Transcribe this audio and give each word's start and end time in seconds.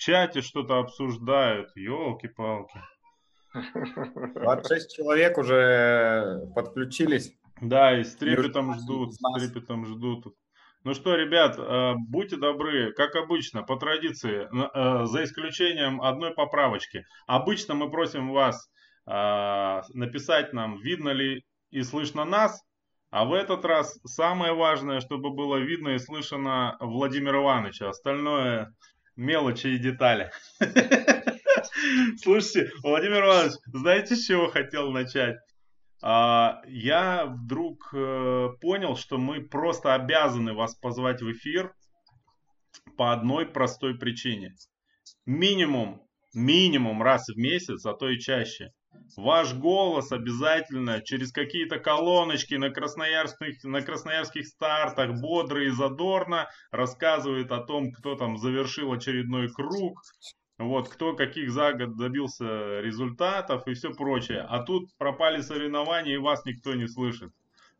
чате 0.00 0.40
что-то 0.40 0.78
обсуждают. 0.78 1.70
Елки-палки. 1.76 2.80
26 3.52 4.96
человек 4.96 5.38
уже 5.38 6.40
подключились. 6.54 7.32
Да, 7.60 7.98
и 7.98 8.04
с 8.04 8.16
трепетом 8.16 8.74
ждут, 8.74 9.14
с 9.14 9.18
трепетом 9.38 9.84
ждут. 9.84 10.34
Ну 10.82 10.94
что, 10.94 11.14
ребят, 11.14 11.58
э, 11.58 11.94
будьте 12.08 12.36
добры, 12.36 12.92
как 12.92 13.14
обычно, 13.14 13.62
по 13.62 13.76
традиции, 13.76 14.48
э, 14.50 15.04
за 15.04 15.24
исключением 15.24 16.00
одной 16.00 16.32
поправочки. 16.32 17.04
Обычно 17.26 17.74
мы 17.74 17.90
просим 17.90 18.32
вас 18.32 18.70
э, 19.06 19.82
написать 19.92 20.54
нам, 20.54 20.78
видно 20.80 21.10
ли 21.10 21.44
и 21.70 21.82
слышно 21.82 22.24
нас, 22.24 22.62
а 23.10 23.26
в 23.26 23.34
этот 23.34 23.66
раз 23.66 24.00
самое 24.06 24.54
важное, 24.54 25.00
чтобы 25.00 25.30
было 25.30 25.56
видно 25.58 25.90
и 25.90 25.98
слышно 25.98 26.78
Владимира 26.80 27.42
Ивановича. 27.42 27.90
Остальное 27.90 28.72
мелочи 29.16 29.68
и 29.68 29.78
детали. 29.78 30.30
Слушайте, 32.22 32.70
Владимир 32.82 33.24
Иванович, 33.24 33.52
знаете, 33.66 34.16
с 34.16 34.26
чего 34.26 34.48
хотел 34.48 34.90
начать? 34.90 35.36
А, 36.02 36.62
я 36.66 37.26
вдруг 37.26 37.90
э, 37.92 38.48
понял, 38.60 38.96
что 38.96 39.18
мы 39.18 39.42
просто 39.42 39.94
обязаны 39.94 40.54
вас 40.54 40.74
позвать 40.74 41.20
в 41.20 41.30
эфир 41.30 41.74
по 42.96 43.12
одной 43.12 43.46
простой 43.46 43.98
причине. 43.98 44.54
Минимум, 45.26 46.02
минимум 46.34 47.02
раз 47.02 47.28
в 47.28 47.36
месяц, 47.36 47.84
а 47.84 47.92
то 47.92 48.08
и 48.08 48.18
чаще. 48.18 48.72
Ваш 49.16 49.54
голос 49.54 50.12
обязательно 50.12 51.00
через 51.00 51.32
какие-то 51.32 51.78
колоночки 51.78 52.54
на 52.54 52.70
красноярских, 52.70 53.62
на 53.64 53.82
красноярских 53.82 54.46
стартах 54.46 55.20
бодро 55.20 55.64
и 55.64 55.70
задорно 55.70 56.48
рассказывает 56.70 57.50
о 57.52 57.58
том, 57.60 57.92
кто 57.92 58.14
там 58.14 58.36
завершил 58.36 58.92
очередной 58.92 59.48
круг, 59.48 60.00
вот, 60.58 60.88
кто 60.88 61.14
каких 61.14 61.50
за 61.50 61.72
год 61.72 61.96
добился 61.96 62.80
результатов 62.80 63.66
и 63.66 63.74
все 63.74 63.92
прочее. 63.92 64.46
А 64.48 64.62
тут 64.62 64.88
пропали 64.96 65.40
соревнования, 65.40 66.14
и 66.14 66.18
вас 66.18 66.44
никто 66.44 66.74
не 66.74 66.86
слышит. 66.86 67.32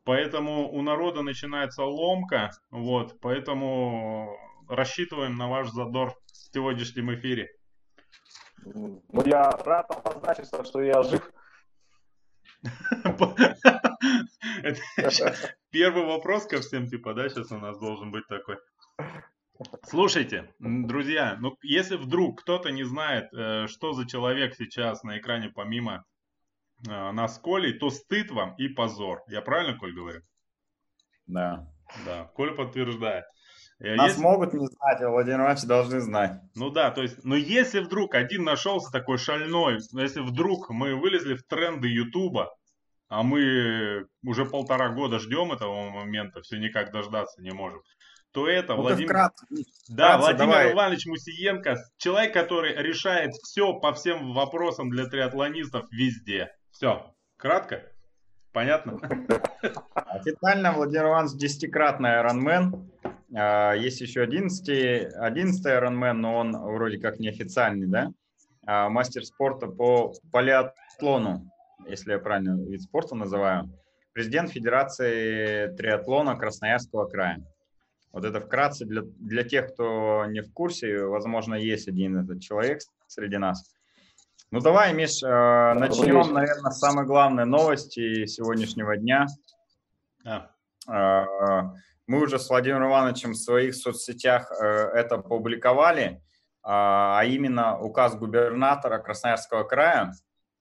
Поэтому 0.05 0.71
у 0.73 0.83
народа 0.83 1.23
начинается 1.23 1.85
ломка, 1.85 2.51
вот, 2.71 3.21
поэтому 3.21 4.37
рассчитываем 4.69 5.37
на 5.37 5.49
ваш 5.49 5.69
задор 5.71 6.15
в 6.27 6.55
сегодняшнем 6.55 7.15
эфире. 7.15 7.51
Ну, 8.65 9.03
я 9.25 9.51
рад 9.51 9.91
обозначиться, 9.91 10.65
что 10.65 10.83
я 10.83 11.03
жив. 11.03 11.33
Первый 15.71 16.05
вопрос 16.05 16.47
ко 16.47 16.61
всем, 16.61 16.87
типа, 16.87 17.15
да, 17.15 17.29
сейчас 17.29 17.51
у 17.53 17.59
нас 17.59 17.79
должен 17.79 18.11
быть 18.11 18.27
такой. 18.29 18.59
Слушайте, 19.85 20.55
друзья, 20.59 21.37
ну 21.39 21.59
если 21.63 21.97
вдруг 21.97 22.41
кто-то 22.41 22.71
не 22.71 22.85
знает, 22.85 23.33
э, 23.35 23.67
что 23.67 23.93
за 23.93 24.09
человек 24.09 24.55
сейчас 24.55 25.03
на 25.03 25.19
экране 25.19 25.51
помимо 25.51 26.07
э, 26.89 27.13
нас 27.13 27.39
Колей, 27.39 27.75
то 27.75 27.91
стыд 27.91 28.31
вам 28.31 28.55
и 28.57 28.69
позор. 28.69 29.23
Я 29.29 29.43
правильно, 29.43 29.79
Коль, 29.79 29.95
говорю? 29.95 30.23
Да. 31.27 31.69
Да, 32.07 32.25
Коля 32.35 32.55
подтверждает. 32.55 33.27
Э, 33.81 33.95
нас 33.95 34.09
если... 34.09 34.23
могут 34.23 34.53
не 34.53 34.67
знать, 34.67 35.01
а 35.01 35.09
Владимир 35.09 35.41
Иванович 35.41 35.63
должны 35.63 36.01
знать. 36.01 36.41
Ну 36.55 36.71
да, 36.71 36.91
то 36.91 37.03
есть, 37.03 37.25
но 37.25 37.35
если 37.35 37.81
вдруг 37.81 38.15
один 38.15 38.45
нашелся 38.45 38.93
такой 38.93 39.17
шальной, 39.17 39.79
если 39.93 40.21
вдруг 40.21 40.69
мы 40.71 40.95
вылезли 40.95 41.35
в 41.35 41.43
тренды 41.45 41.89
Ютуба, 41.89 42.55
а 43.09 43.23
мы 43.23 44.07
уже 44.23 44.45
полтора 44.45 44.91
года 44.91 45.19
ждем 45.19 45.53
этого 45.53 45.91
момента, 45.91 46.43
все 46.43 46.59
никак 46.59 46.93
дождаться 46.93 47.43
не 47.43 47.53
можем, 47.53 47.81
то 48.33 48.47
это 48.47 48.75
ну, 48.75 48.83
Владимир... 48.83 49.09
Вкратце, 49.09 49.47
да, 49.89 50.19
вкратце, 50.19 50.19
Владимир 50.19 50.53
давай. 50.53 50.73
Иванович 50.73 51.07
Мусиенко, 51.07 51.77
человек, 51.97 52.35
который 52.35 52.77
решает 52.77 53.33
все 53.33 53.73
по 53.73 53.95
всем 53.95 54.35
вопросам 54.35 54.91
для 54.91 55.07
триатлонистов 55.07 55.91
везде. 55.91 56.55
Все, 56.71 57.13
кратко? 57.39 57.83
Понятно? 58.53 58.99
Официально 59.95 60.73
Владимир 60.73 61.07
Иванович 61.07 61.39
десятикратный 61.39 62.11
Ironman. 62.11 62.91
А, 63.35 63.75
есть 63.75 64.01
еще 64.01 64.23
11, 64.23 65.15
11 65.15 65.67
Ironman, 65.67 66.13
но 66.13 66.37
он 66.37 66.53
вроде 66.53 66.99
как 66.99 67.19
неофициальный, 67.19 67.87
да? 67.87 68.13
А, 68.67 68.89
мастер 68.89 69.25
спорта 69.25 69.67
по 69.67 70.13
полиатлону, 70.33 71.51
если 71.87 72.13
я 72.13 72.19
правильно 72.19 72.61
вид 72.63 72.83
спорта 72.83 73.15
называю. 73.15 73.71
Президент 74.13 74.51
Федерации 74.51 75.75
триатлона 75.77 76.37
Красноярского 76.37 77.07
края. 77.07 77.45
Вот 78.13 78.25
это 78.25 78.41
вкратце 78.41 78.85
для, 78.85 79.03
для 79.03 79.45
тех, 79.45 79.73
кто 79.73 80.27
не 80.27 80.41
в 80.43 80.53
курсе, 80.53 81.05
возможно, 81.05 81.55
есть 81.55 81.87
один 81.87 82.19
этот 82.19 82.41
человек 82.41 82.81
среди 83.07 83.39
нас. 83.39 83.73
Ну 84.51 84.59
давай, 84.59 84.93
Миш, 84.93 85.23
э, 85.23 85.29
начнем, 85.75 86.33
наверное, 86.33 86.73
с 86.73 86.81
самой 86.81 87.07
главной 87.07 87.47
новости 87.47 88.27
сегодняшнего 88.27 88.97
дня. 88.97 89.27
А. 90.25 90.51
Мы 92.11 92.23
уже 92.23 92.41
с 92.41 92.51
Владимиром 92.51 92.89
Ивановичем 92.89 93.35
в 93.35 93.37
своих 93.37 93.73
соцсетях 93.73 94.51
э, 94.51 94.65
это 94.65 95.19
публиковали, 95.19 96.05
э, 96.05 96.19
а 96.65 97.23
именно 97.25 97.79
указ 97.79 98.17
губернатора 98.17 98.99
Красноярского 98.99 99.63
края 99.63 100.11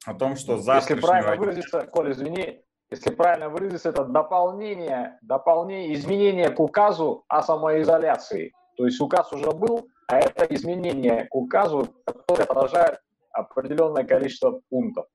о 0.05 0.13
том, 0.13 0.35
что 0.35 0.59
завтрашнего... 0.59 0.97
Если 0.97 1.07
правильно 1.07 1.35
выразиться, 1.37 1.81
Коль, 1.87 2.11
извини, 2.11 2.61
если 2.91 3.09
правильно 3.09 3.49
выразиться, 3.49 3.89
это 3.89 4.05
дополнение, 4.05 5.17
дополнение, 5.23 5.95
изменение 5.95 6.51
к 6.51 6.59
указу 6.59 7.25
о 7.27 7.41
самоизоляции. 7.41 8.53
То 8.77 8.85
есть 8.85 9.01
указ 9.01 9.33
уже 9.33 9.49
был, 9.49 9.87
а 10.07 10.19
это 10.19 10.45
изменение 10.53 11.25
к 11.25 11.33
указу, 11.33 11.95
которое 12.05 12.43
отражает 12.43 12.99
определенное 13.31 14.03
количество 14.03 14.61
пунктов. 14.69 15.07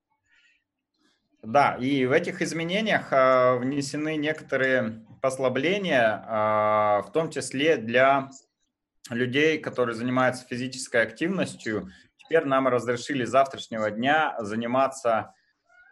Да, 1.45 1.77
и 1.79 2.07
в 2.07 2.11
этих 2.13 2.43
изменениях 2.43 3.13
э, 3.13 3.57
внесены 3.59 4.17
некоторые 4.17 5.05
послабления, 5.25 6.23
э, 6.23 7.09
в 7.09 7.11
том 7.11 7.31
числе 7.31 7.79
для 7.79 8.29
людей, 9.09 9.57
которые 9.59 9.95
занимаются 9.95 10.47
физической 10.47 11.01
активностью. 11.01 11.89
Теперь 12.19 12.45
нам 12.45 12.69
разрешили 12.69 13.25
с 13.25 13.31
завтрашнего 13.31 13.91
дня 13.91 14.37
заниматься 14.41 15.33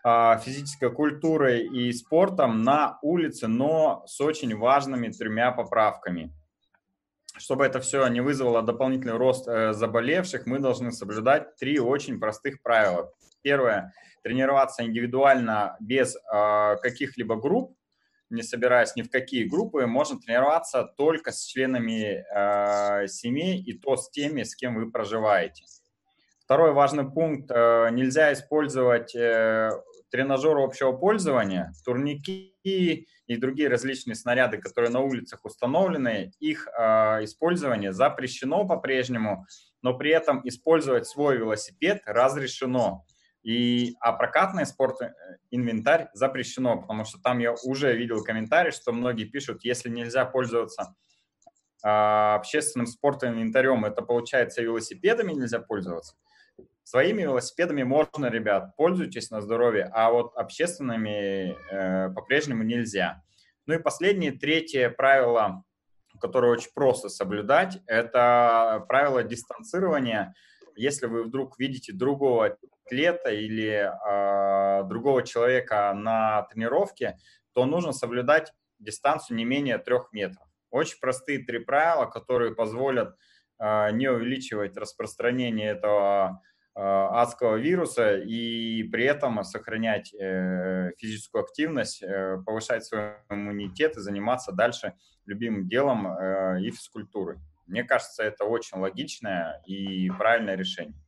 а, 0.05 0.37
физической 0.37 0.93
культурой 0.93 1.67
и 1.67 1.93
спортом 1.95 2.63
на 2.63 2.99
улице, 3.01 3.49
но 3.49 4.05
с 4.07 4.21
очень 4.21 4.55
важными 4.55 5.09
тремя 5.09 5.51
поправками. 5.51 6.31
Чтобы 7.39 7.65
это 7.65 7.81
все 7.81 8.07
не 8.09 8.21
вызвало 8.21 8.61
дополнительный 8.61 9.17
рост 9.17 9.49
э, 9.49 9.73
заболевших, 9.73 10.45
мы 10.45 10.59
должны 10.59 10.93
соблюдать 10.93 11.57
три 11.57 11.81
очень 11.81 12.21
простых 12.21 12.61
правила. 12.61 13.11
Первое– 13.41 13.95
тренироваться 14.23 14.85
индивидуально 14.85 15.77
без 15.81 16.17
э, 16.17 16.77
каких-либо 16.83 17.37
групп, 17.37 17.75
не 18.33 18.43
собираясь 18.43 18.97
ни 18.97 19.03
в 19.03 19.11
какие 19.11 19.45
группы, 19.45 19.87
можно 19.87 20.19
тренироваться 20.19 20.85
только 20.97 21.33
с 21.33 21.45
членами 21.45 22.25
э, 22.35 23.07
семей 23.09 23.63
и 23.63 23.73
то 23.75 23.97
с 23.97 24.11
теми, 24.11 24.43
с 24.43 24.57
кем 24.57 24.75
вы 24.75 24.91
проживаете. 24.91 25.65
Второй 26.45 26.73
важный 26.73 27.09
пункт. 27.09 27.51
Э, 27.51 27.89
нельзя 27.91 28.33
использовать 28.33 29.15
э, 29.15 29.71
тренажеры 30.11 30.63
общего 30.63 30.93
пользования, 30.93 31.73
турники 31.85 32.55
и 32.63 33.37
другие 33.37 33.69
различные 33.69 34.15
снаряды, 34.15 34.59
которые 34.59 34.91
на 34.91 35.01
улицах 35.01 35.45
установлены, 35.45 36.33
их 36.41 36.69
э, 36.69 37.25
использование 37.25 37.93
запрещено 37.93 38.67
по-прежнему, 38.67 39.47
но 39.81 39.97
при 39.97 40.11
этом 40.11 40.41
использовать 40.45 41.07
свой 41.07 41.39
велосипед 41.39 42.03
разрешено. 42.05 43.07
И, 43.43 43.97
а 44.01 44.13
прокатный 44.13 44.67
спорт 44.67 45.03
э, 45.03 45.13
инвентарь 45.51 46.09
запрещено, 46.15 46.81
потому 46.81 47.05
что 47.05 47.21
там 47.21 47.41
я 47.41 47.55
уже 47.65 47.97
видел 47.97 48.23
комментарий, 48.23 48.71
что 48.71 48.93
многие 48.93 49.25
пишут, 49.25 49.65
если 49.65 49.89
нельзя 49.89 50.25
пользоваться 50.25 50.95
э, 51.85 51.89
общественным 51.89 52.87
спортом 52.87 53.35
инвентарем, 53.35 53.85
это 53.85 54.03
получается 54.03 54.63
велосипедами 54.63 55.33
нельзя 55.33 55.59
пользоваться. 55.59 56.15
Своими 56.85 57.23
велосипедами 57.23 57.83
можно, 57.83 58.27
ребят, 58.27 58.77
пользуйтесь 58.77 59.31
на 59.31 59.41
здоровье, 59.41 59.91
а 59.93 60.11
вот 60.11 60.37
общественными 60.37 61.57
э, 61.71 62.11
по-прежнему 62.11 62.63
нельзя. 62.63 63.23
Ну 63.67 63.75
и 63.75 63.79
последнее, 63.79 64.33
третье 64.33 64.91
правило, 64.91 65.65
которое 66.21 66.53
очень 66.53 66.71
просто 66.75 67.09
соблюдать, 67.09 67.79
это 67.87 68.85
правило 68.89 69.23
дистанцирования. 69.23 70.35
Если 70.77 71.07
вы 71.07 71.25
вдруг 71.25 71.59
видите 71.59 71.93
другого 71.93 72.57
атлета 72.85 73.31
или 73.31 73.91
э, 73.91 74.85
другого 74.89 75.23
человека 75.23 75.93
на 75.95 76.43
тренировке, 76.43 77.19
то 77.53 77.65
нужно 77.67 77.93
соблюдать 77.93 78.53
дистанцию 78.79 79.37
не 79.37 79.45
менее 79.45 79.79
трех 79.79 80.13
метров. 80.13 80.47
Очень 80.71 80.99
простые 81.01 81.39
три 81.41 81.59
правила, 81.59 82.07
которые 82.07 82.55
позволят 82.55 83.17
э, 83.59 83.91
не 83.93 84.09
увеличивать 84.09 84.77
распространение 84.77 85.71
этого 85.71 86.41
а, 86.75 87.23
адского 87.23 87.57
вируса 87.57 88.17
и 88.17 88.83
при 88.85 89.05
этом 89.05 89.45
сохранять 89.45 90.15
э, 90.15 90.93
физическую 90.97 91.45
активность, 91.45 92.03
э, 92.03 92.39
повышать 92.47 92.85
свой 92.87 93.17
иммунитет 93.29 93.99
и 93.99 94.01
заниматься 94.01 94.53
дальше 94.53 94.95
любимым 95.27 95.69
делом 95.69 96.07
э, 96.07 96.63
и 96.63 96.71
физкультурой. 96.71 97.39
Мне 97.67 97.85
кажется, 97.85 98.23
это 98.23 98.45
очень 98.45 98.79
логичное 98.79 99.63
и 99.67 100.09
правильное 100.11 100.57
решение. 100.57 100.99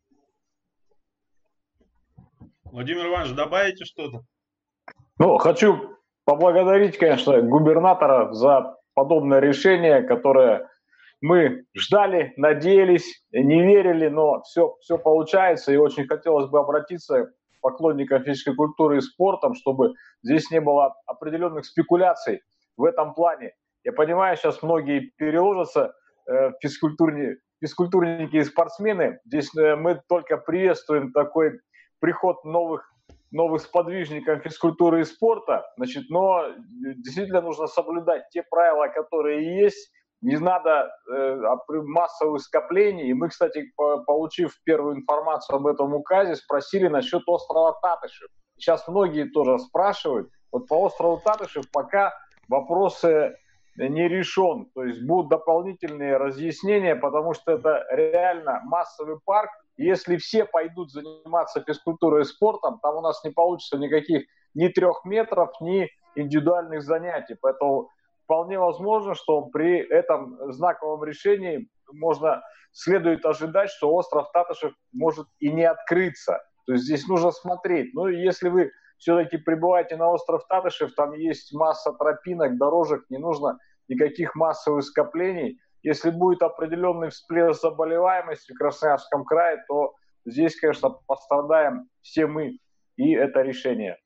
Владимир 2.75 3.07
Иванович, 3.07 3.37
добавите 3.37 3.85
что-то? 3.85 4.25
Ну, 5.21 5.39
хочу 5.39 5.97
поблагодарить, 6.25 6.99
конечно, 6.99 7.41
губернатора 7.41 8.33
за 8.33 8.77
подобное 8.95 9.39
решение, 9.39 10.03
которое 10.03 10.69
мы 11.21 11.67
ждали, 11.77 12.33
надеялись, 12.37 13.23
не 13.31 13.63
верили, 13.63 14.09
но 14.09 14.43
все, 14.43 14.75
все 14.81 14.99
получается. 14.99 15.73
И 15.73 15.77
очень 15.77 16.09
хотелось 16.09 16.51
бы 16.51 16.59
обратиться 16.59 17.27
к 17.27 17.61
поклонникам 17.61 18.25
физической 18.25 18.57
культуры 18.57 18.99
и 18.99 19.03
спорта, 19.03 19.55
чтобы 19.55 19.93
здесь 20.25 20.51
не 20.51 20.61
было 20.61 20.97
определенных 21.07 21.67
спекуляций 21.67 22.43
в 22.77 22.83
этом 22.83 23.15
плане. 23.15 23.53
Я 23.85 23.93
понимаю, 23.93 24.37
сейчас 24.37 24.65
многие 24.65 25.13
переложатся 25.17 25.95
э, 26.27 26.51
физкультурники, 26.61 27.41
физкультурники 27.61 28.35
и 28.35 28.43
спортсмены. 28.43 29.21
Здесь 29.27 29.55
э, 29.57 29.77
мы 29.77 30.03
только 30.09 30.39
приветствуем 30.39 31.13
такой 31.13 31.61
приход 32.05 32.45
новых 32.45 32.91
новых 33.31 33.63
сподвижников 33.63 34.43
физкультуры 34.43 35.01
и 35.01 35.05
спорта, 35.05 35.65
значит, 35.77 36.05
но 36.11 36.45
э, 36.45 36.55
действительно 36.99 37.41
нужно 37.41 37.67
соблюдать 37.67 38.29
те 38.31 38.43
правила, 38.43 38.89
которые 38.89 39.59
есть, 39.65 39.91
не 40.21 40.37
надо 40.37 40.91
э, 41.11 41.41
массовых 41.69 42.43
скоплений. 42.43 43.09
И 43.09 43.15
мы, 43.15 43.31
кстати, 43.31 43.73
получив 44.07 44.53
первую 44.65 44.99
информацию 44.99 45.57
об 45.57 45.67
этом 45.67 45.95
указе, 45.95 46.37
спросили 46.37 46.89
насчет 46.89 47.23
острова 47.27 47.73
Татышев. 47.83 48.29
Сейчас 48.57 48.87
многие 48.87 49.25
тоже 49.25 49.59
спрашивают. 49.59 50.29
Вот 50.53 50.69
по 50.69 50.83
острову 50.83 51.21
Татышев 51.25 51.65
пока 51.73 52.13
вопросы 52.49 53.35
не 53.77 54.09
решен. 54.09 54.67
То 54.75 54.85
есть 54.85 55.03
будут 55.07 55.31
дополнительные 55.31 56.19
разъяснения, 56.19 56.95
потому 56.97 57.35
что 57.35 57.53
это 57.53 57.85
реально 57.91 58.61
массовый 58.65 59.17
парк. 59.25 59.51
Если 59.77 60.17
все 60.17 60.45
пойдут 60.45 60.93
заниматься 60.93 61.63
физкультурой 61.67 62.23
и 62.23 62.25
спортом, 62.25 62.79
там 62.81 62.97
у 62.97 63.01
нас 63.01 63.23
не 63.25 63.31
получится 63.31 63.77
никаких 63.77 64.27
ни 64.55 64.69
трех 64.69 65.05
метров, 65.05 65.51
ни 65.61 65.89
индивидуальных 66.15 66.83
занятий. 66.83 67.37
Поэтому 67.41 67.91
вполне 68.25 68.59
возможно, 68.59 69.15
что 69.15 69.43
при 69.47 69.79
этом 69.79 70.37
знаковом 70.53 71.05
решении 71.05 71.69
можно 71.93 72.43
следует 72.73 73.25
ожидать, 73.25 73.71
что 73.71 73.93
остров 73.93 74.31
Татышев 74.33 74.73
может 74.93 75.27
и 75.39 75.51
не 75.51 75.65
открыться. 75.65 76.41
То 76.67 76.73
есть 76.73 76.85
здесь 76.85 77.07
нужно 77.07 77.31
смотреть. 77.31 77.95
Ну, 77.95 78.09
если 78.09 78.49
вы 78.49 78.71
все-таки 78.99 79.37
прибываете 79.37 79.97
на 79.97 80.09
остров 80.09 80.47
Татышев, 80.49 80.95
там 80.95 81.13
есть 81.13 81.53
масса 81.53 81.93
тропинок, 81.93 82.57
дорожек, 82.59 83.05
не 83.11 83.19
нужно 83.19 83.59
никаких 83.89 84.35
массовых 84.35 84.85
скоплений. 84.85 85.59
Если 85.85 86.11
будет 86.11 86.43
определенный 86.43 87.11
всплеск 87.11 87.61
заболеваемости 87.61 88.53
в 88.53 88.57
Красноярском 88.57 89.25
крае, 89.27 89.63
то 89.69 89.95
здесь, 90.25 90.59
конечно, 90.59 90.89
пострадаем 91.07 91.91
все 92.01 92.27
мы, 92.27 92.59
и 92.97 93.13
это 93.13 93.43
решение. 93.43 93.99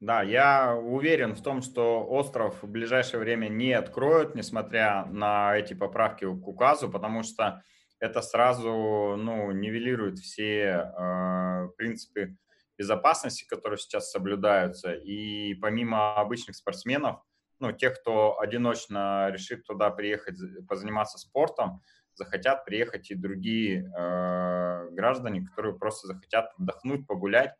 Да, 0.00 0.22
я 0.22 0.74
уверен 0.74 1.36
в 1.36 1.42
том, 1.44 1.62
что 1.62 2.04
остров 2.04 2.60
в 2.60 2.68
ближайшее 2.68 3.20
время 3.20 3.46
не 3.46 3.72
откроют, 3.72 4.34
несмотря 4.34 5.06
на 5.06 5.56
эти 5.56 5.74
поправки 5.74 6.24
к 6.24 6.48
указу, 6.48 6.90
потому 6.90 7.22
что 7.22 7.62
это 8.00 8.20
сразу 8.20 9.14
ну, 9.16 9.52
нивелирует 9.52 10.18
все 10.18 10.90
э, 10.98 11.68
принципы 11.76 12.36
безопасности, 12.76 13.46
которые 13.46 13.78
сейчас 13.78 14.10
соблюдаются. 14.10 14.92
И 14.92 15.54
помимо 15.54 16.16
обычных 16.16 16.56
спортсменов, 16.56 17.22
ну, 17.62 17.72
тех, 17.72 17.98
кто 18.00 18.38
одиночно 18.38 19.30
решит 19.30 19.64
туда 19.64 19.90
приехать, 19.90 20.38
позаниматься 20.68 21.18
спортом, 21.18 21.80
захотят 22.14 22.64
приехать 22.64 23.10
и 23.10 23.14
другие 23.14 23.84
э, 23.84 24.90
граждане, 24.90 25.46
которые 25.46 25.78
просто 25.78 26.08
захотят 26.08 26.52
отдохнуть, 26.58 27.06
погулять 27.06 27.54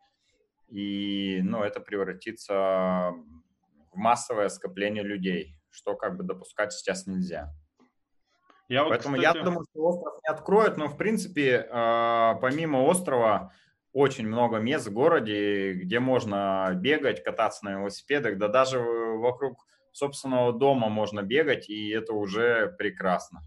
и 0.73 1.39
ну, 1.43 1.63
это 1.63 1.79
превратится 1.79 3.13
в 3.91 3.95
массовое 3.95 4.49
скопление 4.49 5.03
людей, 5.03 5.55
что 5.69 5.95
как 5.95 6.17
бы 6.17 6.23
допускать 6.23 6.73
сейчас 6.73 7.05
нельзя. 7.05 7.53
Я 8.69 8.83
вот, 8.83 8.89
Поэтому 8.89 9.17
кстати... 9.17 9.37
я 9.37 9.43
думаю, 9.43 9.65
что 9.69 9.81
остров 9.83 10.13
не 10.23 10.33
откроют, 10.33 10.77
но 10.77 10.87
в 10.87 10.97
принципе 10.97 11.67
э, 11.69 12.33
помимо 12.41 12.77
острова 12.77 13.53
очень 13.91 14.27
много 14.27 14.57
мест 14.57 14.87
в 14.87 14.93
городе, 14.93 15.73
где 15.73 15.99
можно 15.99 16.71
бегать, 16.73 17.23
кататься 17.23 17.65
на 17.65 17.73
велосипедах, 17.73 18.39
да 18.39 18.47
даже 18.47 18.79
вокруг 18.79 19.67
собственного 19.93 20.51
дома 20.51 20.89
можно 20.89 21.21
бегать, 21.21 21.69
и 21.69 21.89
это 21.89 22.13
уже 22.13 22.75
прекрасно. 22.77 23.41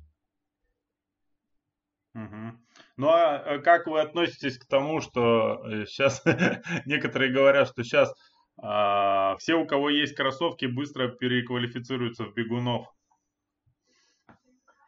Угу. 2.15 2.59
Ну 2.97 3.09
а 3.09 3.43
э, 3.45 3.59
как 3.59 3.87
вы 3.87 4.01
относитесь 4.01 4.59
к 4.59 4.67
тому, 4.67 5.01
что 5.01 5.63
сейчас 5.85 6.25
э, 6.25 6.63
некоторые 6.87 7.31
говорят, 7.33 7.69
что 7.69 7.85
сейчас 7.85 8.15
а, 8.59 9.37
все, 9.37 9.55
у 9.55 9.67
кого 9.67 9.91
есть 9.91 10.15
кроссовки, 10.17 10.67
быстро 10.67 11.09
переквалифицируются 11.09 12.25
в 12.25 12.35
бегунов? 12.35 12.87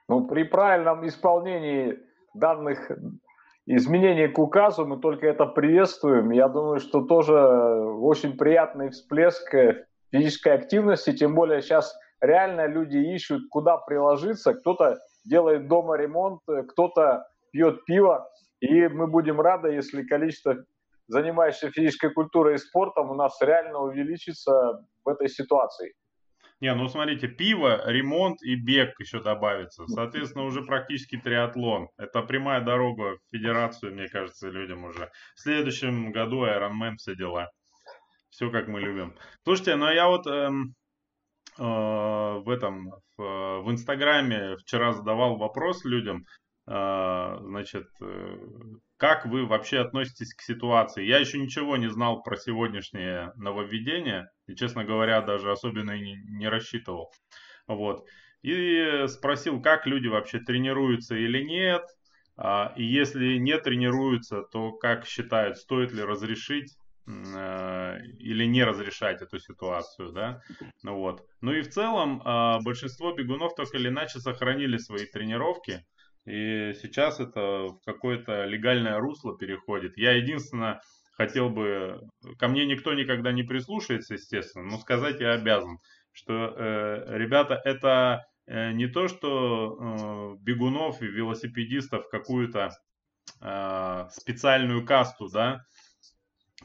Ну, 0.09 0.27
при 0.27 0.45
правильном 0.45 1.07
исполнении 1.07 1.99
данных 2.33 2.91
изменений 3.67 4.29
к 4.29 4.39
указу 4.39 4.87
мы 4.87 4.99
только 4.99 5.27
это 5.27 5.45
приветствуем. 5.45 6.31
Я 6.31 6.49
думаю, 6.49 6.81
что 6.81 7.03
тоже 7.03 7.35
очень 7.35 8.39
приятный 8.39 8.89
всплеск 8.89 9.55
э, 9.55 9.87
физической 10.11 10.55
активности, 10.55 11.13
тем 11.13 11.35
более 11.35 11.63
сейчас 11.63 11.95
реально 12.21 12.67
люди 12.67 12.97
ищут, 12.97 13.43
куда 13.51 13.77
приложиться. 13.77 14.55
Кто-то 14.55 14.99
делает 15.25 15.69
дома 15.69 15.97
ремонт, 15.97 16.41
кто-то 16.71 17.27
пьет 17.53 17.85
пиво, 17.85 18.29
и 18.61 18.89
мы 18.89 19.07
будем 19.07 19.41
рады, 19.41 19.73
если 19.73 20.03
количество 20.03 20.57
занимающихся 21.07 21.71
физической 21.71 22.13
культурой 22.13 22.57
и 22.57 22.59
спортом 22.59 23.11
у 23.11 23.15
нас 23.15 23.41
реально 23.41 23.79
увеличится 23.79 24.85
в 25.05 25.09
этой 25.09 25.29
ситуации. 25.29 25.95
Не, 26.61 26.75
ну 26.75 26.89
смотрите, 26.89 27.29
пиво, 27.29 27.89
ремонт 27.89 28.43
и 28.43 28.57
бег 28.57 28.99
еще 28.99 29.23
добавится. 29.23 29.87
Соответственно, 29.87 30.45
уже 30.45 30.63
практически 30.63 31.17
триатлон. 31.17 31.89
Это 31.97 32.23
прямая 32.23 32.61
дорога 32.61 33.17
в 33.17 33.21
федерацию, 33.31 33.95
мне 33.95 34.09
кажется, 34.09 34.49
людям 34.49 34.85
уже. 34.85 35.09
В 35.37 35.41
следующем 35.41 36.11
году 36.11 36.45
Ironman 36.45 36.97
все 36.97 37.15
дела. 37.15 37.53
Все 38.39 38.51
как 38.51 38.69
мы 38.69 38.81
любим. 38.81 39.17
Слушайте, 39.43 39.75
ну 39.75 39.91
я 39.91 40.07
вот 40.07 40.29
эм, 40.29 40.77
э, 41.59 41.63
в 41.65 42.49
этом, 42.49 42.93
в, 43.17 43.63
в 43.65 43.71
Инстаграме 43.73 44.57
вчера 44.59 44.93
задавал 44.93 45.39
вопрос 45.39 45.85
людям. 45.85 46.25
А, 46.65 47.41
значит, 47.41 47.89
э, 48.01 48.39
как 48.97 49.27
вы 49.27 49.45
вообще 49.45 49.81
относитесь 49.81 50.35
к 50.35 50.43
ситуации? 50.43 51.05
Я 51.05 51.19
еще 51.19 51.41
ничего 51.41 51.77
не 51.77 51.91
знал 51.91 52.23
про 52.23 52.37
сегодняшнее 52.37 53.33
нововведение, 53.35 54.29
и, 54.47 54.55
честно 54.55 54.85
говоря, 54.85 55.21
даже 55.21 55.51
особенно 55.51 55.91
и 55.91 56.01
не, 56.01 56.15
не 56.39 56.49
рассчитывал. 56.49 57.11
Вот. 57.67 58.07
И 58.43 59.07
спросил, 59.09 59.61
как 59.61 59.85
люди 59.85 60.07
вообще 60.07 60.39
тренируются 60.39 61.17
или 61.17 61.43
нет, 61.43 61.83
а, 62.37 62.73
и 62.77 62.85
если 62.85 63.37
не 63.39 63.59
тренируются, 63.59 64.43
то 64.43 64.71
как 64.71 65.07
считают, 65.07 65.59
стоит 65.59 65.91
ли 65.91 66.05
разрешить 66.05 66.71
э, 66.71 66.88
или 67.09 68.45
не 68.45 68.65
разрешать 68.65 69.23
эту 69.23 69.39
ситуацию, 69.39 70.13
да, 70.13 70.43
ну 70.83 70.97
вот. 70.97 71.25
Ну 71.41 71.53
и 71.53 71.63
в 71.63 71.71
целом 71.71 72.21
а, 72.25 72.61
большинство 72.61 73.15
бегунов 73.15 73.55
так 73.55 73.75
или 73.75 73.89
иначе 73.89 74.19
сохранили 74.19 74.77
свои 74.77 75.07
тренировки, 75.07 75.87
и 76.27 76.75
сейчас 76.75 77.21
это 77.21 77.69
в 77.69 77.81
какое-то 77.87 78.45
легальное 78.45 78.99
русло 78.99 79.37
переходит. 79.39 79.97
Я 79.97 80.13
единственное 80.13 80.83
хотел 81.13 81.49
бы, 81.49 82.01
ко 82.39 82.49
мне 82.49 82.67
никто 82.67 82.93
никогда 82.93 83.33
не 83.33 83.43
прислушается, 83.43 84.15
естественно, 84.15 84.65
но 84.65 84.79
сказать 84.79 85.21
я 85.21 85.33
обязан, 85.33 85.79
что, 86.13 86.55
э, 86.57 87.17
ребята, 87.17 87.61
это 87.65 88.27
э, 88.47 88.73
не 88.73 88.87
то, 88.87 89.09
что 89.09 90.37
э, 90.37 90.43
бегунов 90.43 91.01
и 91.01 91.07
велосипедистов 91.07 92.09
какую-то 92.11 92.71
э, 93.41 94.09
специальную 94.13 94.85
касту, 94.85 95.29
да, 95.29 95.65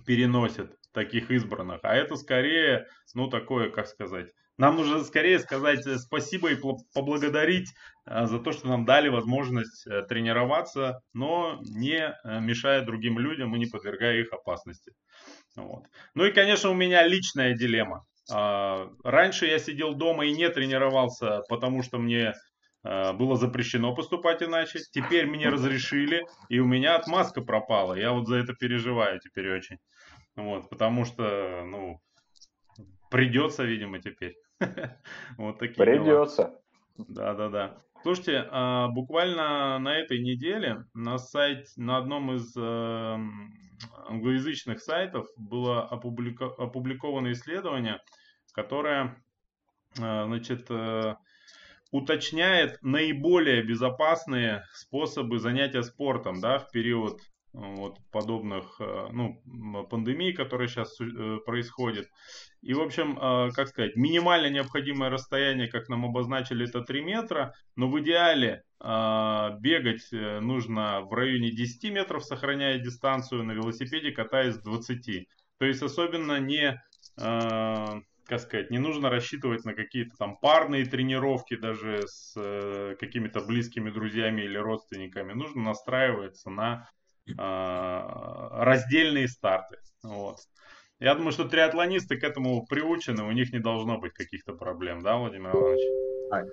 переносят 0.06 0.78
таких 0.92 1.32
избранных, 1.32 1.80
а 1.84 1.96
это 1.96 2.16
скорее, 2.16 2.88
ну, 3.14 3.28
такое, 3.28 3.70
как 3.70 3.88
сказать, 3.88 4.30
нам 4.58 4.76
нужно 4.76 5.04
скорее 5.04 5.40
сказать 5.40 5.86
э, 5.88 5.98
спасибо 5.98 6.52
и 6.52 6.58
поблагодарить 6.94 7.74
э, 8.06 8.26
за 8.28 8.40
то, 8.40 8.52
что 8.52 8.68
нам 8.68 8.86
дали 8.86 9.10
возможность 9.10 9.88
э, 9.88 10.04
тренироваться, 10.04 11.02
но 11.14 11.60
не 11.64 12.16
мешая 12.24 12.86
другим 12.86 13.18
людям 13.18 13.56
и 13.56 13.60
не 13.60 13.66
подвергая 13.66 14.22
их 14.22 14.32
опасности. 14.32 14.94
Вот. 15.56 15.86
Ну 16.14 16.26
и, 16.26 16.32
конечно, 16.32 16.70
у 16.70 16.76
меня 16.76 17.06
личная 17.06 17.56
дилемма. 17.56 18.06
А, 18.32 18.90
раньше 19.04 19.48
я 19.48 19.60
сидел 19.60 19.96
дома 19.96 20.26
и 20.26 20.34
не 20.34 20.50
тренировался, 20.50 21.42
потому 21.50 21.84
что 21.84 21.98
мне 21.98 22.34
было 22.84 23.38
запрещено 23.38 23.96
поступать 23.96 24.44
иначе. 24.44 24.80
Теперь 24.92 25.26
мне 25.26 25.50
разрешили, 25.50 26.26
и 26.50 26.60
у 26.60 26.66
меня 26.66 26.96
отмазка 26.96 27.42
пропала. 27.42 27.94
Я 27.94 28.12
вот 28.12 28.28
за 28.28 28.36
это 28.38 28.54
переживаю 28.54 29.20
теперь 29.20 29.56
очень. 29.56 29.78
Вот, 30.36 30.70
потому 30.70 31.06
что, 31.06 31.64
ну, 31.66 32.02
придется, 33.10 33.64
видимо, 33.64 34.00
теперь. 34.00 34.36
Вот 35.38 35.60
такие 35.60 35.86
Придется. 35.86 36.60
Да, 36.98 37.34
да, 37.34 37.50
да. 37.50 37.78
Слушайте, 38.04 38.48
а, 38.52 38.90
буквально 38.90 39.80
на 39.80 39.98
этой 39.98 40.20
неделе 40.20 40.86
на 40.94 41.18
сайте, 41.18 41.72
на 41.78 41.98
одном 41.98 42.34
из 42.34 42.54
э, 42.58 43.18
англоязычных 44.10 44.82
сайтов 44.82 45.26
было 45.38 45.88
опубликовано 45.88 47.32
исследование, 47.32 48.02
которое, 48.52 49.24
э, 49.98 50.26
значит, 50.26 50.66
э, 50.70 51.16
уточняет 51.94 52.80
наиболее 52.82 53.62
безопасные 53.62 54.66
способы 54.74 55.38
занятия 55.38 55.84
спортом, 55.84 56.42
да, 56.42 56.58
в 56.58 56.72
период 56.72 57.22
вот, 57.54 58.00
подобных 58.12 58.78
э, 58.80 59.10
ну, 59.12 59.40
пандемий, 59.92 60.34
которые 60.34 60.68
сейчас 60.68 61.00
э, 61.00 61.38
происходят. 61.46 62.08
И, 62.64 62.74
в 62.74 62.82
общем, 62.82 63.16
э, 63.16 63.52
как 63.52 63.68
сказать, 63.68 63.96
минимально 63.96 64.50
необходимое 64.50 65.12
расстояние, 65.12 65.68
как 65.68 65.88
нам 65.88 66.04
обозначили, 66.04 66.68
это 66.68 66.82
3 66.82 67.04
метра, 67.04 67.54
но 67.76 67.88
в 67.88 68.00
идеале 68.02 68.64
бегать 68.82 70.12
нужно 70.12 71.04
в 71.04 71.14
районе 71.14 71.52
10 71.52 71.90
метров, 71.94 72.26
сохраняя 72.26 72.78
дистанцию, 72.80 73.46
на 73.46 73.54
велосипеде 73.54 74.12
катаясь 74.12 74.58
20. 74.58 75.30
То 75.58 75.66
есть 75.66 75.82
особенно 75.82 76.38
не, 76.42 76.82
как 78.26 78.40
сказать, 78.40 78.72
не 78.72 78.80
нужно 78.80 79.10
рассчитывать 79.10 79.66
на 79.66 79.74
какие-то 79.74 80.16
там 80.18 80.38
парные 80.38 80.86
тренировки 80.86 81.56
даже 81.56 82.06
с 82.08 82.34
какими-то 83.00 83.42
близкими 83.42 83.90
друзьями 83.90 84.42
или 84.42 84.58
родственниками. 84.58 85.34
Нужно 85.34 85.64
настраиваться 85.64 86.50
на 86.50 86.90
а, 87.38 88.64
раздельные 88.64 89.28
старты. 89.28 89.78
Вот. 90.04 90.38
Я 91.00 91.16
думаю, 91.16 91.32
что 91.32 91.46
триатлонисты 91.48 92.18
к 92.18 92.24
этому 92.24 92.66
приучены, 92.66 93.24
у 93.24 93.32
них 93.32 93.52
не 93.52 93.60
должно 93.60 93.98
быть 93.98 94.14
каких-то 94.14 94.54
проблем, 94.54 95.02
да, 95.02 95.18
Владимир 95.18 95.52
Иванович? 95.52 96.50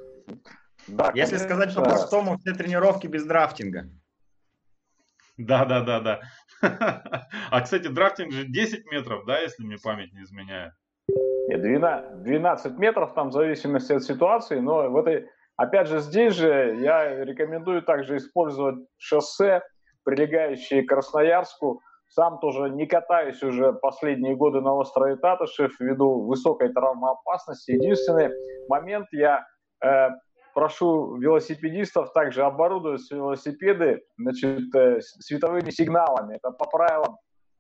Да, 0.89 1.13
Если 1.15 1.37
конечно. 1.37 1.39
сказать 1.39 1.75
по-простому, 1.75 2.39
все 2.39 2.55
тренировки 2.55 3.07
без 3.07 3.25
драфтинга. 3.25 3.89
Да, 5.37 5.65
да, 5.65 5.81
да, 5.83 6.01
да. 6.01 6.21
А, 7.51 7.61
кстати, 7.63 7.89
драфтинг 7.89 8.33
же 8.33 8.45
10 8.47 8.85
метров, 8.87 9.25
да, 9.25 9.39
если 9.41 9.63
мне 9.63 9.79
память 9.79 10.13
не 10.13 10.23
изменяет? 10.23 10.75
12 11.57 12.79
метров, 12.79 13.15
там 13.15 13.29
в 13.29 13.33
зависимости 13.33 13.93
от 13.93 14.03
ситуации, 14.03 14.59
но 14.59 14.89
в 14.91 14.97
этой, 14.97 15.29
опять 15.57 15.89
же, 15.89 16.01
здесь 16.01 16.35
же 16.35 16.77
я 16.81 17.25
рекомендую 17.25 17.83
также 17.83 18.17
использовать 18.17 18.77
шоссе, 18.99 19.63
прилегающие 20.05 20.83
к 20.83 20.89
Красноярску. 20.89 21.83
Сам 22.09 22.41
тоже 22.41 22.71
не 22.71 22.87
катаюсь 22.87 23.43
уже 23.43 23.73
последние 23.73 24.35
годы 24.35 24.61
на 24.61 24.75
острове 24.75 25.17
Татышев 25.17 25.79
ввиду 25.79 26.23
высокой 26.25 26.73
травмоопасности. 26.73 27.71
Единственный 27.71 28.31
момент 28.69 29.07
я 29.13 29.47
э, 29.85 30.09
прошу 30.53 31.17
велосипедистов 31.17 32.13
также 32.13 32.43
оборудовать 32.43 33.09
велосипеды 33.11 34.03
значит, 34.19 34.75
э, 34.75 35.01
световыми 35.01 35.71
сигналами. 35.71 36.37
Это 36.37 36.51
по 36.51 36.67
правилам 36.67 37.17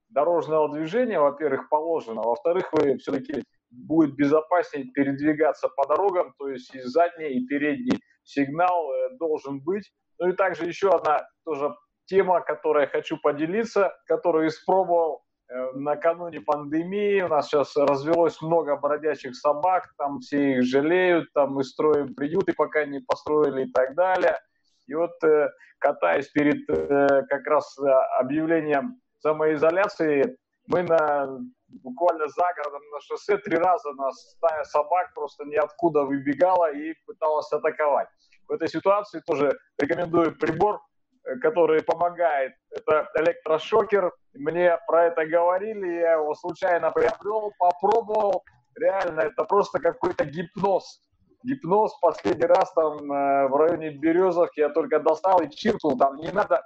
дорожного 0.09 0.68
движения, 0.73 1.20
во-первых, 1.20 1.68
положено. 1.68 2.23
Во-вторых, 2.23 2.73
вы 2.73 2.97
все-таки 2.99 3.44
будет 3.71 4.15
безопаснее 4.15 4.87
передвигаться 4.87 5.69
по 5.69 5.87
дорогам, 5.87 6.35
то 6.39 6.49
есть 6.49 6.75
и 6.75 6.81
задний, 6.81 7.31
и 7.31 7.47
передний 7.47 8.00
сигнал 8.25 8.93
э, 8.93 9.17
должен 9.19 9.61
быть. 9.61 9.93
Ну 10.19 10.29
и 10.29 10.33
также 10.33 10.65
еще 10.67 10.91
одна 10.91 11.27
тоже 11.45 11.75
тема, 12.07 12.41
которой 12.41 12.87
хочу 12.87 13.17
поделиться, 13.19 13.95
которую 14.07 14.49
испробовал 14.49 15.25
э, 15.49 15.73
накануне 15.75 16.41
пандемии. 16.41 17.23
У 17.23 17.29
нас 17.29 17.49
сейчас 17.49 17.77
развелось 17.77 18.41
много 18.43 18.77
бродячих 18.77 19.37
собак, 19.37 19.93
там 19.97 20.21
все 20.21 20.59
их 20.59 20.65
жалеют, 20.65 21.33
там 21.33 21.55
мы 21.55 21.65
строим 21.65 22.15
приюты, 22.15 22.53
пока 22.53 22.85
не 22.85 23.00
построили 23.00 23.67
и 23.67 23.73
так 23.73 23.95
далее. 23.95 24.39
И 24.87 24.95
вот 24.95 25.12
э, 25.25 25.49
катаясь 25.79 26.29
перед 26.29 26.67
как 26.67 27.47
раз 27.47 27.79
объявлением 28.19 29.00
самоизоляции, 29.21 30.37
мы 30.67 30.83
на, 30.83 31.41
буквально 31.83 32.29
за 32.29 32.45
городом 32.57 32.83
на 32.93 33.00
шоссе 33.00 33.39
три 33.39 33.57
раза 33.57 33.93
нас 33.93 34.33
стая 34.37 34.65
собак 34.65 35.12
просто 35.15 35.45
ниоткуда 35.45 36.03
выбегала 36.03 36.73
и 36.73 36.95
пыталась 37.07 37.50
атаковать. 37.53 38.09
В 38.49 38.53
этой 38.53 38.69
ситуации 38.69 39.23
тоже 39.27 39.57
рекомендую 39.79 40.37
прибор 40.37 40.81
Э, 41.25 41.37
который 41.37 41.83
помогает. 41.83 42.53
Это 42.71 43.09
электрошокер. 43.17 44.12
Мне 44.35 44.79
про 44.87 45.07
это 45.07 45.27
говорили, 45.27 46.00
я 46.00 46.12
его 46.15 46.35
случайно 46.35 46.91
приобрел, 46.91 47.53
попробовал. 47.59 48.45
Реально, 48.77 49.21
это 49.21 49.45
просто 49.45 49.81
какой-то 49.81 50.25
гипноз. 50.25 51.03
Гипноз 51.43 51.99
последний 52.00 52.47
раз 52.47 52.73
там 52.73 53.12
э, 53.12 53.49
в 53.49 53.57
районе 53.57 53.91
Березовки 53.91 54.61
я 54.61 54.71
только 54.71 55.00
достал 55.00 55.41
и 55.41 55.50
чиркнул. 55.50 55.99
Там 55.99 56.17
не 56.17 56.31
надо 56.31 56.62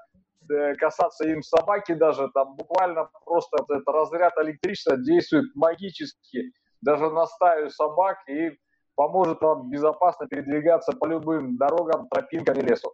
касаться 0.78 1.26
им 1.28 1.42
собаки 1.42 1.94
даже. 1.94 2.28
Там 2.34 2.56
буквально 2.56 3.08
просто 3.24 3.58
этот 3.62 3.86
разряд 3.88 4.32
электричества 4.38 4.96
действует 4.96 5.54
магически. 5.54 6.52
Даже 6.80 7.10
на 7.10 7.26
собак 7.70 8.18
и 8.28 8.58
поможет 8.94 9.40
вам 9.40 9.70
безопасно 9.70 10.26
передвигаться 10.26 10.92
по 10.92 11.06
любым 11.06 11.56
дорогам, 11.56 12.08
тропинкам 12.08 12.58
и 12.58 12.62
лесу. 12.62 12.92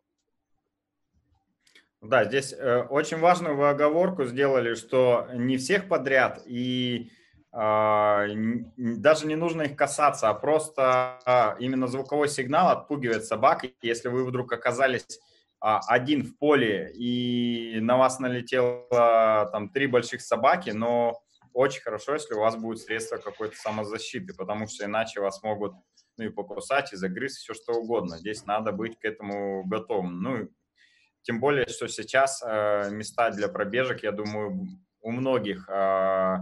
Да, 2.01 2.25
здесь 2.25 2.55
э, 2.55 2.83
очень 2.89 3.19
важную 3.19 3.57
вы 3.57 3.69
оговорку 3.69 4.25
сделали, 4.25 4.75
что 4.75 5.29
не 5.35 5.59
всех 5.59 5.87
подряд 5.87 6.41
и 6.47 7.11
э, 7.53 8.27
даже 8.77 9.27
не 9.27 9.37
нужно 9.37 9.63
их 9.63 9.77
касаться, 9.77 10.31
а 10.31 10.35
просто 10.35 11.19
э, 11.27 11.63
именно 11.63 11.89
звуковой 11.89 12.29
сигнал 12.29 12.71
отпугивает 12.71 13.27
собак. 13.27 13.67
Если 13.83 14.09
вы 14.09 14.25
вдруг 14.25 14.51
оказались 14.51 15.05
э, 15.05 15.30
один 15.61 16.25
в 16.25 16.37
поле 16.39 16.91
и 16.95 17.79
на 17.81 17.97
вас 17.97 18.19
налетело 18.19 19.49
там 19.53 19.69
три 19.69 19.87
больших 19.87 20.23
собаки, 20.23 20.71
но 20.71 21.21
очень 21.53 21.83
хорошо, 21.83 22.15
если 22.15 22.35
у 22.35 22.41
вас 22.41 22.57
будет 22.57 22.79
средство 22.79 23.17
какой-то 23.17 23.57
самозащиты, 23.57 24.35
потому 24.35 24.67
что 24.67 24.85
иначе 24.85 25.21
вас 25.21 25.43
могут 25.43 25.75
ну, 26.17 26.25
и 26.25 26.29
покусать, 26.29 26.93
и 26.93 26.97
загрызть, 26.97 27.39
все 27.39 27.55
что 27.55 27.73
угодно. 27.73 28.19
Здесь 28.19 28.47
надо 28.47 28.73
быть 28.73 28.99
к 28.99 29.05
этому 29.05 29.65
готовым. 29.65 30.23
Ну, 30.23 30.49
тем 31.23 31.41
более, 31.41 31.67
что 31.67 31.89
сейчас 31.89 32.43
э, 32.43 32.91
места 32.91 33.31
для 33.31 33.49
пробежек, 33.49 34.03
я 34.03 34.13
думаю, 34.13 34.67
у 35.03 35.11
многих 35.11 35.69
э, 35.69 36.37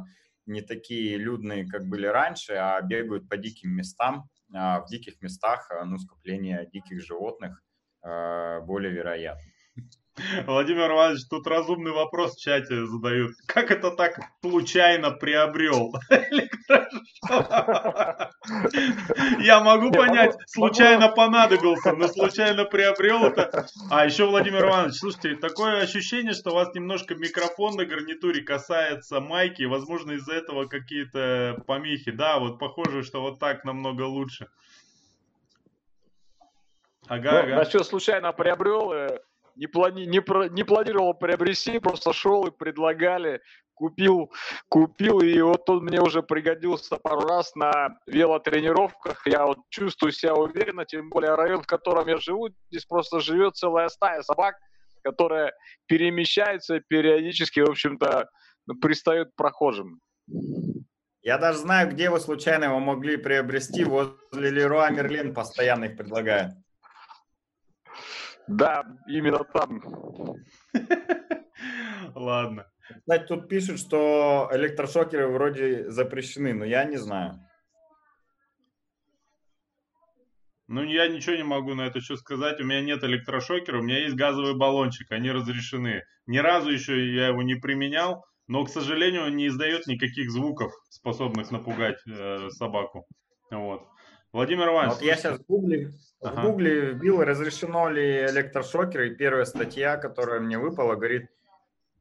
не 0.46 0.62
такие 0.62 1.16
людные, 1.16 1.66
как 1.66 1.86
были 1.86 2.06
раньше, 2.06 2.54
а 2.54 2.80
бегают 2.80 3.28
по 3.28 3.36
диким 3.36 3.70
местам. 3.70 4.28
А 4.54 4.80
в 4.80 4.88
диких 4.88 5.20
местах 5.20 5.70
э, 5.70 5.84
ну, 5.84 5.98
скопление 5.98 6.68
диких 6.72 7.00
животных 7.00 7.62
э, 7.62 7.67
более 8.66 8.92
вероятно. 8.92 9.42
Владимир 10.46 10.90
Иванович, 10.90 11.28
тут 11.30 11.46
разумный 11.46 11.92
вопрос 11.92 12.34
в 12.34 12.40
чате 12.40 12.86
задают. 12.86 13.36
Как 13.46 13.70
это 13.70 13.92
так 13.92 14.18
случайно 14.40 15.12
приобрел? 15.12 15.94
Я 19.38 19.60
могу 19.60 19.92
понять, 19.92 20.36
случайно 20.48 21.08
понадобился, 21.08 21.92
но 21.92 22.08
случайно 22.08 22.64
приобрел 22.64 23.26
это. 23.26 23.66
А 23.90 24.06
еще, 24.06 24.26
Владимир 24.26 24.64
Иванович, 24.64 24.96
слушайте, 24.96 25.36
такое 25.36 25.82
ощущение, 25.82 26.34
что 26.34 26.50
у 26.50 26.54
вас 26.54 26.74
немножко 26.74 27.14
микрофон 27.14 27.76
на 27.76 27.84
гарнитуре 27.84 28.42
касается 28.42 29.20
майки, 29.20 29.62
возможно, 29.62 30.12
из-за 30.12 30.34
этого 30.34 30.66
какие-то 30.66 31.62
помехи. 31.66 32.10
Да, 32.10 32.40
вот 32.40 32.58
похоже, 32.58 33.04
что 33.04 33.20
вот 33.20 33.38
так 33.38 33.64
намного 33.64 34.02
лучше. 34.02 34.48
Ага, 37.08 37.32
ну, 37.32 37.38
ага. 37.38 37.56
Насчет 37.56 37.86
случайно 37.86 38.32
приобрел, 38.32 38.92
э, 38.92 39.20
не, 39.56 39.66
плани, 39.66 40.04
не, 40.04 40.20
про, 40.20 40.48
не 40.48 40.62
планировал 40.62 41.14
приобрести, 41.14 41.78
просто 41.78 42.12
шел 42.12 42.46
и 42.46 42.50
предлагали, 42.50 43.40
купил, 43.74 44.32
купил, 44.68 45.20
и 45.20 45.40
вот 45.40 45.68
он 45.70 45.84
мне 45.84 46.00
уже 46.00 46.22
пригодился 46.22 46.96
пару 46.96 47.20
раз 47.20 47.54
на 47.54 47.98
велотренировках. 48.06 49.26
Я 49.26 49.46
вот 49.46 49.58
чувствую 49.70 50.12
себя 50.12 50.34
уверенно, 50.34 50.84
тем 50.84 51.08
более 51.08 51.34
район, 51.34 51.62
в 51.62 51.66
котором 51.66 52.08
я 52.08 52.18
живу, 52.18 52.50
здесь 52.70 52.84
просто 52.84 53.20
живет 53.20 53.56
целая 53.56 53.88
стая 53.88 54.22
собак, 54.22 54.56
которая 55.02 55.54
перемещается 55.86 56.80
периодически, 56.80 57.60
в 57.60 57.70
общем-то, 57.70 58.28
пристает 58.80 59.30
к 59.30 59.36
прохожим. 59.36 60.00
Я 61.22 61.38
даже 61.38 61.58
знаю, 61.58 61.90
где 61.90 62.10
вы 62.10 62.20
случайно 62.20 62.64
его 62.64 62.78
могли 62.78 63.16
приобрести. 63.16 63.84
Возле 63.84 64.50
Леруа 64.50 64.90
Мерлен 64.90 65.34
постоянно 65.34 65.86
их 65.86 65.96
предлагают. 65.96 66.54
Да, 68.48 68.84
именно 69.06 69.44
там. 69.44 69.82
Ладно. 72.14 72.66
Кстати, 73.00 73.26
тут 73.26 73.48
пишут, 73.48 73.78
что 73.78 74.48
электрошокеры 74.52 75.28
вроде 75.28 75.90
запрещены, 75.90 76.54
но 76.54 76.64
я 76.64 76.84
не 76.84 76.96
знаю. 76.96 77.40
Ну, 80.66 80.82
я 80.84 81.08
ничего 81.08 81.34
не 81.36 81.42
могу 81.42 81.74
на 81.74 81.86
это 81.86 82.00
счет 82.00 82.18
сказать. 82.18 82.60
У 82.60 82.64
меня 82.64 82.82
нет 82.82 83.02
электрошокера, 83.02 83.78
у 83.78 83.82
меня 83.82 84.00
есть 84.00 84.14
газовый 84.14 84.54
баллончик, 84.54 85.10
они 85.12 85.30
разрешены. 85.30 86.02
Ни 86.26 86.38
разу 86.38 86.70
еще 86.70 87.14
я 87.14 87.28
его 87.28 87.42
не 87.42 87.54
применял, 87.54 88.24
но, 88.48 88.64
к 88.64 88.68
сожалению, 88.68 89.24
он 89.24 89.36
не 89.36 89.46
издает 89.48 89.86
никаких 89.86 90.30
звуков, 90.30 90.72
способных 90.90 91.50
напугать 91.50 91.98
э, 92.06 92.50
собаку. 92.50 93.06
Вот. 93.50 93.88
Владимир 94.32 94.68
Иванович, 94.68 94.94
вот 94.94 95.02
я 95.02 95.16
сейчас 95.16 95.38
в 95.38 95.46
гугле, 95.46 95.92
ага. 96.20 96.40
в 96.40 96.44
гугле 96.44 96.92
вбил, 96.92 97.22
разрешено 97.22 97.88
ли 97.88 98.26
электрошокеры, 98.26 99.08
и 99.08 99.14
первая 99.14 99.44
статья, 99.46 99.96
которая 99.96 100.40
мне 100.40 100.58
выпала, 100.58 100.96
говорит, 100.96 101.30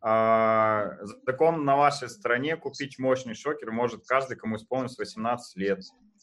а, 0.02 0.92
закон 1.26 1.66
на 1.66 1.76
вашей 1.76 2.10
стране 2.10 2.56
купить 2.56 3.00
мощный 3.00 3.34
шокер 3.34 3.72
может 3.72 4.06
каждый, 4.06 4.38
кому 4.38 4.58
исполнилось 4.58 4.98
18 4.98 5.58
лет. 5.58 5.80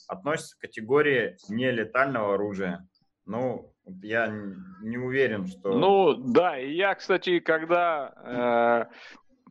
Относится 0.09 0.57
к 0.57 0.61
категории 0.61 1.37
нелетального 1.49 2.35
оружия. 2.35 2.87
Ну, 3.27 3.73
я 4.03 4.29
не 4.83 4.99
уверен, 4.99 5.47
что... 5.47 5.73
Ну, 5.73 6.15
да, 6.15 6.59
и 6.59 6.75
я, 6.75 6.95
кстати, 6.95 7.41
когда 7.41 8.91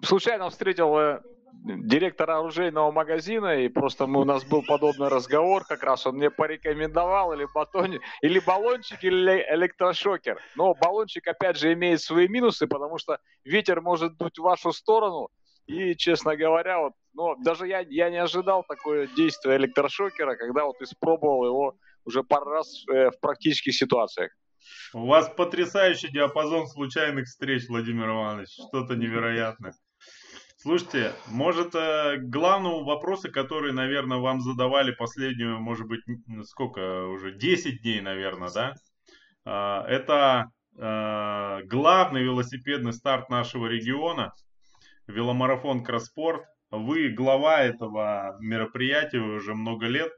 э, 0.01 0.05
случайно 0.05 0.49
встретил 0.49 0.95
э, 0.97 1.21
директора 1.63 2.39
оружейного 2.39 2.91
магазина, 2.91 3.59
и 3.59 3.69
просто 3.69 4.05
мы, 4.05 4.21
у 4.21 4.25
нас 4.25 4.43
был 4.43 4.63
подобный 4.63 5.07
разговор, 5.07 5.63
как 5.65 5.83
раз 5.83 6.05
он 6.05 6.15
мне 6.15 6.29
порекомендовал 6.29 7.33
или 7.33 7.47
батон, 7.53 7.99
или 8.21 8.39
баллончик, 8.39 9.03
или 9.03 9.45
электрошокер. 9.49 10.39
Но 10.55 10.73
баллончик, 10.73 11.27
опять 11.27 11.57
же, 11.57 11.73
имеет 11.73 12.01
свои 12.01 12.27
минусы, 12.27 12.67
потому 12.67 12.97
что 12.97 13.19
ветер 13.45 13.81
может 13.81 14.17
дуть 14.17 14.37
в 14.37 14.43
вашу 14.43 14.73
сторону, 14.73 15.29
и, 15.65 15.95
честно 15.95 16.35
говоря, 16.35 16.79
вот, 16.79 16.93
ну, 17.13 17.35
даже 17.43 17.67
я, 17.67 17.79
я 17.79 18.09
не 18.09 18.17
ожидал 18.17 18.65
такое 18.67 19.07
действие 19.07 19.57
электрошокера, 19.57 20.35
когда 20.35 20.65
вот 20.65 20.81
испробовал 20.81 21.45
его 21.45 21.75
уже 22.05 22.23
пару 22.23 22.51
раз 22.51 22.83
э, 22.91 23.11
в 23.11 23.19
практических 23.21 23.73
ситуациях. 23.73 24.31
У 24.93 25.07
вас 25.07 25.29
потрясающий 25.29 26.09
диапазон 26.09 26.67
случайных 26.67 27.25
встреч, 27.25 27.67
Владимир 27.67 28.09
Иванович. 28.09 28.49
Что-то 28.49 28.95
невероятное. 28.95 29.73
Слушайте, 30.63 31.11
может, 31.27 31.75
э, 31.75 32.19
к 32.19 32.29
главному 32.29 32.85
вопросу, 32.85 33.29
который, 33.29 33.73
наверное, 33.73 34.19
вам 34.19 34.39
задавали 34.39 34.93
последнюю, 34.93 35.59
может 35.59 35.85
быть, 35.87 35.99
сколько 36.45 37.07
уже, 37.07 37.33
10 37.33 37.81
дней, 37.81 37.99
наверное, 37.99 38.49
да? 38.49 38.73
А, 39.43 39.85
это 39.85 40.45
э, 40.77 41.63
главный 41.65 42.23
велосипедный 42.23 42.93
старт 42.93 43.29
нашего 43.29 43.67
региона, 43.67 44.31
веломарафон 45.05 45.83
Кросспорт. 45.83 46.45
Вы 46.71 47.09
глава 47.09 47.59
этого 47.61 48.37
мероприятия 48.39 49.19
уже 49.19 49.55
много 49.55 49.87
лет. 49.87 50.13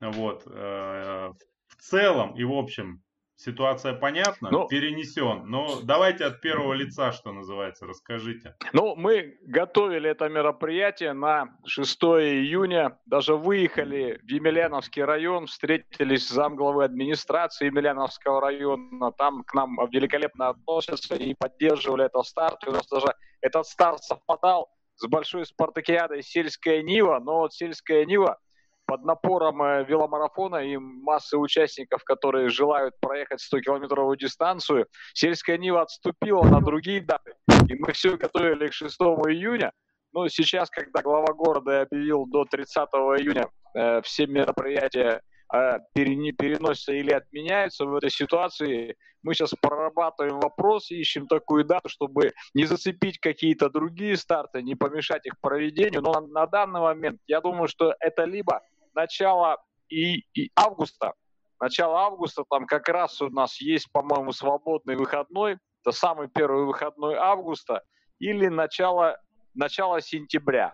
Вот. 0.00 0.42
Э, 0.46 1.30
в 1.68 1.76
целом 1.80 2.34
и 2.34 2.42
в 2.42 2.54
общем, 2.54 3.02
Ситуация 3.36 3.92
понятна, 3.92 4.48
ну, 4.50 4.66
перенесен. 4.66 5.42
Но 5.46 5.80
давайте 5.82 6.24
от 6.24 6.40
первого 6.40 6.72
лица, 6.72 7.12
что 7.12 7.32
называется, 7.32 7.86
расскажите. 7.86 8.56
Ну, 8.72 8.96
мы 8.96 9.38
готовили 9.42 10.08
это 10.08 10.28
мероприятие 10.30 11.12
на 11.12 11.54
6 11.66 12.02
июня. 12.02 12.98
Даже 13.04 13.36
выехали 13.36 14.18
в 14.22 14.30
Емельяновский 14.30 15.04
район, 15.04 15.46
встретились 15.46 16.26
с 16.26 16.30
замглавы 16.30 16.84
администрации 16.84 17.66
Емельяновского 17.66 18.40
района. 18.40 19.12
Там 19.12 19.44
к 19.44 19.52
нам 19.52 19.76
великолепно 19.90 20.48
относятся 20.48 21.14
и 21.14 21.34
поддерживали 21.34 22.06
этот 22.06 22.24
старт. 22.24 22.64
И 22.66 22.70
у 22.70 22.72
нас 22.72 22.86
даже 22.88 23.14
этот 23.42 23.66
старт 23.66 24.02
совпадал 24.02 24.70
с 24.94 25.06
большой 25.06 25.44
спартакиадой 25.44 26.22
«Сельская 26.22 26.82
Нива». 26.82 27.20
Но 27.22 27.40
вот 27.40 27.52
«Сельская 27.52 28.06
Нива» 28.06 28.38
под 28.86 29.04
напором 29.04 29.62
э, 29.62 29.84
веломарафона 29.84 30.56
и 30.56 30.76
массы 30.76 31.36
участников, 31.36 32.04
которые 32.04 32.48
желают 32.48 32.94
проехать 33.00 33.40
100-километровую 33.52 34.16
дистанцию, 34.16 34.86
сельская 35.12 35.58
Нива 35.58 35.82
отступила 35.82 36.44
на 36.44 36.60
другие 36.60 37.00
даты. 37.00 37.34
И 37.68 37.74
мы 37.74 37.92
все 37.92 38.16
готовили 38.16 38.68
к 38.68 38.72
6 38.72 38.94
июня. 39.28 39.72
Но 40.12 40.28
сейчас, 40.28 40.70
когда 40.70 41.02
глава 41.02 41.34
города 41.34 41.82
объявил 41.82 42.26
до 42.26 42.44
30 42.44 42.88
июня 43.18 43.48
э, 43.74 44.00
все 44.02 44.26
мероприятия 44.26 45.20
э, 45.52 45.78
переносятся 45.94 46.92
или 46.92 47.10
отменяются 47.10 47.84
в 47.84 47.94
этой 47.96 48.10
ситуации, 48.10 48.96
мы 49.22 49.34
сейчас 49.34 49.54
прорабатываем 49.60 50.38
вопрос, 50.38 50.90
ищем 50.92 51.26
такую 51.26 51.64
дату, 51.64 51.88
чтобы 51.88 52.32
не 52.54 52.64
зацепить 52.64 53.18
какие-то 53.18 53.68
другие 53.68 54.16
старты, 54.16 54.62
не 54.62 54.76
помешать 54.76 55.26
их 55.26 55.34
проведению. 55.40 56.00
Но 56.02 56.12
на, 56.12 56.20
на 56.20 56.46
данный 56.46 56.80
момент 56.80 57.20
я 57.26 57.40
думаю, 57.40 57.66
что 57.66 57.92
это 57.98 58.22
либо 58.24 58.62
начала 58.96 59.58
и, 59.88 60.24
и 60.34 60.50
августа, 60.56 61.12
начало 61.60 62.00
августа, 62.00 62.42
там 62.50 62.66
как 62.66 62.88
раз 62.88 63.20
у 63.22 63.28
нас 63.28 63.60
есть, 63.60 63.92
по-моему, 63.92 64.32
свободный 64.32 64.96
выходной, 64.96 65.58
это 65.84 65.92
самый 65.92 66.28
первый 66.28 66.64
выходной 66.64 67.14
августа, 67.14 67.82
или 68.18 68.48
начало, 68.48 69.20
начало 69.54 70.00
сентября. 70.00 70.72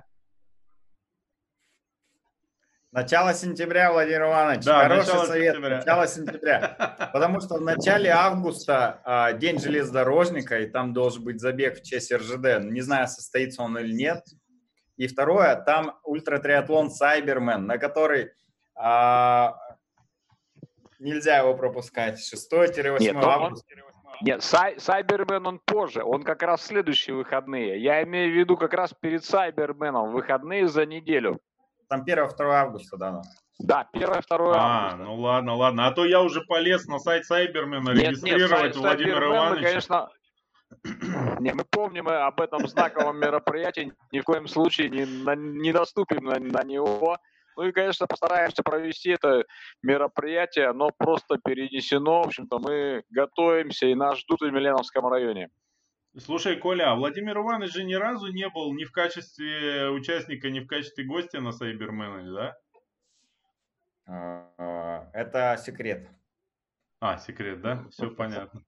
Начало 2.92 3.32
сентября, 3.32 3.90
Владимир 3.90 4.24
Иванович. 4.24 4.64
Да, 4.66 4.82
Хороший 4.82 5.06
начало 5.08 5.24
совет. 5.24 5.54
Сентября. 5.54 5.76
Начало 5.78 6.06
сентября. 6.06 7.08
Потому 7.14 7.40
что 7.40 7.54
в 7.54 7.62
начале 7.62 8.10
августа 8.10 9.00
а, 9.04 9.32
день 9.32 9.58
железнодорожника, 9.58 10.58
и 10.58 10.66
там 10.66 10.92
должен 10.92 11.24
быть 11.24 11.40
забег 11.40 11.78
в 11.78 11.82
честь 11.82 12.12
РЖД. 12.12 12.60
Не 12.64 12.82
знаю, 12.82 13.08
состоится 13.08 13.62
он 13.62 13.78
или 13.78 13.94
нет. 13.94 14.22
И 15.02 15.08
второе, 15.08 15.56
там 15.56 15.98
ультратриатлон 16.04 16.88
Сайбермен, 16.88 17.66
на 17.66 17.76
который 17.76 18.30
а, 18.76 19.56
нельзя 21.00 21.38
его 21.38 21.56
пропускать. 21.56 22.20
6-8 22.20 23.20
августа. 23.20 23.66
Нет, 24.20 24.44
сай, 24.44 24.78
Сайбермен 24.78 25.44
он 25.44 25.58
позже, 25.58 26.04
он 26.04 26.22
как 26.22 26.44
раз 26.44 26.64
следующие 26.64 27.16
выходные. 27.16 27.82
Я 27.82 28.04
имею 28.04 28.32
в 28.32 28.36
виду 28.36 28.56
как 28.56 28.74
раз 28.74 28.94
перед 28.94 29.24
Сайберменом, 29.24 30.12
выходные 30.12 30.68
за 30.68 30.86
неделю. 30.86 31.40
Там 31.88 32.04
1-2 32.04 32.34
августа, 32.38 32.96
да. 32.96 33.22
Да, 33.58 33.88
1-2 33.96 34.52
а, 34.54 34.90
августа. 34.90 34.96
ну 34.98 35.16
ладно, 35.16 35.56
ладно. 35.56 35.88
А 35.88 35.90
то 35.90 36.04
я 36.04 36.20
уже 36.20 36.42
полез 36.42 36.86
на 36.86 37.00
сайт 37.00 37.24
Сайбермена 37.24 37.90
регистрировать 37.90 38.62
нет, 38.66 38.76
Владимира 38.76 39.26
Ивановича. 39.26 39.68
конечно, 39.68 40.10
не, 41.40 41.52
мы 41.52 41.64
помним 41.64 42.08
об 42.08 42.40
этом 42.40 42.66
знаковом 42.66 43.18
мероприятии, 43.18 43.92
ни 44.12 44.20
в 44.20 44.24
коем 44.24 44.46
случае 44.46 44.88
не, 44.90 45.04
на, 45.04 45.34
не 45.34 45.72
доступим 45.72 46.24
на, 46.24 46.38
на 46.38 46.62
него. 46.64 47.18
Ну 47.56 47.64
и, 47.64 47.72
конечно, 47.72 48.06
постараемся 48.06 48.62
провести 48.62 49.10
это 49.10 49.44
мероприятие, 49.82 50.68
оно 50.68 50.90
просто 50.96 51.38
перенесено. 51.38 52.22
В 52.22 52.26
общем-то, 52.26 52.58
мы 52.58 53.02
готовимся 53.10 53.86
и 53.86 53.94
нас 53.94 54.18
ждут 54.20 54.40
в 54.40 54.46
Емельяновском 54.46 55.06
районе. 55.06 55.50
Слушай, 56.18 56.56
Коля, 56.56 56.92
а 56.92 56.94
Владимир 56.94 57.38
Иванович 57.38 57.72
же 57.72 57.84
ни 57.84 57.94
разу 57.94 58.30
не 58.32 58.48
был 58.50 58.74
ни 58.74 58.84
в 58.84 58.92
качестве 58.92 59.88
участника, 59.88 60.50
ни 60.50 60.60
в 60.60 60.66
качестве 60.66 61.04
гостя 61.04 61.40
на 61.40 61.52
Сайбермене, 61.52 62.32
да? 62.32 62.56
А, 64.06 65.10
это 65.14 65.56
секрет. 65.58 66.08
А, 67.00 67.16
секрет, 67.16 67.62
да? 67.62 67.84
Все 67.90 68.10
понятно. 68.10 68.62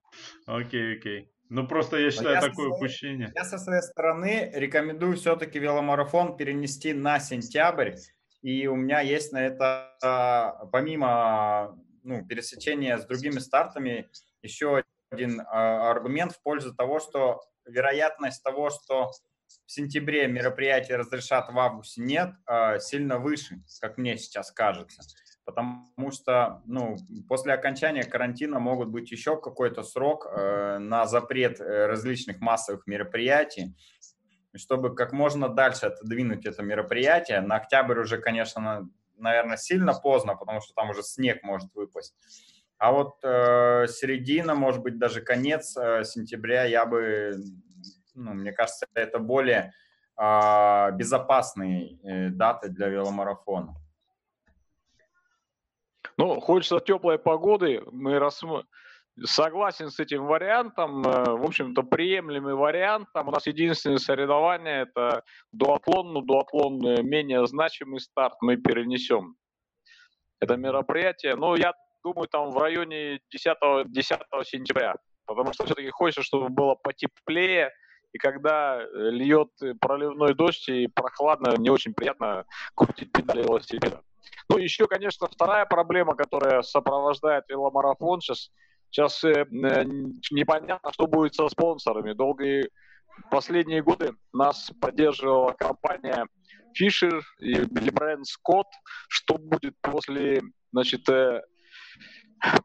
Окей, 0.46 0.96
окей. 0.96 1.33
Ну, 1.54 1.68
просто 1.68 1.98
я 1.98 2.10
считаю 2.10 2.34
я 2.34 2.40
такое 2.40 2.66
своей, 2.66 2.72
упущение. 2.72 3.32
Я 3.32 3.44
со 3.44 3.58
своей 3.58 3.80
стороны 3.82 4.50
рекомендую 4.54 5.16
все-таки 5.16 5.60
веломарафон 5.60 6.36
перенести 6.36 6.92
на 6.92 7.20
сентябрь. 7.20 7.94
И 8.42 8.66
у 8.66 8.74
меня 8.74 9.00
есть 9.02 9.30
на 9.32 9.46
это, 9.46 9.96
а, 10.02 10.66
помимо 10.72 11.78
ну, 12.02 12.26
пересечения 12.26 12.98
с 12.98 13.06
другими 13.06 13.38
стартами, 13.38 14.10
еще 14.42 14.82
один 15.10 15.42
а, 15.42 15.92
аргумент 15.92 16.32
в 16.32 16.42
пользу 16.42 16.74
того, 16.74 16.98
что 16.98 17.40
вероятность 17.64 18.42
того, 18.42 18.70
что 18.70 19.12
в 19.46 19.70
сентябре 19.70 20.26
мероприятие 20.26 20.96
разрешат 20.96 21.52
в 21.52 21.56
августе 21.56 22.00
нет, 22.00 22.34
а, 22.46 22.80
сильно 22.80 23.20
выше, 23.20 23.62
как 23.80 23.96
мне 23.96 24.18
сейчас 24.18 24.50
кажется 24.50 25.02
потому 25.44 26.10
что 26.10 26.62
ну, 26.66 26.96
после 27.28 27.52
окончания 27.52 28.04
карантина 28.04 28.58
могут 28.58 28.88
быть 28.88 29.10
еще 29.10 29.40
какой-то 29.40 29.82
срок 29.82 30.26
э, 30.26 30.78
на 30.78 31.06
запрет 31.06 31.60
э, 31.60 31.86
различных 31.86 32.40
массовых 32.40 32.86
мероприятий, 32.86 33.76
чтобы 34.54 34.94
как 34.94 35.12
можно 35.12 35.48
дальше 35.48 35.86
отодвинуть 35.86 36.46
это 36.46 36.62
мероприятие. 36.62 37.40
На 37.40 37.56
октябрь 37.56 38.00
уже, 38.00 38.18
конечно, 38.18 38.88
наверное, 39.16 39.56
сильно 39.56 39.92
поздно, 39.92 40.34
потому 40.34 40.60
что 40.60 40.74
там 40.74 40.90
уже 40.90 41.02
снег 41.02 41.42
может 41.42 41.74
выпасть. 41.74 42.14
А 42.78 42.92
вот 42.92 43.14
э, 43.22 43.86
середина, 43.88 44.54
может 44.54 44.82
быть, 44.82 44.98
даже 44.98 45.20
конец 45.20 45.76
э, 45.76 46.04
сентября 46.04 46.64
я 46.64 46.86
бы, 46.86 47.36
ну, 48.14 48.34
мне 48.34 48.52
кажется, 48.52 48.86
это 48.94 49.18
более 49.18 49.72
э, 50.18 50.90
безопасные 50.92 51.98
э, 52.02 52.28
даты 52.30 52.68
для 52.68 52.88
веломарафона. 52.88 53.74
Ну, 56.16 56.40
хочется 56.40 56.80
теплой 56.80 57.18
погоды. 57.18 57.82
Мы 57.90 58.18
рассмотрим 58.18 58.66
согласен 59.22 59.90
с 59.90 60.00
этим 60.00 60.26
вариантом. 60.26 61.02
Э, 61.02 61.36
в 61.36 61.44
общем-то, 61.44 61.82
приемлемый 61.82 62.54
вариант. 62.54 63.08
Там 63.14 63.28
у 63.28 63.30
нас 63.30 63.46
единственное 63.46 63.98
соревнование– 63.98 64.82
это 64.94 65.22
дуатлон. 65.52 66.12
Но 66.12 66.20
дуатлон 66.20 66.84
э, 66.86 67.02
менее 67.02 67.46
значимый 67.46 68.00
старт 68.00 68.34
мы 68.40 68.56
перенесем. 68.56 69.36
Это 70.40 70.56
мероприятие. 70.56 71.36
Но 71.36 71.56
я 71.56 71.72
думаю, 72.02 72.28
там 72.28 72.50
в 72.50 72.58
районе 72.58 73.20
10, 73.30 73.90
10 73.90 74.18
сентября. 74.44 74.96
Потому 75.26 75.52
что 75.52 75.64
все-таки 75.64 75.90
хочется, 75.90 76.22
чтобы 76.22 76.48
было 76.48 76.74
потеплее. 76.74 77.72
И 78.12 78.18
когда 78.18 78.80
льет 78.92 79.48
проливной 79.80 80.34
дождь 80.34 80.68
и 80.68 80.86
прохладно, 80.86 81.54
мне 81.56 81.72
очень 81.72 81.94
приятно 81.94 82.44
крутить 82.74 83.10
педали 83.10 83.42
велосипеда. 83.42 84.02
Ну, 84.48 84.58
еще, 84.58 84.86
конечно, 84.86 85.26
вторая 85.26 85.66
проблема, 85.66 86.14
которая 86.14 86.62
сопровождает 86.62 87.44
веломарафон 87.48 88.20
сейчас, 88.20 88.50
сейчас 88.90 89.24
э, 89.24 89.44
непонятно, 90.30 90.92
что 90.92 91.06
будет 91.06 91.34
со 91.34 91.48
спонсорами. 91.48 92.12
Долгие 92.12 92.68
последние 93.30 93.82
годы 93.82 94.14
нас 94.32 94.70
поддерживала 94.80 95.52
компания 95.52 96.26
Fisher 96.78 97.20
и 97.38 97.60
бренд 97.64 98.26
Scott. 98.26 98.68
Что 99.08 99.38
будет 99.38 99.74
после 99.80 100.42
значит, 100.72 101.08
э, 101.08 101.42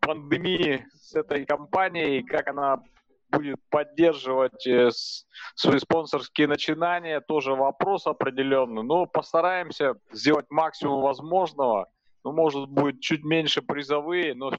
пандемии 0.02 0.86
с 0.94 1.16
этой 1.16 1.46
компанией, 1.46 2.24
как 2.24 2.48
она 2.48 2.84
будет 3.32 3.58
поддерживать 3.70 4.66
э, 4.68 4.90
свои 5.56 5.80
спонсорские 5.80 6.48
начинания, 6.48 7.22
тоже 7.22 7.54
вопрос 7.54 8.08
определенный. 8.08 8.84
Но 8.84 9.06
постараемся 9.06 9.96
сделать 10.12 10.48
максимум 10.50 11.02
возможного. 11.02 11.90
Ну, 12.24 12.32
может, 12.34 12.70
будет 12.70 13.00
чуть 13.00 13.24
меньше 13.24 13.62
призовые, 13.62 14.36
но 14.36 14.52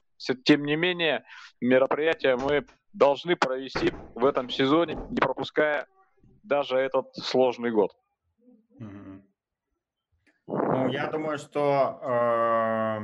тем 0.45 0.65
не 0.65 0.75
менее 0.75 1.23
мероприятия 1.59 2.35
мы 2.35 2.65
должны 2.93 3.35
провести 3.35 3.91
в 4.15 4.25
этом 4.25 4.49
сезоне, 4.49 4.97
не 5.09 5.17
пропуская 5.17 5.87
даже 6.43 6.77
этот 6.77 7.13
сложный 7.15 7.71
год. 7.71 7.91
Ну, 10.47 10.87
я 10.89 11.07
думаю, 11.07 11.37
что 11.37 11.99
э, 12.01 12.99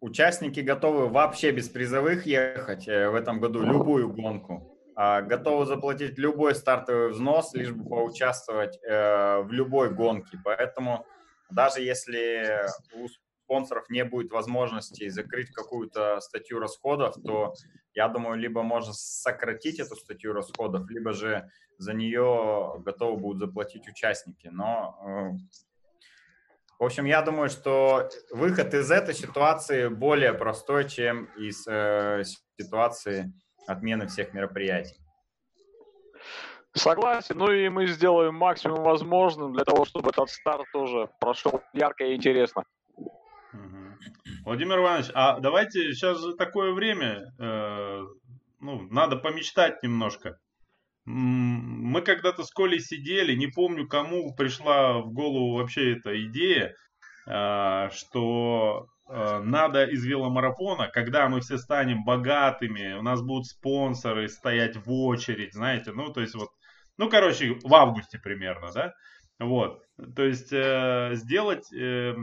участники 0.00 0.60
готовы 0.60 1.08
вообще 1.08 1.52
без 1.52 1.68
призовых 1.68 2.26
ехать 2.26 2.88
э, 2.88 3.08
в 3.08 3.14
этом 3.14 3.40
году 3.40 3.62
любую 3.62 4.12
гонку. 4.12 4.76
Э, 4.96 5.22
готовы 5.22 5.66
заплатить 5.66 6.18
любой 6.18 6.54
стартовый 6.54 7.10
взнос, 7.10 7.54
лишь 7.54 7.72
бы 7.72 7.88
поучаствовать 7.88 8.78
э, 8.82 9.40
в 9.40 9.52
любой 9.52 9.90
гонке. 9.94 10.38
Поэтому 10.44 11.06
даже 11.50 11.80
если 11.80 12.66
у 12.94 13.08
спонсоров 13.50 13.90
не 13.90 14.04
будет 14.04 14.30
возможности 14.30 15.08
закрыть 15.08 15.50
какую-то 15.50 16.20
статью 16.20 16.60
расходов, 16.60 17.16
то 17.24 17.54
я 17.94 18.08
думаю, 18.08 18.38
либо 18.38 18.62
можно 18.62 18.92
сократить 18.92 19.80
эту 19.80 19.96
статью 19.96 20.32
расходов, 20.32 20.88
либо 20.88 21.12
же 21.12 21.50
за 21.78 21.92
нее 21.92 22.80
готовы 22.84 23.16
будут 23.18 23.40
заплатить 23.40 23.88
участники. 23.88 24.48
Но, 24.52 24.96
э, 25.04 25.60
в 26.80 26.84
общем, 26.84 27.04
я 27.04 27.20
думаю, 27.20 27.50
что 27.50 28.08
выход 28.30 28.72
из 28.72 28.90
этой 28.90 29.14
ситуации 29.14 29.88
более 29.88 30.32
простой, 30.32 30.88
чем 30.88 31.26
из 31.36 31.66
э, 31.68 32.22
ситуации 32.58 33.34
отмены 33.66 34.06
всех 34.06 34.32
мероприятий. 34.32 34.96
Согласен. 36.72 37.36
Ну 37.36 37.52
и 37.52 37.68
мы 37.68 37.86
сделаем 37.86 38.34
максимум 38.34 38.82
возможным 38.82 39.52
для 39.52 39.64
того, 39.64 39.84
чтобы 39.84 40.08
этот 40.08 40.30
старт 40.30 40.64
тоже 40.72 41.10
прошел 41.20 41.62
ярко 41.74 42.04
и 42.04 42.14
интересно. 42.14 42.64
Владимир 44.46 44.78
Иванович, 44.78 45.10
а 45.12 45.38
давайте 45.38 45.92
сейчас 45.92 46.18
же 46.18 46.34
такое 46.34 46.72
время, 46.72 47.30
э, 47.38 48.00
ну, 48.60 48.88
надо 48.90 49.16
помечтать 49.16 49.82
немножко. 49.82 50.38
Мы 51.12 52.02
когда-то 52.02 52.44
с 52.44 52.50
Колей 52.50 52.80
сидели, 52.80 53.34
не 53.34 53.48
помню, 53.48 53.88
кому 53.88 54.34
пришла 54.34 54.98
в 54.98 55.12
голову 55.12 55.56
вообще 55.56 55.96
эта 55.96 56.24
идея, 56.26 56.74
э, 57.26 57.90
что 57.92 58.86
э, 59.08 59.40
надо 59.42 59.84
из 59.84 60.04
веломарафона, 60.04 60.88
когда 60.88 61.28
мы 61.28 61.40
все 61.40 61.58
станем 61.58 62.04
богатыми, 62.04 62.94
у 62.94 63.02
нас 63.02 63.22
будут 63.22 63.46
спонсоры 63.46 64.28
стоять 64.28 64.76
в 64.76 64.92
очередь, 64.92 65.54
знаете, 65.54 65.92
ну, 65.92 66.12
то 66.12 66.20
есть 66.20 66.34
вот, 66.34 66.48
ну, 66.96 67.10
короче, 67.10 67.58
в 67.64 67.74
августе 67.74 68.18
примерно, 68.18 68.70
да, 68.72 68.92
вот, 69.40 69.82
то 70.14 70.22
есть 70.22 70.52
э, 70.52 71.10
сделать 71.14 71.72
э, 71.72 72.14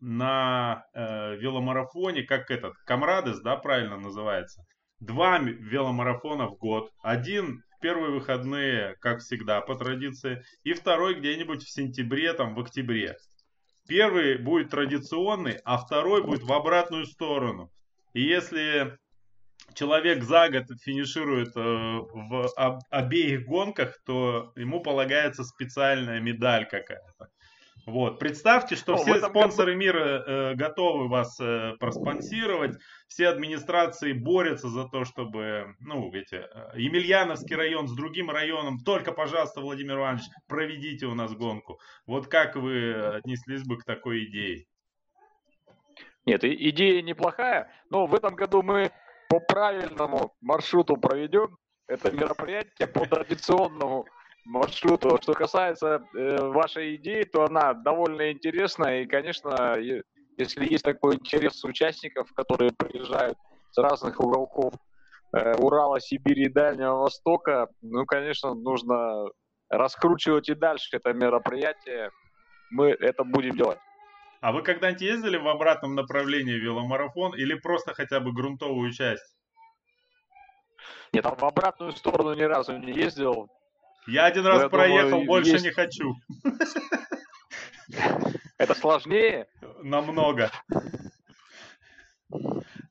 на 0.00 0.84
э, 0.94 1.36
веломарафоне, 1.36 2.22
как 2.22 2.50
этот, 2.50 2.74
Камрадес, 2.86 3.40
да, 3.40 3.56
правильно 3.56 3.96
называется, 3.96 4.62
два 5.00 5.38
веломарафона 5.38 6.46
в 6.46 6.56
год. 6.56 6.90
Один 7.02 7.62
первые 7.80 8.12
выходные, 8.12 8.96
как 9.00 9.20
всегда, 9.20 9.60
по 9.60 9.74
традиции, 9.74 10.44
и 10.64 10.72
второй 10.72 11.14
где-нибудь 11.14 11.64
в 11.64 11.70
сентябре, 11.70 12.32
там, 12.32 12.54
в 12.54 12.60
октябре. 12.60 13.16
Первый 13.86 14.38
будет 14.38 14.70
традиционный, 14.70 15.58
а 15.64 15.78
второй 15.78 16.22
будет 16.22 16.42
в 16.42 16.52
обратную 16.52 17.06
сторону. 17.06 17.72
И 18.12 18.22
если 18.22 18.98
человек 19.74 20.24
за 20.24 20.48
год 20.50 20.66
финиширует 20.82 21.56
э, 21.56 21.60
в 21.60 22.48
об, 22.56 22.80
обеих 22.90 23.46
гонках, 23.46 23.98
то 24.04 24.52
ему 24.56 24.80
полагается 24.80 25.44
специальная 25.44 26.20
медаль 26.20 26.68
какая-то. 26.68 27.28
Вот. 27.88 28.18
Представьте, 28.18 28.76
что 28.76 28.96
все 28.98 29.18
спонсоры 29.18 29.74
мира 29.74 30.00
э, 30.00 30.54
готовы 30.56 31.08
вас 31.08 31.40
э, 31.40 31.74
проспонсировать, 31.80 32.76
все 33.08 33.28
администрации 33.28 34.12
борются 34.12 34.68
за 34.68 34.86
то, 34.86 35.06
чтобы, 35.06 35.74
ну, 35.80 36.12
эти, 36.12 36.34
э, 36.34 36.78
Емельяновский 36.78 37.56
район 37.56 37.88
с 37.88 37.96
другим 37.96 38.28
районом, 38.28 38.78
только, 38.80 39.12
пожалуйста, 39.12 39.62
Владимир 39.62 39.96
Иванович, 39.96 40.24
проведите 40.46 41.06
у 41.06 41.14
нас 41.14 41.32
гонку. 41.32 41.80
Вот 42.06 42.26
как 42.26 42.56
вы 42.56 42.92
отнеслись 42.92 43.64
бы 43.64 43.78
к 43.78 43.84
такой 43.84 44.26
идее? 44.26 44.66
Нет, 46.26 46.44
идея 46.44 47.00
неплохая, 47.00 47.72
но 47.88 48.04
в 48.04 48.14
этом 48.14 48.34
году 48.34 48.62
мы 48.62 48.92
по 49.30 49.40
правильному 49.40 50.34
маршруту 50.42 50.98
проведем 50.98 51.56
это 51.86 52.10
мероприятие, 52.10 52.86
по 52.86 53.06
традиционному 53.06 54.04
маршруту. 54.44 55.18
Что 55.20 55.34
касается 55.34 56.02
э, 56.14 56.36
вашей 56.40 56.96
идеи, 56.96 57.24
то 57.24 57.44
она 57.44 57.74
довольно 57.74 58.32
интересная. 58.32 59.02
И, 59.02 59.06
конечно, 59.06 59.76
если 60.36 60.70
есть 60.70 60.84
такой 60.84 61.16
интерес 61.16 61.64
участников, 61.64 62.32
которые 62.32 62.72
приезжают 62.72 63.36
с 63.70 63.78
разных 63.78 64.20
уголков 64.20 64.74
э, 65.32 65.54
Урала, 65.56 66.00
Сибири 66.00 66.44
и 66.44 66.48
Дальнего 66.48 66.96
Востока, 66.96 67.68
ну, 67.82 68.06
конечно, 68.06 68.54
нужно 68.54 69.26
раскручивать 69.68 70.48
и 70.48 70.54
дальше 70.54 70.96
это 70.96 71.12
мероприятие. 71.12 72.10
Мы 72.70 72.90
это 72.90 73.24
будем 73.24 73.56
делать. 73.56 73.78
А 74.40 74.52
вы 74.52 74.62
когда-нибудь 74.62 75.02
ездили 75.02 75.36
в 75.36 75.48
обратном 75.48 75.94
направлении 75.94 76.54
веломарафон 76.54 77.34
или 77.34 77.54
просто 77.54 77.92
хотя 77.94 78.20
бы 78.20 78.32
грунтовую 78.32 78.92
часть? 78.92 79.36
Нет, 81.12 81.24
в 81.24 81.44
обратную 81.44 81.92
сторону 81.92 82.34
ни 82.34 82.42
разу 82.42 82.76
не 82.76 82.92
ездил. 82.92 83.48
Я 84.08 84.24
один 84.24 84.46
раз 84.46 84.62
я 84.62 84.68
проехал, 84.70 85.10
думаю, 85.10 85.26
больше 85.26 85.50
есть... 85.50 85.64
не 85.66 85.70
хочу. 85.70 86.14
Это 88.58 88.74
сложнее? 88.74 89.48
Намного. 89.82 90.50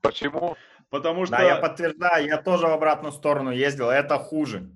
Почему? 0.01 0.56
Потому 0.91 1.25
что... 1.25 1.38
Да, 1.38 1.43
я 1.43 1.56
подтверждаю, 1.56 2.27
я 2.27 2.38
тоже 2.38 2.67
в 2.67 2.71
обратную 2.71 3.12
сторону 3.12 3.49
ездил, 3.49 3.89
это 3.89 4.19
хуже. 4.19 4.69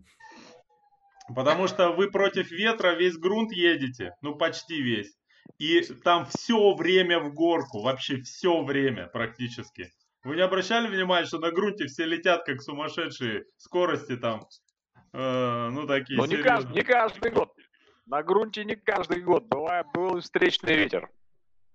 Потому 1.33 1.67
что 1.67 1.91
вы 1.91 2.09
против 2.09 2.49
ветра 2.49 2.95
весь 2.95 3.17
грунт 3.17 3.51
едете, 3.51 4.15
ну 4.21 4.35
почти 4.35 4.81
весь. 4.81 5.13
И 5.59 5.81
там 6.03 6.25
все 6.25 6.73
время 6.73 7.19
в 7.19 7.33
горку, 7.33 7.83
вообще 7.83 8.19
все 8.21 8.63
время 8.63 9.07
практически. 9.07 9.91
Вы 10.23 10.37
не 10.37 10.41
обращали 10.41 10.87
внимания, 10.87 11.27
что 11.27 11.37
на 11.37 11.51
грунте 11.51 11.85
все 11.85 12.05
летят 12.05 12.45
как 12.45 12.61
сумасшедшие, 12.61 13.45
скорости 13.57 14.17
там 14.17 14.41
Э, 15.13 15.69
ну, 15.69 15.85
такие 15.87 16.17
Но 16.17 16.25
не 16.25 16.37
каждый, 16.37 16.73
не 16.73 16.83
каждый 16.83 17.31
год. 17.31 17.53
На 18.05 18.23
грунте 18.23 18.63
не 18.65 18.75
каждый 18.75 19.21
год. 19.21 19.45
Бывает, 19.45 19.87
был 19.93 20.19
встречный 20.19 20.75
ветер. 20.75 21.09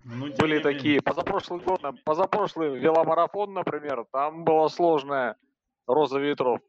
Ну, 0.04 0.32
Были 0.38 0.60
такие, 0.60 1.02
позапрошлый 1.02 1.60
год, 1.60 1.82
позапрошлый 2.04 2.78
веломарафон, 2.78 3.52
например, 3.54 4.04
там 4.12 4.44
была 4.44 4.68
сложная 4.68 5.36
роза 5.88 6.20
ветров. 6.20 6.60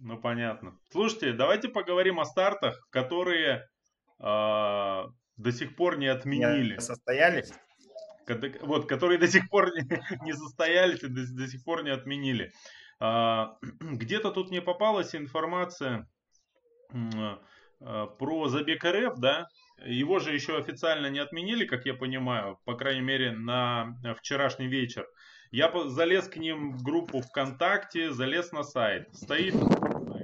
Ну, 0.00 0.18
понятно. 0.18 0.76
Слушайте, 0.88 1.32
давайте 1.32 1.68
поговорим 1.68 2.18
о 2.18 2.24
стартах, 2.24 2.84
которые 2.90 3.68
э, 4.18 5.04
до 5.36 5.52
сих 5.52 5.76
пор 5.76 5.98
не 5.98 6.08
отменили. 6.08 6.74
Не 6.74 6.80
состоялись? 6.80 7.52
Вот, 8.62 8.88
которые 8.88 9.18
до 9.18 9.28
сих 9.28 9.48
пор 9.50 9.72
не, 9.74 9.82
не 10.24 10.32
состоялись 10.32 11.02
и 11.02 11.08
до, 11.08 11.22
до 11.32 11.46
сих 11.46 11.62
пор 11.64 11.84
не 11.84 11.90
отменили. 11.90 12.50
А, 13.00 13.56
где-то 13.80 14.30
тут 14.30 14.50
мне 14.50 14.60
попалась 14.60 15.14
информация 15.14 16.08
а, 16.92 18.06
про 18.06 18.48
забег 18.48 18.84
РФ, 18.84 19.18
да, 19.18 19.48
его 19.84 20.18
же 20.18 20.34
еще 20.34 20.58
официально 20.58 21.06
не 21.06 21.18
отменили, 21.18 21.64
как 21.64 21.86
я 21.86 21.94
понимаю, 21.94 22.58
по 22.64 22.74
крайней 22.74 23.00
мере 23.00 23.32
на 23.32 23.96
вчерашний 24.18 24.66
вечер. 24.66 25.08
Я 25.50 25.72
залез 25.88 26.28
к 26.28 26.36
ним 26.36 26.76
в 26.76 26.82
группу 26.82 27.22
ВКонтакте, 27.22 28.12
залез 28.12 28.52
на 28.52 28.62
сайт. 28.62 29.08
Стоит 29.12 29.54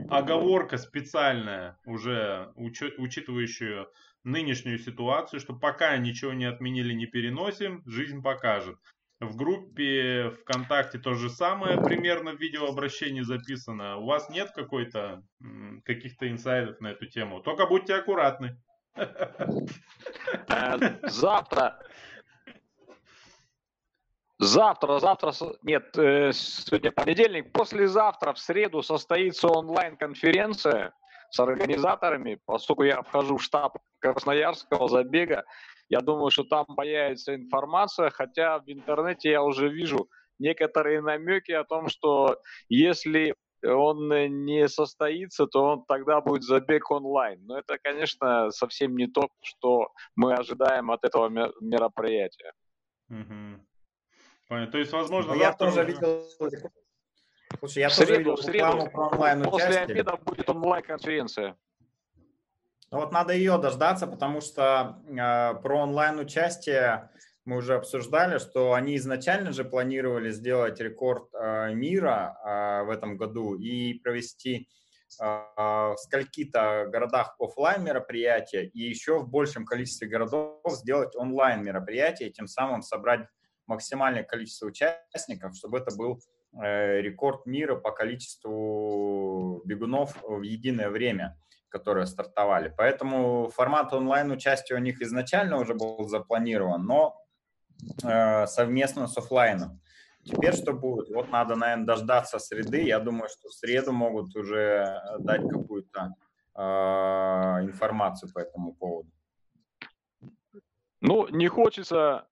оговорка 0.08 0.76
специальная, 0.76 1.78
уже 1.84 2.52
учитывающая 2.56 3.86
нынешнюю 4.22 4.78
ситуацию, 4.78 5.40
что 5.40 5.54
пока 5.54 5.96
ничего 5.96 6.32
не 6.32 6.44
отменили, 6.44 6.92
не 6.92 7.06
переносим, 7.06 7.82
жизнь 7.86 8.22
покажет. 8.22 8.78
В 9.20 9.34
группе 9.36 10.30
ВКонтакте 10.42 10.98
то 10.98 11.14
же 11.14 11.30
самое, 11.30 11.80
примерно 11.80 12.32
в 12.32 12.40
видеообращении 12.40 13.22
записано. 13.22 13.96
У 13.96 14.04
вас 14.04 14.28
нет 14.28 14.50
какой-то 14.54 15.22
каких-то 15.84 16.30
инсайдов 16.30 16.80
на 16.80 16.88
эту 16.88 17.06
тему? 17.06 17.40
Только 17.40 17.66
будьте 17.66 17.94
аккуратны. 17.94 18.60
Э, 18.94 19.08
завтра 21.08 21.78
Завтра, 24.38 24.98
завтра, 24.98 25.32
нет, 25.62 25.96
э, 25.96 26.30
сегодня 26.32 26.92
понедельник, 26.92 27.52
послезавтра, 27.52 28.34
в 28.34 28.38
среду 28.38 28.82
состоится 28.82 29.48
онлайн-конференция 29.48 30.92
с 31.30 31.40
организаторами, 31.40 32.38
поскольку 32.44 32.82
я 32.82 33.00
вхожу 33.02 33.38
в 33.38 33.42
штаб 33.42 33.78
Красноярского 33.98 34.88
забега, 34.88 35.46
я 35.88 36.00
думаю, 36.00 36.30
что 36.30 36.44
там 36.44 36.66
появится 36.66 37.34
информация, 37.34 38.10
хотя 38.10 38.58
в 38.58 38.68
интернете 38.68 39.30
я 39.30 39.42
уже 39.42 39.68
вижу 39.68 40.08
некоторые 40.38 41.00
намеки 41.00 41.52
о 41.52 41.64
том, 41.64 41.88
что 41.88 42.40
если 42.68 43.34
он 43.62 44.08
не 44.44 44.68
состоится, 44.68 45.46
то 45.46 45.64
он 45.64 45.84
тогда 45.86 46.20
будет 46.20 46.42
забег 46.42 46.90
онлайн. 46.90 47.44
Но 47.46 47.58
это, 47.58 47.78
конечно, 47.78 48.50
совсем 48.50 48.96
не 48.96 49.06
то, 49.06 49.28
что 49.42 49.88
мы 50.14 50.34
ожидаем 50.34 50.90
от 50.90 51.04
этого 51.04 51.28
мероприятия. 51.60 52.52
Угу. 53.08 53.66
Понятно. 54.48 54.72
То 54.72 54.78
есть, 54.78 54.92
возможно, 54.92 55.34
Но 55.34 55.40
я 55.40 55.52
тоже 55.52 55.80
уже... 55.80 55.84
видел... 55.84 56.22
Слушай, 57.58 57.78
я 57.78 57.88
в 57.88 57.96
тоже 57.96 58.06
среду, 58.06 58.18
видел 58.18 58.36
в 58.36 58.42
среду, 58.42 58.90
про 58.92 59.08
онлайн 59.08 59.42
После 59.44 59.78
обеда 59.78 60.16
будет 60.16 60.48
онлайн-конференция. 60.48 61.56
Ну 62.90 62.98
вот 63.00 63.12
надо 63.12 63.32
ее 63.32 63.58
дождаться, 63.58 64.06
потому 64.06 64.40
что 64.40 65.02
э, 65.08 65.54
про 65.60 65.82
онлайн-участие 65.82 67.10
мы 67.44 67.56
уже 67.58 67.74
обсуждали, 67.74 68.38
что 68.38 68.74
они 68.74 68.96
изначально 68.96 69.52
же 69.52 69.64
планировали 69.64 70.30
сделать 70.30 70.80
рекорд 70.80 71.28
э, 71.34 71.74
мира 71.74 72.38
э, 72.44 72.82
в 72.84 72.90
этом 72.90 73.16
году 73.16 73.54
и 73.54 73.94
провести 73.94 74.68
э, 75.20 75.24
в 75.24 75.96
скольки-то 75.98 76.86
городах 76.88 77.34
офлайн 77.40 77.82
мероприятия 77.82 78.66
и 78.66 78.80
еще 78.80 79.18
в 79.18 79.28
большем 79.28 79.64
количестве 79.64 80.08
городов 80.08 80.60
сделать 80.66 81.16
онлайн 81.16 81.64
мероприятия, 81.64 82.30
тем 82.30 82.46
самым 82.46 82.82
собрать 82.82 83.26
максимальное 83.66 84.22
количество 84.22 84.66
участников, 84.66 85.56
чтобы 85.56 85.78
это 85.78 85.94
был 85.96 86.20
э, 86.62 87.00
рекорд 87.00 87.46
мира 87.46 87.74
по 87.74 87.90
количеству 87.90 89.62
бегунов 89.64 90.16
в 90.22 90.42
единое 90.42 90.88
время, 90.88 91.36
которые 91.78 92.06
стартовали. 92.06 92.72
Поэтому 92.76 93.50
формат 93.50 93.92
онлайн-участия 93.92 94.76
у 94.76 94.80
них 94.80 95.02
изначально 95.02 95.58
уже 95.58 95.74
был 95.74 96.08
запланирован, 96.08 96.84
но 96.84 97.16
э, 98.02 98.46
совместно 98.46 99.06
с 99.06 99.18
офлайном. 99.18 99.80
Теперь 100.24 100.54
что 100.54 100.72
будет? 100.72 101.08
Вот 101.10 101.30
надо, 101.30 101.54
наверное, 101.54 101.86
дождаться 101.86 102.38
среды. 102.38 102.82
Я 102.82 102.98
думаю, 102.98 103.28
что 103.28 103.48
в 103.48 103.52
среду 103.52 103.92
могут 103.92 104.34
уже 104.36 105.00
дать 105.18 105.42
какую-то 105.48 106.14
э, 106.54 106.60
информацию 107.62 108.32
по 108.32 108.40
этому 108.40 108.74
поводу. 108.74 109.10
Ну, 111.00 111.28
не 111.28 111.48
хочется 111.48 112.26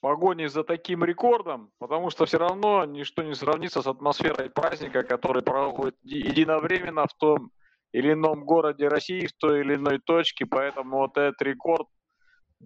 погони 0.00 0.46
за 0.46 0.64
таким 0.64 1.04
рекордом, 1.04 1.70
потому 1.78 2.10
что 2.10 2.24
все 2.24 2.38
равно 2.38 2.84
ничто 2.84 3.22
не 3.22 3.34
сравнится 3.34 3.82
с 3.82 3.86
атмосферой 3.86 4.50
праздника, 4.50 5.02
который 5.02 5.42
проходит 5.42 5.96
единовременно 6.02 7.06
в 7.06 7.14
том 7.14 7.50
или 7.92 8.12
ином 8.12 8.44
городе 8.44 8.88
России, 8.88 9.26
в 9.26 9.32
той 9.32 9.60
или 9.60 9.74
иной 9.74 9.98
точке, 9.98 10.46
поэтому 10.46 10.98
вот 10.98 11.16
этот 11.16 11.40
рекорд, 11.42 11.86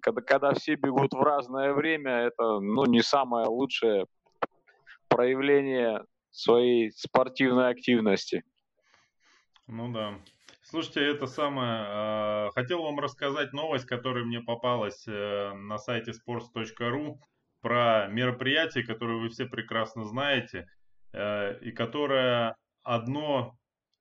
когда, 0.01 0.21
когда 0.21 0.53
все 0.53 0.75
бегут 0.75 1.13
в 1.13 1.21
разное 1.21 1.73
время, 1.73 2.11
это 2.11 2.59
ну, 2.59 2.85
не 2.85 3.01
самое 3.01 3.47
лучшее 3.47 4.05
проявление 5.07 6.03
своей 6.31 6.91
спортивной 6.91 7.69
активности. 7.69 8.43
Ну 9.67 9.91
да. 9.91 10.19
Слушайте, 10.63 11.05
это 11.05 11.27
самое. 11.27 11.85
Э, 11.87 12.49
хотел 12.55 12.81
вам 12.81 12.99
рассказать 12.99 13.53
новость, 13.53 13.85
которая 13.85 14.23
мне 14.23 14.39
попалась 14.41 15.05
э, 15.07 15.53
на 15.53 15.77
сайте 15.77 16.11
sports.ru 16.11 17.19
про 17.61 18.07
мероприятие, 18.07 18.83
которое 18.85 19.19
вы 19.19 19.29
все 19.29 19.45
прекрасно 19.45 20.03
знаете, 20.05 20.67
э, 21.13 21.59
и 21.59 21.71
которое 21.71 22.55
одно 22.81 23.55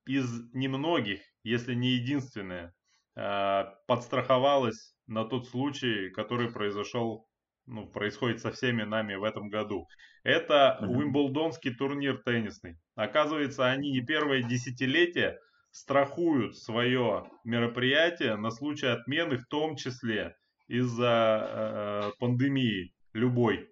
из 0.06 0.52
немногих, 0.52 1.20
если 1.42 1.74
не 1.74 1.90
единственное, 1.90 2.74
подстраховалось 3.14 4.94
на 5.06 5.24
тот 5.24 5.48
случай, 5.48 6.10
который 6.10 6.50
произошел, 6.50 7.28
ну, 7.66 7.86
происходит 7.86 8.40
со 8.40 8.50
всеми 8.50 8.82
нами 8.82 9.14
в 9.14 9.24
этом 9.24 9.48
году. 9.48 9.86
Это 10.24 10.78
Уимблдонский 10.80 11.74
турнир 11.74 12.22
теннисный. 12.24 12.78
Оказывается, 12.94 13.70
они 13.70 13.90
не 13.90 14.00
первое 14.00 14.42
десятилетие 14.42 15.38
страхуют 15.70 16.56
свое 16.56 17.30
мероприятие 17.44 18.36
на 18.36 18.50
случай 18.50 18.86
отмены, 18.86 19.38
в 19.38 19.46
том 19.46 19.76
числе 19.76 20.36
из-за 20.68 22.12
э, 22.14 22.18
пандемии 22.18 22.94
любой. 23.12 23.68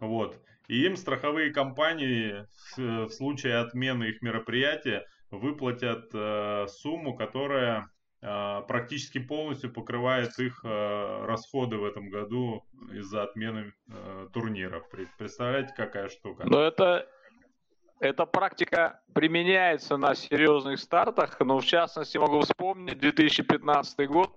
Вот. 0.00 0.40
И 0.68 0.84
им 0.84 0.96
страховые 0.96 1.52
компании 1.52 2.46
в, 2.76 3.06
в 3.06 3.10
случае 3.10 3.56
отмены 3.56 4.04
их 4.04 4.22
мероприятия 4.22 5.06
выплатят 5.38 6.10
э, 6.12 6.66
сумму, 6.68 7.16
которая 7.16 7.90
э, 8.22 8.62
практически 8.66 9.18
полностью 9.18 9.72
покрывает 9.72 10.38
их 10.38 10.60
э, 10.64 11.24
расходы 11.26 11.76
в 11.76 11.84
этом 11.84 12.10
году 12.10 12.64
из-за 12.92 13.22
отмены 13.22 13.72
турнира. 14.32 14.80
Представляете, 15.18 15.72
какая 15.76 16.08
штука? 16.08 16.44
Но 16.46 16.60
это 16.60 17.08
эта 18.00 18.26
практика 18.26 19.00
применяется 19.14 19.96
на 19.96 20.14
серьезных 20.14 20.78
стартах, 20.80 21.38
но 21.40 21.58
в 21.58 21.64
частности 21.64 22.18
могу 22.18 22.40
вспомнить 22.40 22.98
2015 22.98 24.08
год, 24.08 24.36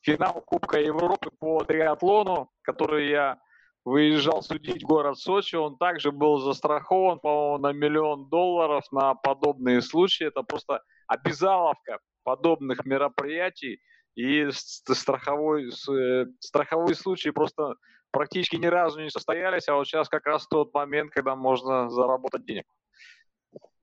финал 0.00 0.40
Кубка 0.40 0.80
Европы 0.80 1.30
по 1.30 1.62
триатлону, 1.64 2.50
который 2.62 3.08
я 3.08 3.38
выезжал 3.86 4.42
судить 4.42 4.82
город 4.82 5.16
Сочи, 5.16 5.54
он 5.54 5.78
также 5.78 6.10
был 6.10 6.38
застрахован, 6.38 7.20
по-моему, 7.20 7.58
на 7.58 7.72
миллион 7.72 8.28
долларов 8.28 8.84
на 8.90 9.14
подобные 9.14 9.80
случаи. 9.80 10.26
Это 10.26 10.42
просто 10.42 10.82
обязаловка 11.06 12.00
подобных 12.24 12.84
мероприятий, 12.84 13.80
и 14.16 14.48
страховой, 14.50 15.68
э, 15.68 16.26
страховые 16.40 16.96
случаи 16.96 17.28
просто 17.30 17.76
практически 18.10 18.56
ни 18.56 18.66
разу 18.66 19.00
не 19.00 19.10
состоялись, 19.10 19.68
а 19.68 19.74
вот 19.74 19.86
сейчас 19.86 20.08
как 20.08 20.26
раз 20.26 20.48
тот 20.48 20.74
момент, 20.74 21.12
когда 21.12 21.36
можно 21.36 21.88
заработать 21.88 22.44
денег. 22.44 22.64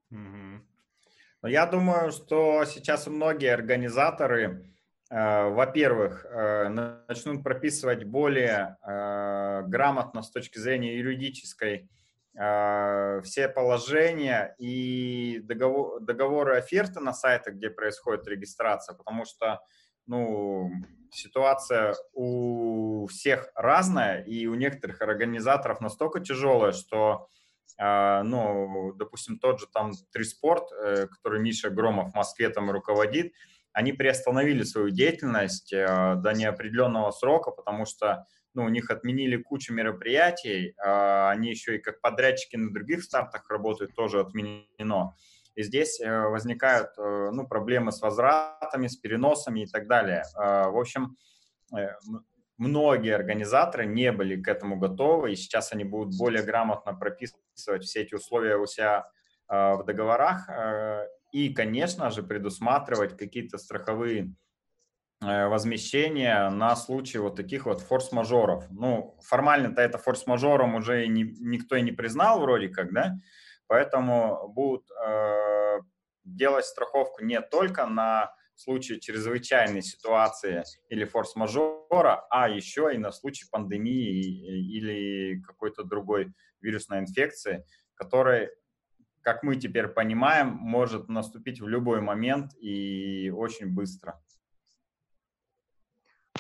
Но 0.10 1.50
я 1.50 1.66
думаю, 1.66 2.12
что 2.12 2.66
сейчас 2.66 3.08
многие 3.08 3.54
организаторы, 3.54 4.73
во-первых, 5.10 6.26
э, 6.26 6.70
начнут 6.70 7.44
прописывать 7.44 8.04
более 8.04 8.78
э, 8.82 9.62
грамотно 9.68 10.24
с 10.24 10.32
точки 10.32 10.58
зрения 10.58 10.98
юридической 10.98 11.90
э, 12.36 13.22
все 13.24 13.48
положения 13.48 14.56
и 14.58 15.40
договор, 15.44 16.00
договоры 16.02 16.58
оферты 16.58 17.00
на 17.00 17.14
сайтах, 17.14 17.56
где 17.56 17.70
происходит 17.70 18.28
регистрация, 18.28 18.96
потому 18.96 19.26
что 19.26 19.60
ну, 20.08 20.72
ситуация 21.12 21.96
у 22.14 23.06
всех 23.08 23.50
разная, 23.56 24.24
и 24.24 24.48
у 24.48 24.56
некоторых 24.56 25.02
организаторов 25.02 25.80
настолько 25.80 26.22
тяжелая, 26.22 26.72
что 26.72 27.28
ну, 27.80 28.94
допустим, 28.94 29.40
тот 29.40 29.60
же 29.60 29.66
там 29.66 29.94
Триспорт, 30.12 30.72
э, 30.72 31.08
который 31.08 31.42
Миша 31.42 31.72
Громов 31.72 32.12
в 32.12 32.16
Москве 32.16 32.50
там 32.50 32.70
руководит, 32.70 33.34
они 33.74 33.94
приостановили 33.94 34.64
свою 34.64 34.90
деятельность 34.90 35.74
э, 35.74 36.16
до 36.18 36.34
неопределенного 36.34 37.12
срока, 37.12 37.52
потому 37.52 37.86
что 37.86 38.26
ну, 38.54 38.64
у 38.66 38.70
них 38.70 38.92
отменили 38.92 39.38
кучу 39.38 39.74
мероприятий, 39.74 40.76
а 40.84 41.32
они 41.32 41.50
еще 41.50 41.78
и 41.78 41.80
как 41.80 42.02
подрядчики 42.02 42.56
на 42.56 42.72
других 42.72 43.04
стартах 43.04 43.50
работают, 43.50 43.96
тоже 43.96 44.20
отменено. 44.20 45.16
И 45.56 45.64
здесь 45.64 46.00
э, 46.00 46.28
возникают 46.28 46.92
ну, 46.98 47.48
проблемы 47.48 47.92
с 47.92 48.02
возвратами, 48.02 48.88
с 48.88 48.96
переносами 48.96 49.62
и 49.62 49.68
так 49.68 49.88
далее. 49.88 50.24
А, 50.36 50.70
в 50.70 50.78
общем, 50.78 51.18
многие 52.58 53.16
организаторы 53.16 53.86
не 53.86 54.12
были 54.12 54.42
к 54.42 54.48
этому 54.48 54.78
готовы, 54.78 55.34
и 55.34 55.36
сейчас 55.36 55.74
они 55.74 55.84
будут 55.84 56.18
более 56.18 56.44
грамотно 56.44 56.94
прописывать 56.94 57.84
все 57.84 58.02
эти 58.02 58.16
условия 58.16 58.58
у 58.58 58.66
себя 58.66 59.10
э, 59.50 59.74
в 59.76 59.84
договорах 59.86 60.50
э, 60.50 61.08
и, 61.34 61.54
конечно 61.54 62.10
же, 62.12 62.24
предусматривать 62.24 63.18
какие-то 63.18 63.58
страховые 63.58 64.34
э, 65.22 65.48
возмещения 65.48 66.50
на 66.50 66.76
случай 66.76 67.18
вот 67.18 67.36
таких 67.36 67.66
вот 67.66 67.82
форс-мажоров. 67.82 68.66
Ну, 68.70 69.18
формально-то 69.22 69.82
это 69.82 69.98
форс-мажором 69.98 70.76
уже 70.76 71.08
не, 71.08 71.24
никто 71.24 71.76
и 71.76 71.82
не 71.82 71.92
признал 71.92 72.40
вроде 72.40 72.70
как, 72.70 72.94
да, 72.94 73.16
поэтому 73.68 74.48
будут 74.48 74.86
э, 74.92 75.80
делать 76.24 76.66
страховку 76.66 77.26
не 77.26 77.42
только 77.42 77.88
на 77.88 78.34
в 78.56 78.62
случае 78.62 79.00
чрезвычайной 79.00 79.82
ситуации 79.82 80.64
или 80.90 81.06
форс-мажора, 81.06 82.26
а 82.30 82.48
еще 82.48 82.92
и 82.94 82.98
на 82.98 83.12
случай 83.12 83.46
пандемии 83.50 84.78
или 84.78 85.42
какой-то 85.42 85.84
другой 85.84 86.32
вирусной 86.62 87.00
инфекции, 87.00 87.66
которая, 87.96 88.52
как 89.24 89.42
мы 89.42 89.56
теперь 89.56 89.88
понимаем, 89.88 90.50
может 90.50 91.10
наступить 91.10 91.62
в 91.62 91.68
любой 91.68 92.02
момент 92.02 92.52
и 92.60 93.32
очень 93.36 93.74
быстро. 93.74 94.22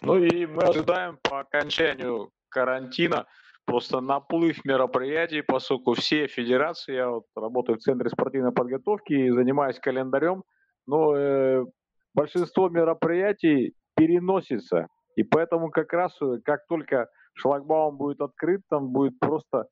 Ну 0.02 0.18
и 0.18 0.46
мы 0.46 0.64
ожидаем 0.64 1.18
по 1.24 1.40
окончанию 1.40 2.32
карантина 2.50 3.26
просто 3.66 4.02
наплыв 4.02 4.66
мероприятий, 4.66 5.42
поскольку 5.42 5.94
все 5.94 6.28
федерации, 6.28 6.96
я 6.96 7.10
вот 7.10 7.26
работаю 7.36 7.78
в 7.78 7.82
Центре 7.82 8.10
спортивной 8.10 8.52
подготовки 8.52 9.14
и 9.14 9.32
занимаюсь 9.32 9.80
календарем, 9.80 10.44
но 10.86 11.16
э, 11.16 11.66
большинство 12.14 12.68
мероприятий 12.68 13.74
переносится. 13.96 14.88
И 15.16 15.24
поэтому 15.24 15.70
как 15.70 15.94
раз, 15.94 16.12
э, 16.22 16.40
как 16.44 16.66
только 16.68 17.08
шлагбаум 17.36 17.96
будет 17.96 18.20
открыт, 18.20 18.62
там 18.70 18.90
будет 18.90 19.18
просто 19.20 19.68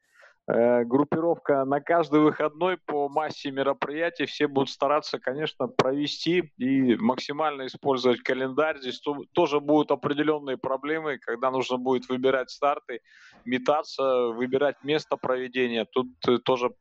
группировка 0.51 1.63
на 1.65 1.79
каждый 1.79 2.19
выходной 2.19 2.77
по 2.77 3.07
массе 3.07 3.51
мероприятий. 3.51 4.25
Все 4.25 4.47
будут 4.47 4.69
стараться, 4.69 5.19
конечно, 5.19 5.67
провести 5.67 6.51
и 6.57 6.95
максимально 6.95 7.67
использовать 7.67 8.21
календарь. 8.21 8.79
Здесь 8.79 9.01
тоже 9.33 9.59
будут 9.59 9.91
определенные 9.91 10.57
проблемы, 10.57 11.19
когда 11.19 11.51
нужно 11.51 11.77
будет 11.77 12.09
выбирать 12.09 12.49
старты, 12.49 13.01
метаться, 13.45 14.27
выбирать 14.27 14.83
место 14.83 15.15
проведения. 15.17 15.85
Тут 15.85 16.07
э, 16.27 16.37
тоже 16.39 16.71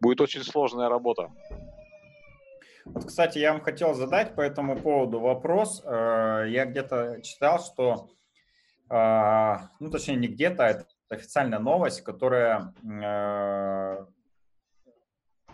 будет 0.00 0.20
очень 0.20 0.42
сложная 0.42 0.88
работа. 0.88 1.30
Вот, 2.84 3.06
кстати, 3.06 3.38
я 3.38 3.52
вам 3.52 3.60
хотел 3.60 3.94
задать 3.94 4.34
по 4.34 4.40
этому 4.40 4.76
поводу 4.76 5.18
вопрос. 5.18 5.82
Э, 5.84 6.44
я 6.48 6.64
где-то 6.66 7.20
читал, 7.22 7.58
что, 7.58 8.08
ну, 8.88 9.90
точнее, 9.90 10.14
не 10.14 10.28
где-то, 10.28 10.64
а 10.64 10.68
это 10.68 10.84
официальная 11.08 11.58
новость, 11.58 12.02
которая 12.02 12.74
э, 12.82 14.06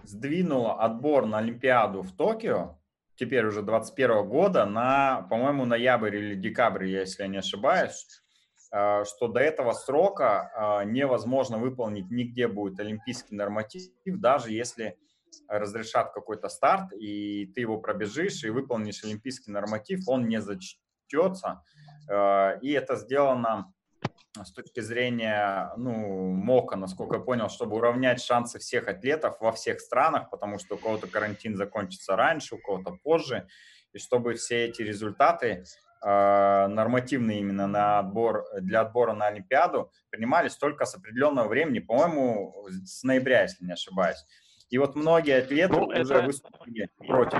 сдвинула 0.05 0.81
отбор 0.83 1.27
на 1.27 1.39
Олимпиаду 1.39 2.03
в 2.03 2.13
Токио, 2.17 2.79
теперь 3.17 3.47
уже 3.47 3.63
21 3.63 4.29
года, 4.29 4.65
на, 4.65 5.23
по-моему, 5.29 5.65
ноябрь 5.65 6.17
или 6.17 6.35
декабрь, 6.35 6.87
если 6.87 7.23
я 7.23 7.29
не 7.29 7.39
ошибаюсь, 7.39 8.07
э, 8.73 9.05
что 9.05 9.29
до 9.29 9.41
этого 9.41 9.73
срока 9.73 10.83
э, 10.83 10.85
невозможно 10.87 11.59
выполнить 11.59 12.11
нигде 12.11 12.49
будет 12.49 12.81
олимпийский 12.81 13.35
норматив, 13.35 13.91
даже 14.07 14.53
если 14.53 14.99
разрешат 15.49 16.13
какой-то 16.13 16.49
старт, 16.49 16.93
и 16.93 17.47
ты 17.55 17.63
его 17.63 17.79
пробежишь 17.79 18.45
и 18.45 18.51
выполнишь 18.51 19.05
олимпийский 19.05 19.51
норматив, 19.51 20.01
он 20.07 20.29
не 20.29 20.41
зачтется. 20.41 21.63
Э, 22.11 22.59
и 22.61 22.73
это 22.73 22.97
сделано 22.97 23.73
с 24.35 24.53
точки 24.53 24.81
зрения 24.81 25.73
ну, 25.77 26.31
МОКа, 26.33 26.77
насколько 26.77 27.17
я 27.17 27.21
понял, 27.21 27.49
чтобы 27.49 27.77
уравнять 27.77 28.23
шансы 28.23 28.59
всех 28.59 28.89
атлетов 28.89 29.37
во 29.41 29.53
всех 29.53 29.81
странах, 29.81 30.31
потому 30.31 30.59
что 30.59 30.77
у 30.77 30.79
кого-то 30.79 31.07
карантин 31.07 31.57
закончится 31.57 32.17
раньше, 32.17 32.55
у 32.55 32.59
кого-то 32.59 32.97
позже, 33.03 33.47
и 33.93 33.99
чтобы 33.99 34.35
все 34.35 34.67
эти 34.67 34.81
результаты 34.81 35.65
э, 36.03 36.67
нормативные 36.67 37.41
именно 37.41 37.67
на 37.67 37.99
отбор, 37.99 38.45
для 38.61 38.81
отбора 38.81 39.13
на 39.13 39.27
Олимпиаду 39.27 39.93
принимались 40.09 40.57
только 40.57 40.87
с 40.87 40.95
определенного 40.95 41.49
времени, 41.49 41.81
по-моему, 41.81 42.67
с 42.69 43.03
ноября, 43.03 43.43
если 43.43 43.65
не 43.65 43.73
ошибаюсь. 43.73 44.25
И 44.71 44.79
вот 44.79 44.97
многие 44.97 45.43
атлеты 45.43 45.75
ну, 45.75 45.85
уже 45.85 46.15
это... 46.15 46.23
выступили 46.23 46.89
против. 47.07 47.39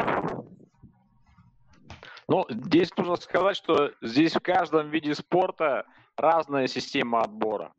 Ну, 2.29 2.47
здесь 2.51 2.95
нужно 2.99 3.17
сказать, 3.17 3.57
что 3.57 3.93
здесь 4.03 4.35
в 4.35 4.41
каждом 4.41 4.91
виде 4.91 5.15
спорта 5.15 5.87
разная 6.23 6.67
система 6.69 7.21
отбора. 7.23 7.73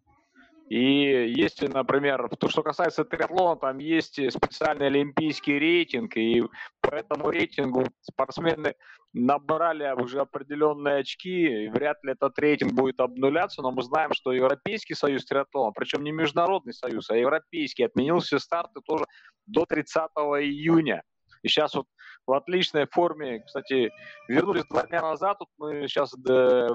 И 0.69 1.33
если, 1.35 1.67
например, 1.67 2.29
то, 2.39 2.49
что 2.49 2.63
касается 2.63 3.03
триатлона, 3.03 3.59
там 3.59 3.77
есть 3.79 4.15
специальный 4.31 4.87
олимпийский 4.87 5.59
рейтинг, 5.59 6.15
и 6.17 6.41
по 6.81 6.95
этому 6.95 7.29
рейтингу 7.29 7.85
спортсмены 8.01 8.73
набрали 9.13 9.91
уже 10.01 10.21
определенные 10.21 11.01
очки, 11.01 11.65
и 11.65 11.69
вряд 11.69 12.03
ли 12.03 12.13
этот 12.13 12.39
рейтинг 12.39 12.73
будет 12.73 12.99
обнуляться, 12.99 13.61
но 13.61 13.71
мы 13.71 13.83
знаем, 13.83 14.13
что 14.13 14.31
Европейский 14.31 14.95
союз 14.95 15.25
триатлона, 15.25 15.71
причем 15.73 16.03
не 16.03 16.11
международный 16.11 16.73
союз, 16.73 17.09
а 17.09 17.17
европейский, 17.17 17.83
отменил 17.83 18.19
все 18.19 18.39
старты 18.39 18.81
тоже 18.83 19.05
до 19.45 19.65
30 19.65 20.09
июня. 20.41 21.03
И 21.43 21.49
сейчас 21.49 21.75
вот 21.75 21.85
в 22.25 22.31
отличной 22.31 22.87
форме, 22.87 23.41
кстати, 23.45 23.91
вернулись 24.27 24.65
два 24.69 24.87
дня 24.87 25.01
назад, 25.01 25.37
тут 25.39 25.49
мы 25.57 25.87
сейчас 25.87 26.15
э, 26.27 26.69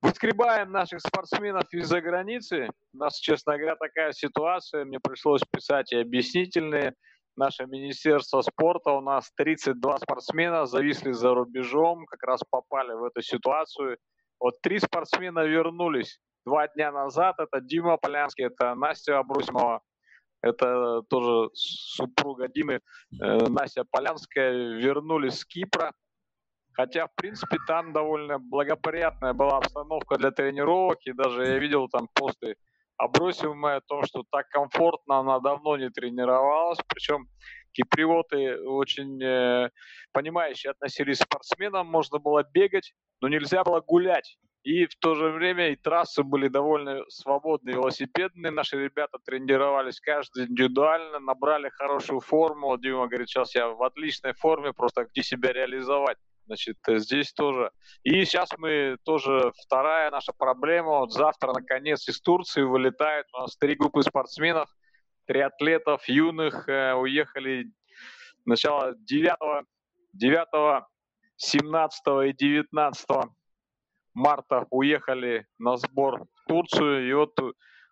Выскребаем 0.00 0.70
наших 0.70 1.00
спортсменов 1.00 1.64
из-за 1.72 2.00
границы. 2.00 2.68
У 2.94 2.98
нас, 2.98 3.18
честно 3.18 3.56
говоря, 3.56 3.74
такая 3.74 4.12
ситуация. 4.12 4.84
Мне 4.84 5.00
пришлось 5.00 5.42
писать 5.42 5.92
и 5.92 5.96
объяснительные. 5.96 6.94
Наше 7.36 7.66
Министерство 7.66 8.42
спорта, 8.42 8.92
у 8.92 9.00
нас 9.00 9.30
32 9.36 9.98
спортсмена 9.98 10.66
зависли 10.66 11.12
за 11.12 11.34
рубежом, 11.34 12.06
как 12.06 12.22
раз 12.22 12.40
попали 12.48 12.92
в 12.92 13.04
эту 13.04 13.22
ситуацию. 13.22 13.98
Вот 14.40 14.60
три 14.60 14.78
спортсмена 14.78 15.44
вернулись 15.44 16.20
два 16.44 16.68
дня 16.68 16.92
назад. 16.92 17.36
Это 17.38 17.60
Дима 17.60 17.96
Полянский, 17.96 18.46
это 18.46 18.74
Настя 18.74 19.18
Абрусимова, 19.18 19.82
это 20.42 21.02
тоже 21.08 21.50
супруга 21.54 22.48
Димы, 22.48 22.80
э, 23.20 23.46
Настя 23.48 23.84
Полянская, 23.90 24.52
вернулись 24.52 25.40
с 25.40 25.44
Кипра. 25.44 25.92
Хотя, 26.78 27.08
в 27.08 27.14
принципе, 27.16 27.56
там 27.66 27.92
довольно 27.92 28.38
благоприятная 28.38 29.32
была 29.32 29.56
обстановка 29.56 30.16
для 30.16 30.30
тренировок, 30.30 30.98
и 31.06 31.12
даже 31.12 31.44
я 31.44 31.58
видел 31.58 31.88
там 31.88 32.06
посты 32.14 32.54
Абросимой 32.96 33.76
о 33.76 33.80
том, 33.80 34.04
что 34.04 34.22
так 34.30 34.48
комфортно 34.48 35.18
она 35.18 35.40
давно 35.40 35.76
не 35.76 35.90
тренировалась, 35.90 36.78
причем 36.88 37.26
киприоты 37.72 38.60
очень 38.60 39.20
э, 39.20 39.70
понимающие 40.12 40.70
относились 40.70 41.18
к 41.18 41.24
спортсменам, 41.24 41.88
можно 41.88 42.20
было 42.20 42.44
бегать, 42.44 42.94
но 43.20 43.26
нельзя 43.26 43.64
было 43.64 43.80
гулять. 43.80 44.38
И 44.62 44.86
в 44.86 44.94
то 45.00 45.16
же 45.16 45.30
время 45.30 45.70
и 45.70 45.76
трассы 45.76 46.22
были 46.22 46.46
довольно 46.46 47.02
свободные, 47.08 47.74
велосипедные. 47.74 48.52
Наши 48.52 48.76
ребята 48.76 49.18
тренировались 49.24 49.98
каждый 49.98 50.46
индивидуально, 50.46 51.18
набрали 51.18 51.70
хорошую 51.70 52.20
форму. 52.20 52.76
Дима 52.78 53.08
говорит, 53.08 53.28
сейчас 53.28 53.54
я 53.56 53.68
в 53.68 53.82
отличной 53.82 54.34
форме, 54.34 54.72
просто 54.72 55.06
где 55.06 55.22
себя 55.24 55.52
реализовать. 55.52 56.18
Значит, 56.48 56.78
э, 56.88 56.98
здесь 56.98 57.34
тоже. 57.34 57.70
И 58.04 58.24
сейчас 58.24 58.48
мы 58.56 58.96
тоже, 59.04 59.52
вторая 59.66 60.10
наша 60.10 60.32
проблема, 60.32 61.00
вот 61.00 61.12
завтра, 61.12 61.52
наконец, 61.52 62.08
из 62.08 62.22
Турции 62.22 62.62
вылетает 62.62 63.26
у 63.34 63.40
нас 63.40 63.54
три 63.58 63.74
группы 63.74 64.02
спортсменов, 64.02 64.70
три 65.26 65.40
атлетов 65.40 66.08
юных 66.08 66.66
э, 66.66 66.94
уехали 66.94 67.70
сначала 68.44 68.94
9, 68.96 69.66
9, 70.14 70.84
17 71.36 72.02
и 72.24 72.32
19 72.32 73.06
марта 74.14 74.66
уехали 74.70 75.46
на 75.58 75.76
сбор 75.76 76.24
в 76.34 76.48
Турцию, 76.48 77.10
и 77.10 77.12
вот 77.12 77.38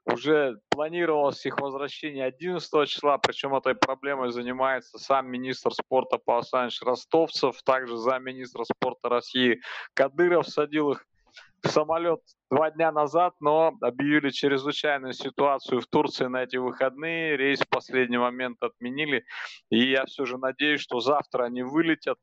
уже 0.07 0.61
планировалось 0.71 1.45
их 1.45 1.59
возвращение 1.59 2.25
11 2.25 2.89
числа, 2.89 3.19
причем 3.19 3.55
этой 3.55 3.75
проблемой 3.75 4.31
занимается 4.31 4.99
сам 4.99 5.29
министр 5.29 5.73
спорта 5.73 6.19
Павел 6.19 6.41
Александрович 6.41 6.81
Ростовцев, 6.83 7.63
также 7.63 7.97
замминистра 7.97 8.65
спорта 8.65 9.09
России 9.09 9.61
Кадыров 9.95 10.49
садил 10.49 10.93
их 10.93 11.05
в 11.63 11.69
самолет 11.69 12.21
два 12.51 12.71
дня 12.71 12.93
назад, 12.93 13.35
но 13.41 13.75
объявили 13.81 14.31
чрезвычайную 14.31 15.13
ситуацию 15.13 15.81
в 15.81 15.87
Турции 15.87 16.27
на 16.27 16.45
эти 16.45 16.57
выходные, 16.57 17.37
рейс 17.37 17.61
в 17.61 17.69
последний 17.69 18.19
момент 18.19 18.63
отменили, 18.63 19.25
и 19.71 19.91
я 19.91 20.07
все 20.07 20.25
же 20.25 20.39
надеюсь, 20.39 20.81
что 20.81 21.01
завтра 21.01 21.45
они 21.45 21.63
вылетят, 21.63 22.19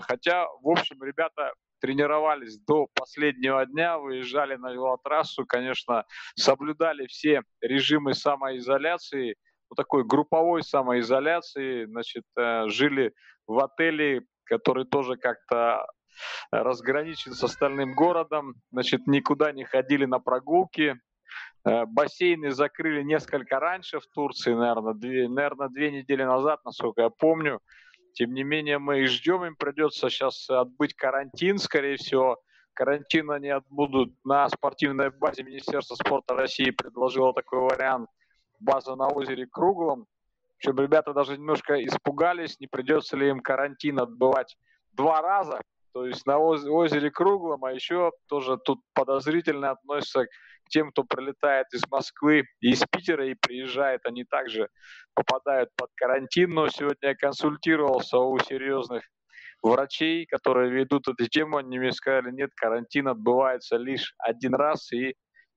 Хотя, 0.00 0.46
в 0.60 0.68
общем, 0.68 1.02
ребята 1.02 1.52
тренировались 1.80 2.58
до 2.58 2.86
последнего 2.94 3.64
дня, 3.66 3.98
выезжали 3.98 4.56
на 4.56 4.72
велотрассу, 4.72 5.44
конечно, 5.46 6.04
соблюдали 6.34 7.06
все 7.06 7.42
режимы 7.60 8.14
самоизоляции, 8.14 9.36
ну, 9.70 9.74
такой 9.74 10.04
групповой 10.04 10.62
самоизоляции, 10.62 11.86
значит, 11.86 12.24
э, 12.36 12.68
жили 12.68 13.12
в 13.46 13.58
отеле, 13.62 14.22
который 14.44 14.84
тоже 14.84 15.16
как-то 15.16 15.86
разграничен 16.50 17.32
с 17.32 17.42
остальным 17.42 17.94
городом, 17.94 18.54
значит, 18.70 19.06
никуда 19.06 19.52
не 19.52 19.64
ходили 19.64 20.04
на 20.04 20.18
прогулки, 20.18 20.96
э, 21.64 21.84
Бассейны 21.86 22.52
закрыли 22.52 23.02
несколько 23.02 23.58
раньше 23.60 24.00
в 24.00 24.06
Турции, 24.06 24.54
наверное, 24.54 24.94
две, 24.94 25.28
наверное, 25.28 25.68
две 25.68 25.90
недели 25.90 26.22
назад, 26.22 26.60
насколько 26.64 27.02
я 27.02 27.10
помню. 27.10 27.60
Тем 28.16 28.32
не 28.32 28.44
менее, 28.44 28.78
мы 28.78 29.00
их 29.00 29.10
ждем, 29.10 29.44
им 29.44 29.56
придется 29.56 30.08
сейчас 30.08 30.48
отбыть 30.48 30.94
карантин, 30.94 31.58
скорее 31.58 31.96
всего. 31.96 32.40
Карантин 32.72 33.30
они 33.30 33.50
отбудут 33.50 34.14
на 34.24 34.48
спортивной 34.48 35.10
базе 35.10 35.42
Министерства 35.42 35.96
спорта 35.96 36.34
России, 36.34 36.70
предложило 36.70 37.34
такой 37.34 37.58
вариант. 37.60 38.08
База 38.58 38.96
на 38.96 39.08
озере 39.08 39.46
Круглом. 39.46 40.06
Причем 40.56 40.80
ребята 40.80 41.12
даже 41.12 41.36
немножко 41.36 41.84
испугались, 41.84 42.58
не 42.58 42.66
придется 42.66 43.18
ли 43.18 43.28
им 43.28 43.40
карантин 43.40 44.00
отбывать 44.00 44.56
два 44.92 45.20
раза, 45.20 45.60
то 45.96 46.04
есть 46.04 46.26
на 46.26 46.36
озере 46.38 47.10
Круглом, 47.10 47.64
а 47.64 47.72
еще 47.72 48.12
тоже 48.28 48.58
тут 48.58 48.80
подозрительно 48.92 49.70
относятся 49.70 50.26
к 50.26 50.68
тем, 50.68 50.90
кто 50.90 51.04
прилетает 51.04 51.72
из 51.72 51.90
Москвы 51.90 52.44
и 52.60 52.72
из 52.72 52.84
Питера 52.90 53.26
и 53.26 53.34
приезжает, 53.34 54.02
они 54.04 54.24
также 54.24 54.68
попадают 55.14 55.70
под 55.74 55.88
карантин. 55.94 56.50
Но 56.50 56.68
сегодня 56.68 56.98
я 57.00 57.14
консультировался 57.14 58.18
у 58.18 58.38
серьезных 58.40 59.04
врачей, 59.62 60.26
которые 60.26 60.70
ведут 60.70 61.08
эту 61.08 61.26
тему, 61.30 61.56
они 61.56 61.78
мне 61.78 61.92
сказали, 61.92 62.30
нет, 62.30 62.50
карантин 62.54 63.08
отбывается 63.08 63.78
лишь 63.78 64.12
один 64.18 64.54
раз, 64.54 64.92
и 64.92 65.14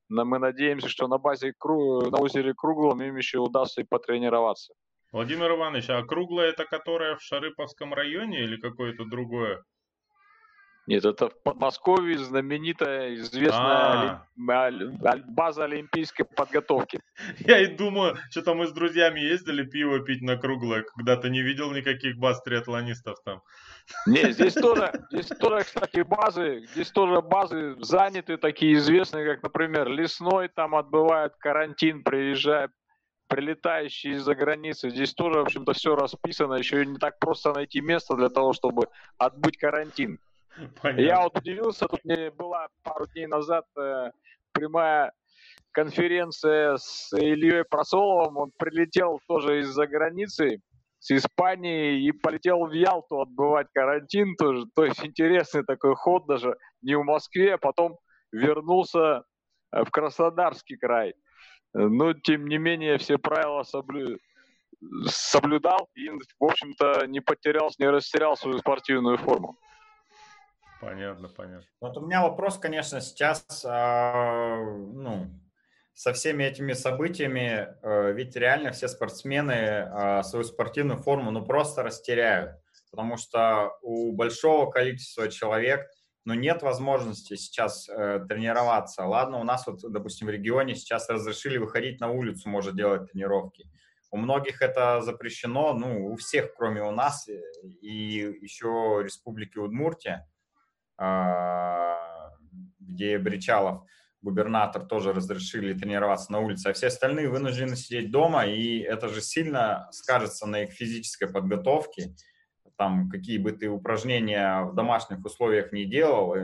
мы 0.08 0.40
надеемся, 0.40 0.88
что 0.88 1.10
на 1.10 1.18
базе 1.18 1.54
на 1.62 2.18
озере 2.18 2.54
Круглом 2.54 3.02
им 3.02 3.18
еще 3.18 3.40
удастся 3.40 3.82
и 3.82 3.84
потренироваться. 3.84 4.74
Владимир 5.12 5.52
Иванович, 5.52 5.90
а 5.90 6.02
Круглое 6.06 6.52
это 6.52 6.64
которое 6.64 7.18
в 7.18 7.22
Шарыповском 7.22 7.94
районе 7.94 8.46
или 8.46 8.56
какое-то 8.56 9.04
другое? 9.04 9.66
Нет, 10.90 11.06
это 11.06 11.30
в 11.30 11.44
Подмосковье 11.44 12.18
знаменитая, 12.18 13.14
известная 13.14 14.26
а. 14.36 15.18
база 15.28 15.66
олимпийской 15.66 16.24
подготовки. 16.24 17.00
Я 17.46 17.60
и 17.60 17.68
думаю, 17.68 18.18
что-то 18.32 18.56
мы 18.56 18.66
с 18.66 18.72
друзьями 18.72 19.20
ездили 19.20 19.64
пиво 19.64 20.00
пить 20.00 20.24
на 20.24 20.36
круглое. 20.36 20.82
Когда-то 20.82 21.30
не 21.30 21.44
видел 21.44 21.72
никаких 21.74 22.18
баз 22.18 22.42
триатлонистов 22.42 23.20
там. 23.24 23.44
Не, 24.08 24.32
здесь 24.32 24.56
тоже, 24.56 24.92
здесь 25.12 25.28
тоже, 25.28 25.64
кстати, 25.64 26.02
базы, 26.02 26.66
здесь 26.74 26.90
тоже 26.90 27.22
базы 27.22 27.76
заняты, 27.80 28.38
такие 28.38 28.74
известные, 28.74 29.36
как, 29.36 29.44
например, 29.44 29.88
Лесной, 29.90 30.48
там 30.48 30.74
отбывает 30.74 31.36
карантин, 31.38 32.04
приезжая, 32.04 32.72
прилетающие 33.28 34.14
из-за 34.14 34.34
границы. 34.34 34.90
Здесь 34.90 35.14
тоже, 35.14 35.38
в 35.38 35.44
общем-то, 35.44 35.74
все 35.74 35.96
расписано. 35.96 36.56
Еще 36.56 36.84
не 36.84 36.98
так 36.98 37.20
просто 37.20 37.54
найти 37.54 37.80
место 37.80 38.16
для 38.16 38.30
того, 38.30 38.54
чтобы 38.54 38.88
отбыть 39.20 39.58
карантин. 39.58 40.20
Понятно. 40.82 41.02
Я 41.02 41.22
вот 41.22 41.38
удивился, 41.38 41.88
тут 41.88 42.04
мне 42.04 42.32
была 42.32 42.68
пару 42.84 43.08
дней 43.08 43.28
назад 43.28 43.66
э, 43.78 44.12
прямая 44.52 45.14
конференция 45.72 46.78
с 46.78 47.14
Ильей 47.14 47.64
Просоловым. 47.64 48.38
Он 48.38 48.52
прилетел 48.58 49.22
тоже 49.28 49.60
из-за 49.62 49.88
границы, 49.88 50.62
с 51.00 51.12
Испании, 51.12 52.04
и 52.04 52.12
полетел 52.12 52.66
в 52.66 52.74
Ялту 52.74 53.22
отбывать 53.22 53.68
карантин 53.74 54.36
тоже. 54.36 54.66
То 54.76 54.84
есть 54.86 55.04
интересный 55.06 55.64
такой 55.64 55.96
ход 55.96 56.26
даже 56.28 56.58
не 56.82 56.96
в 56.96 57.04
Москве, 57.04 57.54
а 57.54 57.58
потом 57.58 57.98
вернулся 58.32 59.24
э, 59.72 59.84
в 59.84 59.92
Краснодарский 59.92 60.78
край. 60.78 61.14
Но, 61.74 62.14
тем 62.14 62.48
не 62.48 62.58
менее, 62.58 62.98
все 62.98 63.18
правила 63.18 63.64
соблю... 63.64 64.18
соблюдал 65.06 65.88
и, 65.94 66.10
в 66.10 66.44
общем-то, 66.44 67.06
не 67.08 67.20
потерял, 67.20 67.70
не 67.78 67.90
растерял 67.90 68.36
свою 68.36 68.58
спортивную 68.58 69.18
форму. 69.18 69.58
Понятно, 70.80 71.28
понятно. 71.28 71.68
Вот 71.82 71.98
у 71.98 72.06
меня 72.06 72.22
вопрос, 72.22 72.58
конечно, 72.58 73.02
сейчас, 73.02 73.66
а, 73.66 74.56
ну, 74.58 75.28
со 75.94 76.14
всеми 76.14 76.46
этими 76.46 76.72
событиями, 76.72 77.76
э, 77.84 78.14
ведь 78.14 78.38
реально 78.38 78.72
все 78.72 78.88
спортсмены 78.88 79.90
а, 79.92 80.24
свою 80.24 80.46
спортивную 80.46 80.98
форму, 80.98 81.32
ну, 81.32 81.46
просто 81.46 81.84
растеряют, 81.84 82.56
потому 82.92 83.18
что 83.18 83.78
у 83.82 84.14
большого 84.14 84.72
количества 84.72 85.28
человек, 85.28 85.90
ну, 86.24 86.34
нет 86.34 86.62
возможности 86.62 87.36
сейчас 87.36 87.90
э, 87.90 88.26
тренироваться. 88.30 89.04
Ладно, 89.04 89.40
у 89.40 89.44
нас 89.44 89.68
вот, 89.68 89.80
допустим, 89.82 90.28
в 90.28 90.30
регионе 90.30 90.76
сейчас 90.76 91.10
разрешили 91.10 91.58
выходить 91.58 92.00
на 92.00 92.10
улицу, 92.10 92.48
может 92.48 92.78
делать 92.78 93.12
тренировки. 93.12 93.70
У 94.12 94.18
многих 94.18 94.62
это 94.62 95.02
запрещено, 95.02 95.74
ну, 95.74 96.08
у 96.08 96.16
всех, 96.16 96.54
кроме 96.56 96.82
у 96.84 96.92
нас 96.92 97.28
и 97.28 98.38
еще 98.42 99.02
Республики 99.04 99.58
Удмуртия. 99.58 100.28
А, 101.00 101.96
где 102.80 103.18
Бричалов, 103.18 103.84
губернатор, 104.22 104.84
тоже 104.84 105.14
разрешили 105.14 105.74
тренироваться 105.74 106.32
на 106.32 106.40
улице, 106.40 106.68
а 106.68 106.74
все 106.74 106.88
остальные 106.88 107.30
вынуждены 107.30 107.78
сидеть 107.78 108.12
дома, 108.12 108.46
и 108.46 108.80
это 108.80 109.08
же 109.08 109.22
сильно 109.22 109.88
скажется 109.92 110.46
на 110.46 110.64
их 110.64 110.74
физической 110.74 111.32
подготовке. 111.32 112.14
Там 112.78 113.10
какие 113.10 113.38
бы 113.38 113.54
ты 113.54 113.70
упражнения 113.70 114.64
в 114.64 114.76
домашних 114.76 115.24
условиях 115.26 115.72
не 115.72 115.86
делал, 115.86 116.36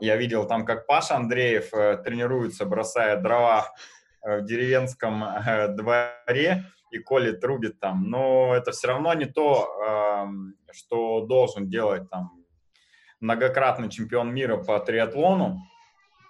я 0.00 0.16
видел 0.16 0.46
там, 0.46 0.64
как 0.64 0.86
Паша 0.86 1.16
Андреев 1.16 1.72
э, 1.72 1.96
тренируется, 2.04 2.64
бросая 2.64 3.20
дрова 3.20 3.72
э, 4.22 4.40
в 4.40 4.44
деревенском 4.44 5.24
э, 5.24 5.68
дворе 5.68 6.64
и 6.90 6.98
колет, 6.98 7.42
рубит 7.44 7.80
там. 7.80 8.10
Но 8.10 8.54
это 8.54 8.72
все 8.72 8.88
равно 8.88 9.12
не 9.14 9.26
то, 9.26 10.28
что 10.70 11.26
должен 11.26 11.68
делать 11.68 12.08
там 12.10 12.35
многократный 13.20 13.90
чемпион 13.90 14.32
мира 14.34 14.56
по 14.56 14.78
триатлону. 14.80 15.60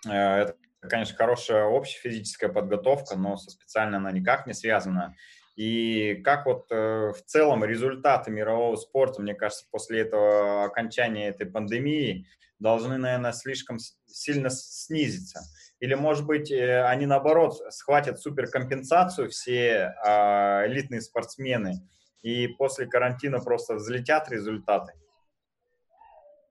Э, 0.07 0.43
это, 0.43 0.57
конечно, 0.81 1.17
хорошая 1.17 1.65
общая 1.65 1.99
физическая 1.99 2.51
подготовка, 2.51 3.17
но 3.17 3.37
со 3.37 3.51
специальной 3.51 3.99
она 3.99 4.13
никак 4.13 4.47
не 4.47 4.55
связана. 4.55 5.15
И 5.57 6.17
как 6.23 6.45
вот 6.47 6.67
э, 6.71 7.13
в 7.13 7.23
целом 7.25 7.65
результаты 7.65 8.31
мирового 8.31 8.77
спорта, 8.77 9.23
мне 9.23 9.35
кажется, 9.35 9.65
после 9.71 10.01
этого 10.01 10.65
окончания 10.65 11.29
этой 11.29 11.47
пандемии 11.47 12.27
должны, 12.59 12.99
наверное, 12.99 13.33
слишком 13.33 13.79
сильно 14.07 14.51
снизиться. 14.51 15.41
Или, 15.81 15.95
может 15.95 16.27
быть, 16.27 16.51
э, 16.51 16.85
они, 16.85 17.07
наоборот, 17.07 17.55
схватят 17.71 18.21
суперкомпенсацию 18.21 19.31
все 19.31 19.95
а, 20.05 20.67
элитные 20.67 21.03
спортсмены, 21.03 21.87
и 22.23 22.49
после 22.49 22.87
карантина 22.87 23.41
просто 23.41 23.75
взлетят 23.75 24.31
результаты. 24.31 24.93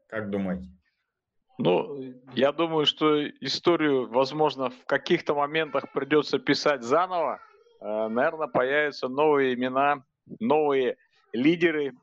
Как 0.08 0.30
думаете? 0.30 0.70
Ну, 1.58 2.14
я 2.34 2.51
думаю, 2.51 2.86
что 2.86 3.28
историю, 3.28 4.10
возможно, 4.10 4.70
в 4.70 4.86
каких-то 4.86 5.34
моментах 5.34 5.91
придется 5.93 6.38
писать 6.38 6.84
заново. 6.84 7.39
Э, 7.80 8.08
наверное, 8.10 8.47
появятся 8.47 9.08
новые 9.08 9.53
имена, 9.53 10.03
новые 10.39 10.97
лидеры, 11.32 11.93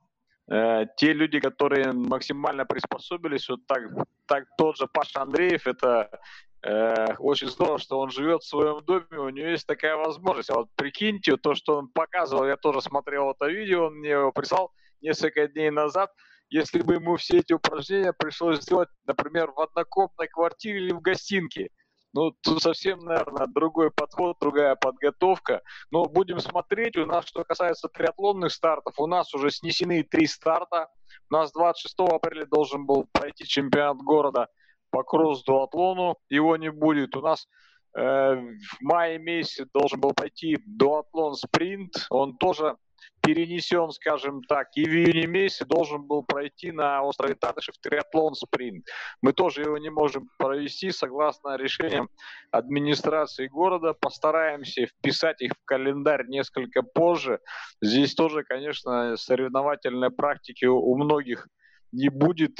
э, 0.50 0.86
те 0.96 1.12
люди, 1.12 1.38
которые 1.38 1.92
максимально 1.92 2.64
приспособились. 2.64 3.48
Вот 3.50 3.66
так, 3.66 3.82
так 4.26 4.44
тот 4.56 4.78
же 4.78 4.86
Паша 4.86 5.20
Андреев, 5.20 5.66
это 5.66 6.18
э, 6.62 7.14
очень 7.18 7.48
здорово, 7.48 7.78
что 7.78 8.00
он 8.00 8.10
живет 8.10 8.42
в 8.42 8.48
своем 8.48 8.82
доме, 8.82 9.18
у 9.18 9.28
него 9.28 9.48
есть 9.48 9.66
такая 9.66 9.96
возможность. 9.96 10.48
А 10.48 10.54
вот 10.54 10.68
прикиньте, 10.76 11.36
то, 11.36 11.54
что 11.54 11.76
он 11.76 11.88
показывал, 11.88 12.46
я 12.46 12.56
тоже 12.56 12.80
смотрел 12.80 13.32
это 13.32 13.48
видео, 13.48 13.88
он 13.88 13.96
мне 13.96 14.10
его 14.10 14.32
прислал 14.32 14.72
несколько 15.02 15.46
дней 15.46 15.70
назад– 15.70 16.10
если 16.52 16.82
бы 16.82 16.94
ему 16.94 17.16
все 17.16 17.38
эти 17.38 17.54
упражнения 17.54 18.12
пришлось 18.12 18.60
сделать, 18.60 18.90
например, 19.06 19.52
в 19.52 19.60
однокомнатной 19.60 20.28
квартире 20.28 20.84
или 20.84 20.92
в 20.92 21.00
гостинке. 21.00 21.70
Ну, 22.12 22.32
тут 22.42 22.62
совсем, 22.62 22.98
наверное, 22.98 23.46
другой 23.46 23.90
подход, 23.90 24.36
другая 24.38 24.74
подготовка. 24.74 25.62
Но 25.90 26.04
будем 26.04 26.40
смотреть. 26.40 26.98
У 26.98 27.06
нас, 27.06 27.24
что 27.24 27.42
касается 27.42 27.88
триатлонных 27.88 28.52
стартов, 28.52 28.98
у 28.98 29.06
нас 29.06 29.32
уже 29.32 29.50
снесены 29.50 30.02
три 30.02 30.26
старта. 30.26 30.88
У 31.30 31.34
нас 31.34 31.52
26 31.52 32.00
апреля 32.00 32.44
должен 32.44 32.84
был 32.84 33.08
пройти 33.12 33.44
чемпионат 33.46 33.96
города 33.96 34.48
по 34.90 35.02
кросс-дуатлону. 35.04 36.18
Его 36.28 36.58
не 36.58 36.70
будет. 36.70 37.16
У 37.16 37.22
нас 37.22 37.48
в 37.94 38.80
мае 38.80 39.18
месяце 39.18 39.66
должен 39.72 40.00
был 40.00 40.12
пройти 40.12 40.58
дуатлон 40.66 41.34
спринт. 41.34 42.06
Он 42.10 42.36
тоже 42.38 42.76
перенесен, 43.22 43.90
скажем 43.92 44.42
так, 44.42 44.68
и 44.74 44.84
в 44.84 44.88
июне 44.88 45.26
месяце 45.26 45.64
должен 45.64 46.02
был 46.02 46.24
пройти 46.24 46.72
на 46.72 47.02
острове 47.02 47.34
Татышев 47.34 47.76
триатлон 47.80 48.34
спринт. 48.34 48.84
Мы 49.20 49.32
тоже 49.32 49.62
его 49.62 49.78
не 49.78 49.90
можем 49.90 50.28
провести 50.38 50.90
согласно 50.90 51.56
решениям 51.56 52.08
администрации 52.50 53.46
города. 53.46 53.94
Постараемся 53.94 54.86
вписать 54.86 55.40
их 55.40 55.52
в 55.52 55.64
календарь 55.64 56.26
несколько 56.26 56.82
позже. 56.82 57.40
Здесь 57.80 58.14
тоже, 58.14 58.42
конечно, 58.42 59.16
соревновательной 59.16 60.10
практики 60.10 60.64
у 60.64 60.96
многих 60.96 61.48
не 61.92 62.08
будет. 62.08 62.58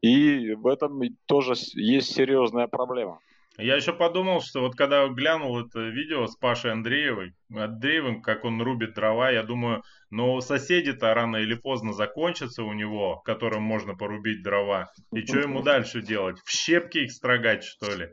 И 0.00 0.54
в 0.54 0.66
этом 0.66 1.00
тоже 1.26 1.54
есть 1.74 2.14
серьезная 2.14 2.66
проблема. 2.66 3.20
Я 3.56 3.76
еще 3.76 3.92
подумал, 3.92 4.40
что 4.40 4.60
вот 4.60 4.74
когда 4.74 5.06
глянул 5.08 5.60
это 5.64 5.80
видео 5.80 6.26
с 6.26 6.36
Пашей 6.36 6.72
Андреевой, 6.72 7.34
Андреевым, 7.54 8.20
как 8.20 8.44
он 8.44 8.60
рубит 8.60 8.94
дрова, 8.94 9.30
я 9.30 9.44
думаю, 9.44 9.82
ну 10.10 10.40
соседи-то 10.40 11.14
рано 11.14 11.36
или 11.36 11.54
поздно 11.54 11.92
закончатся 11.92 12.64
у 12.64 12.72
него, 12.72 13.20
которым 13.24 13.62
можно 13.62 13.94
порубить 13.94 14.42
дрова. 14.42 14.90
И 15.12 15.24
что 15.24 15.38
ему 15.38 15.62
дальше 15.62 16.02
делать? 16.02 16.38
В 16.44 16.50
щепки 16.50 16.98
их 16.98 17.12
строгать, 17.12 17.62
что 17.62 17.94
ли? 17.94 18.10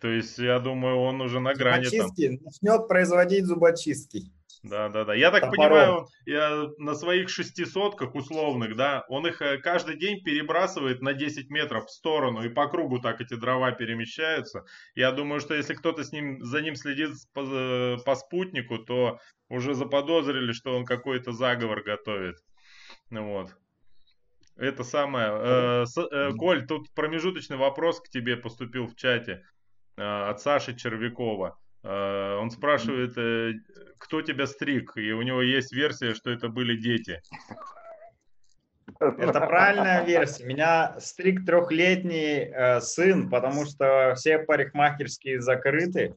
То 0.00 0.08
есть, 0.08 0.38
я 0.38 0.58
думаю, 0.58 0.98
он 0.98 1.20
уже 1.20 1.40
на 1.40 1.54
грани 1.54 1.84
Зубочистки. 1.84 2.36
там. 2.36 2.44
Начнет 2.44 2.88
производить 2.88 3.46
зубочистки. 3.46 4.32
Да, 4.68 4.88
да, 4.88 5.04
да. 5.04 5.14
Я 5.14 5.30
так 5.30 5.42
Топором. 5.42 5.56
понимаю, 5.56 6.06
я 6.26 6.68
на 6.78 6.94
своих 6.94 7.28
шестисотках 7.28 8.14
условных, 8.14 8.76
да, 8.76 9.04
он 9.08 9.26
их 9.26 9.40
э, 9.40 9.58
каждый 9.58 9.96
день 9.96 10.22
перебрасывает 10.22 11.00
на 11.00 11.14
10 11.14 11.50
метров 11.50 11.86
в 11.86 11.90
сторону, 11.90 12.42
и 12.42 12.48
по 12.48 12.68
кругу 12.68 13.00
так 13.00 13.20
эти 13.20 13.34
дрова 13.34 13.72
перемещаются. 13.72 14.64
Я 14.94 15.12
думаю, 15.12 15.40
что 15.40 15.54
если 15.54 15.74
кто-то 15.74 16.04
с 16.04 16.12
ним, 16.12 16.42
за 16.42 16.60
ним 16.60 16.74
следит 16.74 17.10
по, 17.32 17.40
э, 17.40 17.96
по 18.04 18.14
спутнику, 18.14 18.78
то 18.78 19.18
уже 19.48 19.74
заподозрили, 19.74 20.52
что 20.52 20.76
он 20.76 20.84
какой-то 20.84 21.32
заговор 21.32 21.82
готовит. 21.82 22.36
Ну 23.10 23.32
вот. 23.32 23.50
Это 24.56 24.82
самое. 24.82 25.30
Э, 25.30 25.86
с, 25.86 25.96
э, 25.96 26.32
Коль, 26.36 26.66
тут 26.66 26.92
промежуточный 26.94 27.56
вопрос 27.56 28.00
к 28.00 28.08
тебе 28.08 28.36
поступил 28.36 28.86
в 28.86 28.96
чате 28.96 29.44
э, 29.96 30.02
от 30.02 30.40
Саши 30.40 30.76
Червякова. 30.76 31.56
Э, 31.88 32.36
он 32.36 32.50
спрашивает, 32.50 33.16
э, 33.16 33.54
кто 33.96 34.20
тебя 34.20 34.46
стриг, 34.46 34.92
и 34.96 35.12
у 35.12 35.22
него 35.22 35.40
есть 35.40 35.72
версия, 35.72 36.12
что 36.12 36.30
это 36.30 36.48
были 36.48 36.76
дети. 36.76 37.22
Это 39.00 39.40
правильная 39.40 40.04
версия. 40.04 40.44
Меня 40.44 40.96
стриг 40.98 41.46
трехлетний 41.46 42.50
э, 42.50 42.80
сын, 42.80 43.30
потому 43.30 43.64
что 43.64 44.14
все 44.16 44.38
парикмахерские 44.38 45.40
закрыты. 45.40 46.14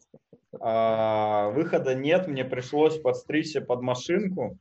Э, 0.59 1.51
выхода 1.53 1.95
нет, 1.95 2.27
мне 2.27 2.43
пришлось 2.43 2.99
подстричься 2.99 3.61
под 3.61 3.81
машинку. 3.81 4.57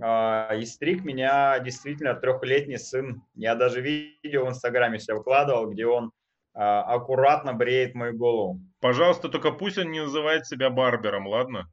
Э, 0.00 0.58
и 0.58 0.64
стриг 0.64 1.04
меня 1.04 1.58
действительно 1.58 2.14
трехлетний 2.14 2.78
сын. 2.78 3.22
Я 3.34 3.54
даже 3.54 3.82
видео 3.82 4.46
в 4.46 4.48
Инстаграме 4.48 4.98
себя 4.98 5.16
выкладывал, 5.16 5.68
где 5.70 5.86
он 5.86 6.06
э, 6.54 6.58
аккуратно 6.60 7.52
бреет 7.52 7.94
мою 7.94 8.16
голову. 8.16 8.60
Пожалуйста, 8.80 9.28
только 9.28 9.50
пусть 9.50 9.78
он 9.78 9.90
не 9.90 10.00
называет 10.00 10.46
себя 10.46 10.70
барбером, 10.70 11.26
ладно? 11.26 11.70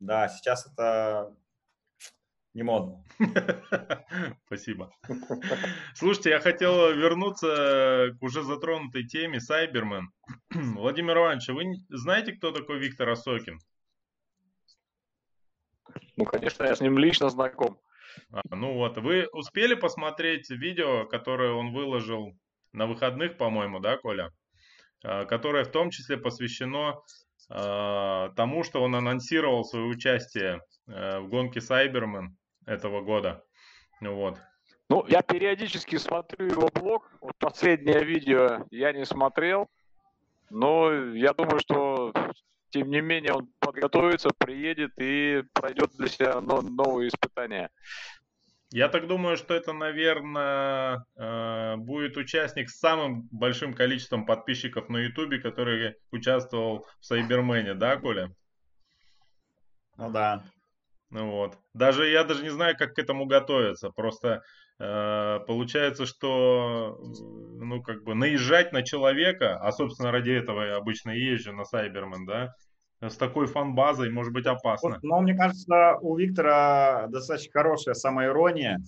Да, 0.00 0.28
сейчас 0.28 0.66
это 0.66 1.36
не 2.54 2.64
модно. 2.64 3.04
Спасибо. 4.46 4.92
Слушайте, 5.94 6.30
я 6.30 6.40
хотел 6.40 6.92
вернуться 6.92 8.14
к 8.18 8.22
уже 8.22 8.42
затронутой 8.42 9.04
теме 9.04 9.40
Сайбермен. 9.40 10.10
Владимир 10.50 11.16
Иванович, 11.18 11.48
вы 11.48 11.74
знаете, 11.88 12.32
кто 12.32 12.50
такой 12.50 12.78
Виктор 12.78 13.08
Осокин? 13.08 13.58
Ну, 16.16 16.24
конечно, 16.24 16.64
я 16.64 16.74
с 16.74 16.80
ним 16.80 16.98
лично 16.98 17.30
знаком. 17.30 17.78
А, 18.30 18.42
ну 18.50 18.74
вот, 18.74 18.98
вы 18.98 19.28
успели 19.32 19.74
посмотреть 19.74 20.50
видео, 20.50 21.06
которое 21.06 21.52
он 21.52 21.72
выложил 21.72 22.36
на 22.72 22.86
выходных, 22.86 23.38
по-моему, 23.38 23.80
да, 23.80 23.96
Коля? 23.96 24.30
А, 25.04 25.24
которое 25.24 25.64
в 25.64 25.70
том 25.70 25.90
числе 25.90 26.16
посвящено 26.16 27.02
а, 27.48 28.30
тому, 28.30 28.62
что 28.62 28.82
он 28.82 28.94
анонсировал 28.94 29.64
свое 29.64 29.86
участие 29.86 30.60
э, 30.86 31.18
в 31.18 31.28
гонке 31.28 31.60
Сайбермен 31.60 32.36
этого 32.66 33.02
года. 33.02 33.44
Вот. 34.00 34.38
Ну, 34.88 35.04
я 35.08 35.22
периодически 35.22 35.96
смотрю 35.96 36.46
его 36.46 36.68
блог. 36.72 37.10
Вот 37.20 37.36
последнее 37.38 38.04
видео 38.04 38.66
я 38.70 38.92
не 38.92 39.04
смотрел. 39.04 39.68
Но 40.50 40.92
я 40.92 41.32
думаю, 41.32 41.60
что 41.60 42.12
тем 42.70 42.90
не 42.90 43.00
менее 43.00 43.32
он 43.32 43.48
подготовится, 43.58 44.30
приедет 44.36 44.92
и 44.98 45.42
пройдет 45.52 45.92
для 45.96 46.08
себя 46.08 46.40
новые 46.40 47.08
испытания. 47.08 47.70
Я 48.72 48.88
так 48.88 49.06
думаю, 49.06 49.36
что 49.36 49.52
это, 49.52 49.74
наверное, 49.74 51.04
э, 51.16 51.76
будет 51.76 52.16
участник 52.16 52.70
с 52.70 52.78
самым 52.78 53.28
большим 53.30 53.74
количеством 53.74 54.24
подписчиков 54.24 54.88
на 54.88 54.96
Ютубе, 54.96 55.38
который 55.40 55.96
участвовал 56.10 56.86
в 57.00 57.04
Сайбермене, 57.04 57.74
да, 57.74 57.96
Коля? 57.98 58.34
Ну 59.98 60.10
да. 60.10 60.42
Ну 61.10 61.30
вот. 61.30 61.58
Даже 61.74 62.08
я 62.08 62.24
даже 62.24 62.42
не 62.42 62.48
знаю, 62.48 62.74
как 62.74 62.94
к 62.94 62.98
этому 62.98 63.26
готовиться. 63.26 63.90
Просто 63.90 64.42
э, 64.78 65.40
получается, 65.46 66.06
что 66.06 66.98
ну 67.58 67.82
как 67.82 68.02
бы 68.04 68.14
наезжать 68.14 68.72
на 68.72 68.82
человека, 68.82 69.58
а 69.58 69.70
собственно 69.72 70.10
ради 70.10 70.30
этого 70.30 70.62
я 70.62 70.76
обычно 70.76 71.10
езжу 71.10 71.52
на 71.52 71.66
Сайбермен, 71.66 72.24
да, 72.24 72.54
с 73.08 73.16
такой 73.16 73.46
фан-базой 73.46 74.10
может 74.10 74.32
быть 74.32 74.46
опасно. 74.46 74.98
Но 75.02 75.20
мне 75.20 75.34
кажется, 75.34 75.98
у 76.00 76.16
Виктора 76.16 77.06
достаточно 77.08 77.52
хорошая 77.52 77.94
самоирония. 77.94 78.80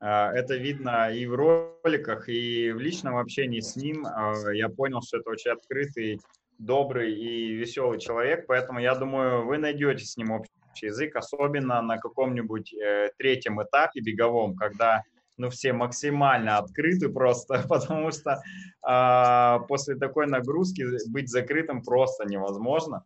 Э, 0.00 0.30
это 0.34 0.56
видно 0.56 1.10
и 1.12 1.26
в 1.26 1.34
роликах, 1.34 2.28
и 2.28 2.72
в 2.72 2.78
личном 2.78 3.16
общении 3.16 3.60
с 3.60 3.76
ним. 3.76 4.06
Э, 4.06 4.54
я 4.54 4.68
понял, 4.68 5.02
что 5.02 5.18
это 5.18 5.30
очень 5.30 5.50
открытый, 5.50 6.20
добрый 6.58 7.14
и 7.14 7.54
веселый 7.54 7.98
человек, 7.98 8.46
поэтому 8.46 8.78
я 8.78 8.94
думаю, 8.94 9.44
вы 9.44 9.58
найдете 9.58 10.04
с 10.04 10.16
ним 10.16 10.30
общий 10.30 10.50
общий 10.76 10.86
язык, 10.86 11.16
особенно 11.16 11.82
на 11.82 11.98
каком-нибудь 11.98 12.74
э, 12.74 13.10
третьем 13.18 13.62
этапе 13.62 14.00
беговом, 14.00 14.56
когда 14.56 15.02
ну, 15.38 15.50
все 15.50 15.72
максимально 15.72 16.58
открыты 16.58 17.08
просто, 17.08 17.64
потому 17.68 18.10
что 18.10 18.42
э, 18.86 19.66
после 19.68 19.96
такой 19.96 20.26
нагрузки 20.26 20.84
быть 21.10 21.28
закрытым 21.30 21.82
просто 21.82 22.24
невозможно. 22.26 23.04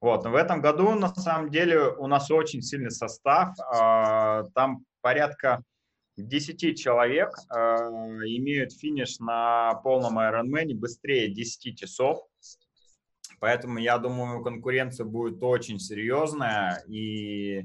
Вот, 0.00 0.24
но 0.24 0.30
в 0.30 0.34
этом 0.34 0.62
году, 0.62 0.92
на 0.94 1.14
самом 1.14 1.50
деле, 1.50 1.90
у 1.90 2.06
нас 2.06 2.30
очень 2.30 2.62
сильный 2.62 2.90
состав, 2.90 3.54
э, 3.58 4.44
там 4.54 4.84
порядка 5.02 5.62
10 6.16 6.78
человек 6.78 7.28
э, 7.50 7.56
имеют 7.58 8.72
финиш 8.72 9.18
на 9.18 9.74
полном 9.84 10.18
Ironman 10.18 10.72
быстрее 10.74 11.28
10 11.28 11.78
часов. 11.78 12.26
Поэтому 13.40 13.78
я 13.78 13.98
думаю, 13.98 14.42
конкуренция 14.42 15.04
будет 15.04 15.42
очень 15.42 15.78
серьезная, 15.78 16.82
и 16.88 17.64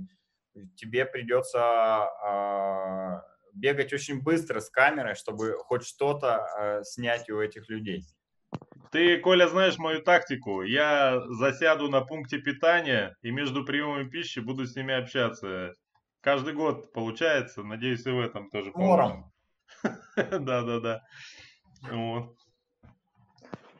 тебе 0.75 1.05
придется 1.05 2.09
э, 2.25 3.21
бегать 3.53 3.93
очень 3.93 4.21
быстро 4.21 4.59
с 4.59 4.69
камерой, 4.69 5.15
чтобы 5.15 5.55
хоть 5.59 5.85
что-то 5.85 6.81
снять 6.83 7.29
у 7.29 7.39
этих 7.39 7.69
людей. 7.69 8.03
Ты, 8.95 9.19
Коля, 9.19 9.49
знаешь 9.49 9.77
мою 9.77 10.01
тактику. 10.01 10.61
Я 10.61 11.19
засяду 11.27 11.89
на 11.89 11.99
пункте 11.99 12.37
питания 12.37 13.13
и 13.21 13.29
между 13.29 13.65
приемами 13.65 14.07
пищи 14.07 14.39
буду 14.39 14.65
с 14.65 14.73
ними 14.73 14.93
общаться. 14.93 15.73
Каждый 16.21 16.53
год 16.53 16.93
получается. 16.93 17.61
Надеюсь, 17.61 18.05
и 18.05 18.09
в 18.09 18.21
этом 18.21 18.49
тоже 18.49 18.71
получится. 18.71 19.29
Да-да-да. 20.15 21.01
Вот. 21.91 22.37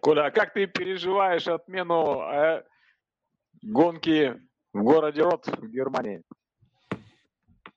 Коля, 0.02 0.26
а 0.26 0.32
как 0.32 0.52
ты 0.52 0.68
переживаешь 0.68 1.48
отмену 1.48 2.20
э, 2.34 2.64
гонки 3.62 4.36
в 4.74 4.84
городе 4.84 5.22
Рот 5.22 5.48
в 5.48 5.66
Германии? 5.70 6.24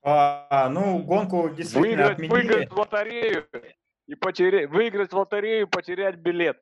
А, 0.03 0.69
ну, 0.71 1.05
гонку 1.05 1.51
действительно 1.51 2.09
выиграть, 2.09 2.13
отменили. 2.15 2.33
Выиграть 2.33 2.73
лотерею 2.73 3.47
и 4.09 4.15
потерять, 4.17 4.71
выиграть 4.71 5.13
лотерею 5.13 5.69
и 5.69 5.71
потерять 5.71 6.17
билет. 6.17 6.61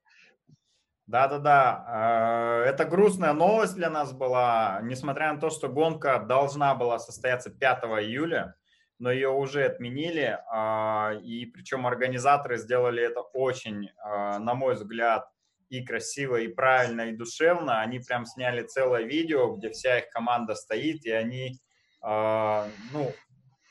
Да-да-да, 1.06 1.84
а, 1.86 2.64
это 2.64 2.84
грустная 2.84 3.32
новость 3.32 3.76
для 3.76 3.90
нас 3.90 4.12
была, 4.12 4.80
несмотря 4.82 5.32
на 5.32 5.40
то, 5.40 5.50
что 5.50 5.68
гонка 5.68 6.18
должна 6.18 6.74
была 6.74 6.98
состояться 6.98 7.50
5 7.50 7.84
июля, 8.02 8.56
но 8.98 9.12
ее 9.12 9.28
уже 9.28 9.64
отменили, 9.64 10.38
а, 10.50 11.12
и 11.22 11.46
причем 11.46 11.86
организаторы 11.86 12.58
сделали 12.58 13.04
это 13.04 13.20
очень, 13.20 13.90
а, 13.98 14.40
на 14.40 14.54
мой 14.54 14.74
взгляд, 14.74 15.28
и 15.68 15.84
красиво, 15.84 16.36
и 16.36 16.48
правильно, 16.48 17.02
и 17.02 17.16
душевно. 17.16 17.80
Они 17.80 17.98
прям 18.00 18.24
сняли 18.24 18.62
целое 18.62 19.02
видео, 19.02 19.54
где 19.56 19.70
вся 19.70 19.98
их 19.98 20.10
команда 20.10 20.54
стоит, 20.54 21.04
и 21.04 21.10
они, 21.10 21.58
э, 22.04 22.64
ну, 22.92 23.12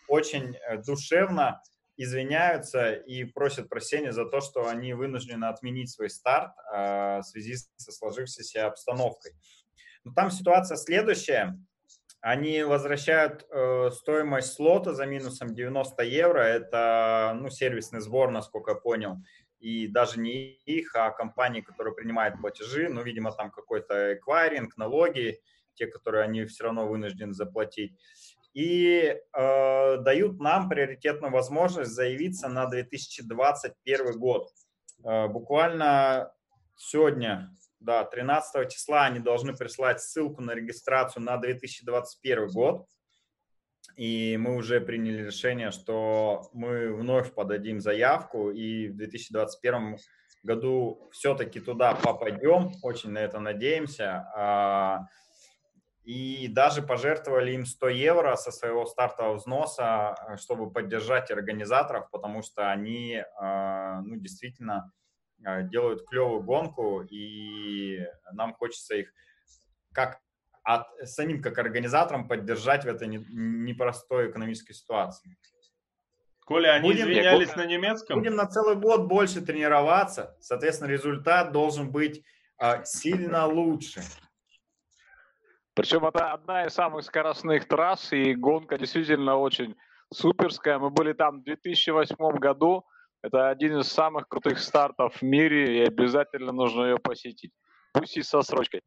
очень 0.08 0.56
э, 0.56 0.78
душевно 0.78 1.62
извиняются 1.98 2.94
и 2.94 3.24
просят 3.24 3.70
прощения 3.70 4.12
за 4.12 4.26
то, 4.26 4.42
что 4.42 4.68
они 4.68 4.94
вынуждены 4.94 5.46
отменить 5.46 5.92
свой 5.92 6.10
старт 6.10 6.52
э, 6.74 7.20
в 7.20 7.24
связи 7.24 7.56
со 7.78 7.92
сложившейся 7.92 8.68
обстановкой. 8.68 9.34
Но 10.04 10.14
там 10.14 10.32
ситуация 10.32 10.78
следующая. 10.78 11.58
Они 12.22 12.64
возвращают 12.64 13.46
э, 13.50 13.92
стоимость 13.92 14.54
слота 14.54 14.94
за 14.94 15.06
минусом 15.06 15.54
90 15.54 16.04
евро. 16.04 16.40
Это 16.40 17.38
ну, 17.40 17.50
сервисный 17.50 18.02
сбор, 18.02 18.32
насколько 18.32 18.72
я 18.72 18.76
понял 18.76 19.18
и 19.66 19.88
даже 19.88 20.20
не 20.20 20.54
их, 20.66 20.96
а 20.96 21.10
компании, 21.10 21.62
которые 21.62 21.96
принимают 21.96 22.40
платежи, 22.40 22.88
ну, 22.88 23.02
видимо, 23.02 23.32
там 23.32 23.50
какой-то 23.50 24.14
эквайринг, 24.14 24.78
налоги, 24.78 25.40
те, 25.74 25.88
которые 25.88 26.24
они 26.24 26.46
все 26.46 26.66
равно 26.66 26.88
вынуждены 26.88 27.34
заплатить, 27.34 27.94
и 28.56 29.16
э, 29.34 29.98
дают 29.98 30.40
нам 30.40 30.70
приоритетную 30.70 31.32
возможность 31.32 31.92
заявиться 31.92 32.48
на 32.48 32.66
2021 32.66 34.18
год. 34.18 34.50
Э, 35.04 35.28
буквально 35.28 36.32
сегодня, 36.76 37.52
да, 37.80 38.04
13 38.04 38.72
числа 38.72 39.06
они 39.06 39.20
должны 39.20 39.54
прислать 39.56 40.02
ссылку 40.02 40.42
на 40.42 40.56
регистрацию 40.56 41.22
на 41.22 41.38
2021 41.38 42.48
год 42.48 42.88
и 43.96 44.38
мы 44.38 44.56
уже 44.56 44.82
приняли 44.82 45.24
решение, 45.24 45.72
что 45.72 46.50
мы 46.54 46.94
вновь 46.94 47.34
подадим 47.34 47.80
заявку, 47.80 48.52
и 48.52 48.90
в 48.90 48.96
2021 48.98 49.98
году 50.44 51.10
все-таки 51.12 51.60
туда 51.60 51.96
попадем, 51.96 52.72
очень 52.82 53.12
на 53.12 53.20
это 53.20 53.40
надеемся. 53.40 54.28
И 56.06 56.48
даже 56.48 56.84
пожертвовали 56.84 57.54
им 57.54 57.66
100 57.66 57.90
евро 57.90 58.36
со 58.36 58.52
своего 58.52 58.86
стартового 58.86 59.38
взноса, 59.38 60.16
чтобы 60.38 60.72
поддержать 60.72 61.32
организаторов, 61.32 62.12
потому 62.12 62.44
что 62.44 62.72
они 62.72 63.24
а, 63.40 64.02
ну, 64.02 64.16
действительно 64.18 64.92
а, 65.44 65.64
делают 65.64 66.08
клевую 66.08 66.44
гонку, 66.44 67.02
и 67.02 68.06
нам 68.34 68.54
хочется 68.54 68.96
их 68.96 69.12
как 69.94 70.20
а 70.64 70.86
самим 71.04 71.42
как 71.42 71.58
организаторам 71.58 72.28
поддержать 72.28 72.86
в 72.86 72.88
этой 72.88 73.08
непростой 73.08 74.30
экономической 74.30 74.74
ситуации. 74.74 75.38
Коля, 76.46 76.74
они 76.74 76.90
будем, 76.90 77.06
извинялись 77.06 77.56
на 77.56 77.66
немецком? 77.66 78.20
Будем 78.20 78.36
на 78.36 78.46
целый 78.46 78.76
год 78.76 79.08
больше 79.08 79.42
тренироваться, 79.42 80.38
соответственно, 80.40 80.90
результат 80.90 81.52
должен 81.52 81.92
быть 81.92 82.24
сильно 82.84 83.48
лучше. 83.48 84.02
Причем 85.76 86.06
это 86.06 86.32
одна 86.32 86.66
из 86.66 86.74
самых 86.74 87.04
скоростных 87.04 87.68
трасс, 87.68 88.14
и 88.14 88.34
гонка 88.34 88.78
действительно 88.78 89.36
очень 89.36 89.76
суперская. 90.14 90.80
Мы 90.80 90.90
были 90.90 91.12
там 91.12 91.42
в 91.42 91.44
2008 91.44 92.16
году. 92.38 92.86
Это 93.22 93.50
один 93.50 93.80
из 93.80 93.88
самых 93.88 94.28
крутых 94.30 94.60
стартов 94.60 95.16
в 95.18 95.22
мире, 95.22 95.80
и 95.80 95.86
обязательно 95.86 96.54
нужно 96.54 96.86
ее 96.86 96.98
посетить. 96.98 97.52
Пусть 97.94 98.16
и 98.16 98.24
со 98.24 98.42
срочкой. 98.42 98.82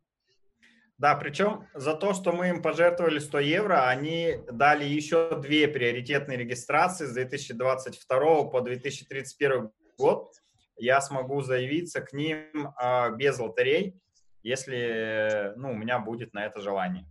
Да, 0.97 1.14
причем 1.14 1.66
за 1.74 1.95
то, 1.95 2.14
что 2.14 2.32
мы 2.32 2.49
им 2.49 2.62
пожертвовали 2.62 3.18
100 3.18 3.39
евро, 3.41 3.86
они 3.89 4.36
дали 4.51 4.84
еще 4.84 5.39
две 5.41 5.68
приоритетные 5.68 6.39
регистрации 6.39 7.05
с 7.05 7.12
2022 7.12 8.45
по 8.45 8.61
2031 8.62 9.70
год. 9.99 10.32
Я 10.76 11.01
смогу 11.01 11.43
заявиться 11.43 12.01
к 12.01 12.12
ним 12.12 12.72
э, 12.80 13.14
без 13.16 13.39
лотерей, 13.39 14.01
если 14.49 15.53
ну, 15.57 15.72
у 15.72 15.74
меня 15.74 15.99
будет 15.99 16.32
на 16.34 16.44
это 16.44 16.61
желание. 16.61 17.05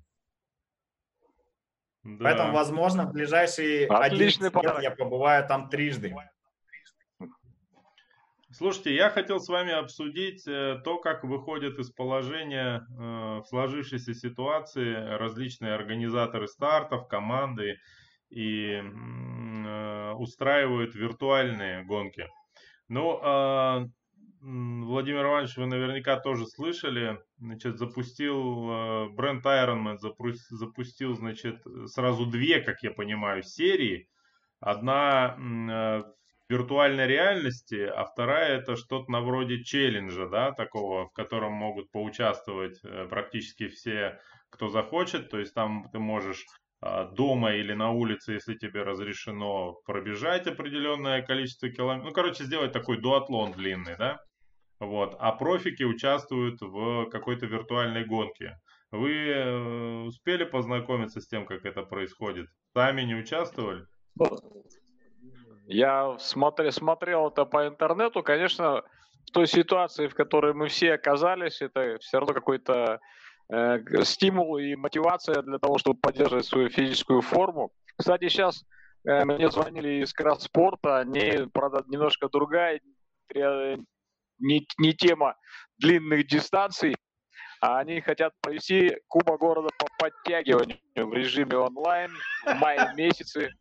Да. 2.04 2.24
Поэтому, 2.24 2.54
возможно, 2.54 3.06
в 3.06 3.12
ближайшие 3.12 3.88
Отличный 3.88 4.48
11 4.48 4.64
лет 4.64 4.84
я 4.84 4.92
побываю 4.92 5.46
там 5.48 5.70
трижды. 5.70 6.16
Слушайте, 8.50 8.96
я 8.96 9.10
хотел 9.10 9.42
с 9.42 9.50
вами 9.50 9.74
обсудить 9.74 10.48
э, 10.48 10.80
то, 10.84 11.00
как 11.00 11.26
выходят 11.26 11.78
из 11.80 11.92
положения 11.92 12.78
э, 12.80 13.42
в 13.42 13.44
сложившейся 13.46 14.14
ситуации 14.14 14.94
различные 15.18 15.74
организаторы 15.74 16.48
стартов, 16.48 17.10
команды 17.10 17.78
и 18.30 18.82
э, 18.82 20.14
устраивают 20.14 20.96
виртуальные 20.96 21.84
гонки. 21.84 22.26
Ну, 22.88 23.20
а, 23.22 23.86
Владимир 24.42 25.24
Иванович, 25.26 25.58
вы 25.58 25.66
наверняка 25.66 26.20
тоже 26.20 26.46
слышали, 26.46 27.20
значит, 27.38 27.78
запустил 27.78 29.10
бренд 29.14 29.46
Ironman, 29.46 29.98
запустил, 29.98 31.16
значит, 31.16 31.64
сразу 31.86 32.26
две, 32.26 32.62
как 32.62 32.84
я 32.84 32.92
понимаю, 32.92 33.44
серии. 33.44 34.10
Одна 34.60 35.36
виртуальной 36.50 37.08
реальности, 37.08 37.86
а 37.86 38.06
вторая 38.06 38.60
это 38.60 38.76
что-то 38.76 39.12
на 39.12 39.22
вроде 39.22 39.64
челленджа, 39.64 40.28
да, 40.28 40.52
такого, 40.52 41.08
в 41.08 41.12
котором 41.12 41.54
могут 41.54 41.92
поучаствовать 41.92 42.80
э, 42.84 43.06
практически 43.10 43.68
все, 43.68 44.20
кто 44.50 44.70
захочет. 44.70 45.30
То 45.30 45.40
есть 45.40 45.54
там 45.54 45.90
ты 45.92 46.00
можешь 46.00 46.46
дома 46.82 47.54
или 47.54 47.74
на 47.74 47.92
улице, 47.92 48.34
если 48.34 48.54
тебе 48.56 48.84
разрешено 48.84 49.74
пробежать 49.86 50.48
определенное 50.48 51.22
количество 51.22 51.70
километров. 51.70 52.10
Ну, 52.10 52.14
короче, 52.14 52.44
сделать 52.44 52.72
такой 52.72 53.02
дуатлон 53.02 53.52
длинный, 53.54 53.96
да. 53.98 54.20
Вот. 54.80 55.16
А 55.20 55.32
профики 55.32 55.84
участвуют 55.84 56.62
в 56.62 57.10
какой-то 57.10 57.48
виртуальной 57.48 58.06
гонке. 58.06 58.60
Вы 58.92 59.12
э, 59.12 60.04
успели 60.04 60.46
познакомиться 60.46 61.20
с 61.20 61.28
тем, 61.28 61.46
как 61.46 61.66
это 61.66 61.82
происходит? 61.82 62.48
Сами 62.74 63.02
не 63.02 63.16
участвовали? 63.16 63.86
Я 65.66 66.18
смотри, 66.20 66.72
смотрел 66.72 67.28
это 67.28 67.46
по 67.46 67.68
интернету, 67.68 68.24
конечно, 68.24 68.84
в 69.26 69.32
той 69.32 69.48
ситуации, 69.48 70.08
в 70.08 70.16
которой 70.16 70.54
мы 70.54 70.70
все 70.70 70.94
оказались, 70.94 71.62
это 71.62 71.98
все 72.00 72.20
равно 72.20 72.34
какой-то 72.34 73.02
стимул 74.04 74.58
и 74.58 74.76
мотивация 74.76 75.42
для 75.42 75.58
того, 75.58 75.78
чтобы 75.78 76.00
поддерживать 76.00 76.46
свою 76.46 76.70
физическую 76.70 77.22
форму. 77.22 77.72
Кстати, 77.98 78.28
сейчас 78.28 78.64
э, 79.08 79.24
мне 79.24 79.50
звонили 79.50 80.04
из 80.04 80.14
Краспорта, 80.14 81.00
они, 81.00 81.48
правда, 81.54 81.84
немножко 81.88 82.30
другая, 82.30 82.82
не, 83.34 84.68
не 84.78 84.94
тема 84.94 85.36
длинных 85.78 86.28
дистанций, 86.28 86.96
а 87.62 87.80
они 87.80 88.02
хотят 88.02 88.34
провести 88.42 88.98
Куба 89.08 89.38
города 89.38 89.70
по 89.80 89.88
подтягиванию 89.98 90.78
в 90.96 91.14
режиме 91.14 91.58
онлайн 91.58 92.12
в 92.46 92.54
мае 92.56 92.94
месяце. 92.96 93.52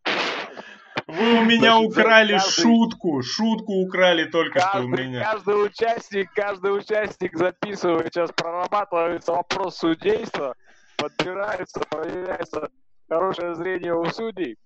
Вы 1.06 1.38
у 1.38 1.44
меня 1.44 1.78
украли 1.78 2.36
шутку, 2.38 3.22
шутку 3.22 3.74
украли 3.74 4.24
только 4.24 4.58
что 4.58 4.80
у 4.80 4.88
меня. 4.88 5.22
Каждый 5.22 5.66
участник, 5.66 6.32
каждый 6.34 6.76
участник 6.76 7.36
записывает, 7.36 8.12
сейчас 8.12 8.32
прорабатывается 8.32 9.32
вопрос 9.32 9.76
судейства, 9.76 10.54
подбирается, 10.96 11.80
проверяется 11.88 12.70
хорошее 13.08 13.54
зрение 13.54 13.94
у 13.94 14.06
судей. 14.06 14.56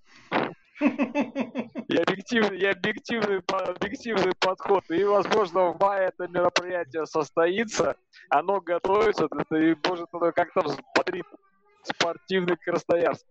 И 0.79 1.95
объективный, 1.95 2.57
и 2.57 2.65
объективный, 2.65 3.39
объективный 3.47 4.33
подход. 4.39 4.83
И, 4.89 5.03
возможно, 5.03 5.73
в 5.73 5.79
мае 5.79 6.07
это 6.07 6.27
мероприятие 6.27 7.05
состоится, 7.05 7.95
оно 8.29 8.61
готовится, 8.61 9.27
и 9.51 9.75
может 9.87 10.07
оно 10.11 10.31
как-то 10.31 10.61
взбодрит 10.61 11.25
спортивный 11.83 12.57
Красноярск. 12.57 13.25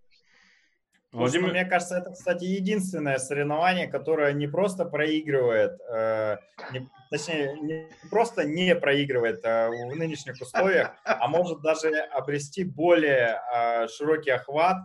Владимир... 1.13 1.51
Мне 1.51 1.65
кажется, 1.65 1.99
это, 1.99 2.13
кстати, 2.13 2.45
единственное 2.45 3.19
соревнование, 3.19 3.89
которое 3.89 4.33
не 4.33 4.47
просто 4.47 4.85
проигрывает, 4.85 5.73
э, 5.93 6.37
не, 6.73 6.89
точнее, 7.11 7.57
не 7.61 7.89
просто 8.11 8.45
не 8.45 8.77
проигрывает 8.77 9.45
э, 9.45 9.69
в 9.69 9.97
нынешних 9.97 10.41
условиях, 10.41 10.93
а 11.05 11.27
может 11.27 11.63
даже 11.63 11.91
обрести 11.91 12.63
более 12.63 13.41
э, 13.53 13.89
широкий 13.89 14.31
охват 14.31 14.77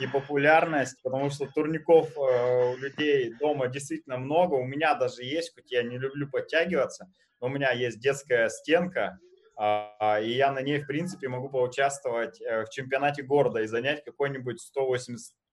и 0.00 0.06
популярность, 0.06 0.96
потому 1.02 1.28
что 1.28 1.46
турников 1.46 2.08
э, 2.16 2.72
у 2.72 2.76
людей 2.78 3.34
дома 3.38 3.68
действительно 3.68 4.16
много. 4.16 4.54
У 4.54 4.64
меня 4.64 4.94
даже 4.94 5.22
есть, 5.22 5.54
хоть 5.54 5.70
я 5.70 5.82
не 5.82 5.98
люблю 5.98 6.30
подтягиваться, 6.30 7.10
но 7.42 7.48
у 7.48 7.50
меня 7.50 7.72
есть 7.72 8.00
детская 8.00 8.48
стенка, 8.48 9.18
а, 9.56 10.18
и 10.20 10.30
я 10.30 10.50
на 10.50 10.62
ней, 10.62 10.80
в 10.80 10.86
принципе, 10.86 11.28
могу 11.28 11.48
поучаствовать 11.48 12.40
э, 12.40 12.64
в 12.64 12.70
чемпионате 12.70 13.22
города 13.22 13.60
и 13.60 13.66
занять 13.66 14.02
какой-нибудь 14.04 14.60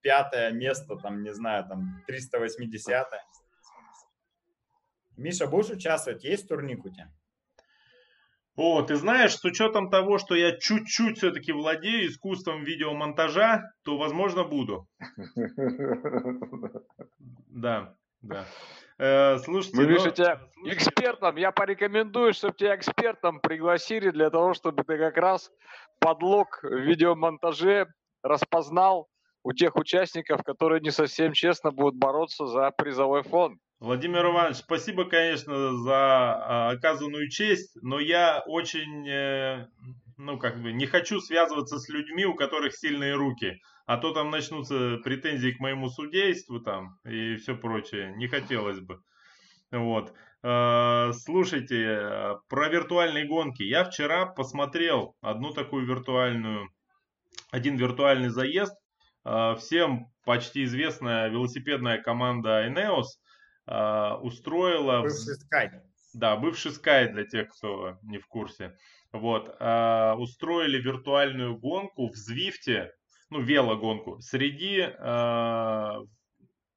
185 0.02 0.54
место, 0.54 0.96
там, 0.98 1.24
не 1.24 1.34
знаю, 1.34 1.66
там, 1.68 2.04
380 2.08 3.08
-е. 3.08 3.20
Миша, 5.18 5.48
будешь 5.48 5.70
участвовать? 5.70 6.24
Есть 6.24 6.48
турник 6.48 6.86
у 6.86 6.90
тебя? 6.90 7.12
О, 8.56 8.82
ты 8.82 8.96
знаешь, 8.96 9.38
с 9.38 9.46
учетом 9.46 9.90
того, 9.90 10.18
что 10.18 10.36
я 10.36 10.58
чуть-чуть 10.58 11.18
все-таки 11.18 11.52
владею 11.52 12.08
искусством 12.08 12.64
видеомонтажа, 12.64 13.72
то, 13.84 13.98
возможно, 13.98 14.44
буду. 14.44 14.88
Да, 17.54 17.96
да. 18.22 18.46
Э, 18.98 19.38
слушайте, 19.40 19.78
Мы, 19.78 19.86
ну, 19.88 20.12
тебя 20.12 20.40
экспертом, 20.66 21.36
я 21.36 21.52
порекомендую, 21.52 22.34
чтобы 22.34 22.54
тебя 22.54 22.76
экспертом 22.76 23.42
пригласили 23.42 24.10
для 24.10 24.30
того, 24.30 24.54
чтобы 24.54 24.84
ты 24.84 24.98
как 24.98 25.18
раз 25.18 25.52
подлог 26.00 26.60
в 26.64 26.68
видеомонтаже 26.68 27.88
распознал 28.24 29.10
у 29.44 29.54
тех 29.54 29.76
участников, 29.76 30.44
которые 30.44 30.82
не 30.82 30.92
совсем 30.92 31.34
честно 31.34 31.72
будут 31.72 31.96
бороться 31.96 32.46
за 32.46 32.72
призовой 32.72 33.24
фонд. 33.24 33.60
Владимир 33.80 34.26
Иванович, 34.26 34.58
спасибо, 34.58 35.06
конечно, 35.06 35.76
за 35.78 35.96
а, 35.96 36.70
оказанную 36.72 37.30
честь, 37.30 37.76
но 37.82 38.00
я 38.00 38.44
очень, 38.46 39.10
э, 39.10 39.68
ну, 40.18 40.38
как 40.38 40.62
бы, 40.62 40.72
не 40.72 40.86
хочу 40.86 41.20
связываться 41.20 41.80
с 41.80 41.90
людьми, 41.90 42.26
у 42.26 42.36
которых 42.36 42.76
сильные 42.76 43.16
руки 43.16 43.60
а 43.92 43.98
то 43.98 44.14
там 44.14 44.30
начнутся 44.30 45.00
претензии 45.04 45.52
к 45.52 45.60
моему 45.60 45.90
судейству 45.90 46.62
там 46.62 46.98
и 47.04 47.36
все 47.36 47.58
прочее. 47.58 48.14
Не 48.16 48.30
хотелось 48.30 48.80
бы. 48.80 49.02
Вот. 49.70 50.14
А, 50.44 51.12
слушайте, 51.12 52.40
про 52.48 52.70
виртуальные 52.70 53.28
гонки. 53.28 53.64
Я 53.64 53.84
вчера 53.84 54.26
посмотрел 54.26 55.18
одну 55.20 55.52
такую 55.52 55.86
виртуальную, 55.86 56.70
один 57.52 57.76
виртуальный 57.76 58.30
заезд. 58.30 58.74
А, 59.24 59.56
всем 59.56 60.12
почти 60.26 60.64
известная 60.64 61.30
велосипедная 61.30 62.02
команда 62.02 62.68
Ineos 62.68 63.08
а, 63.66 64.18
устроила... 64.18 65.02
Бывший 65.02 65.36
Sky. 65.36 65.82
Да, 66.14 66.36
бывший 66.36 66.72
Sky 66.72 67.12
для 67.12 67.26
тех, 67.26 67.50
кто 67.50 67.98
не 68.04 68.18
в 68.18 68.28
курсе. 68.28 68.76
Вот, 69.14 69.50
устроили 69.50 70.78
виртуальную 70.78 71.58
гонку 71.58 72.08
в 72.08 72.16
Звифте 72.16 72.94
ну, 73.32 73.42
велогонку, 73.42 74.20
среди 74.20 74.82
э, 74.82 75.92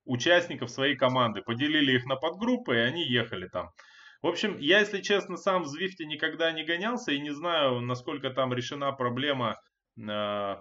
участников 0.05 0.71
своей 0.71 0.97
команды. 0.97 1.43
Поделили 1.43 1.93
их 1.93 2.07
на 2.07 2.17
подгруппы, 2.17 2.77
и 2.77 2.79
они 2.79 3.05
ехали 3.05 3.49
там. 3.49 3.71
В 4.23 4.29
общем, 4.29 4.57
я, 4.59 4.79
если 4.79 5.03
честно, 5.03 5.37
сам 5.37 5.65
в 5.65 5.67
Звифте 5.67 6.07
никогда 6.07 6.53
не 6.53 6.65
гонялся 6.65 7.13
и 7.13 7.21
не 7.21 7.35
знаю, 7.35 7.81
насколько 7.81 8.31
там 8.31 8.55
решена 8.55 8.93
проблема 8.93 9.57
э, 9.99 10.03
э, 10.03 10.57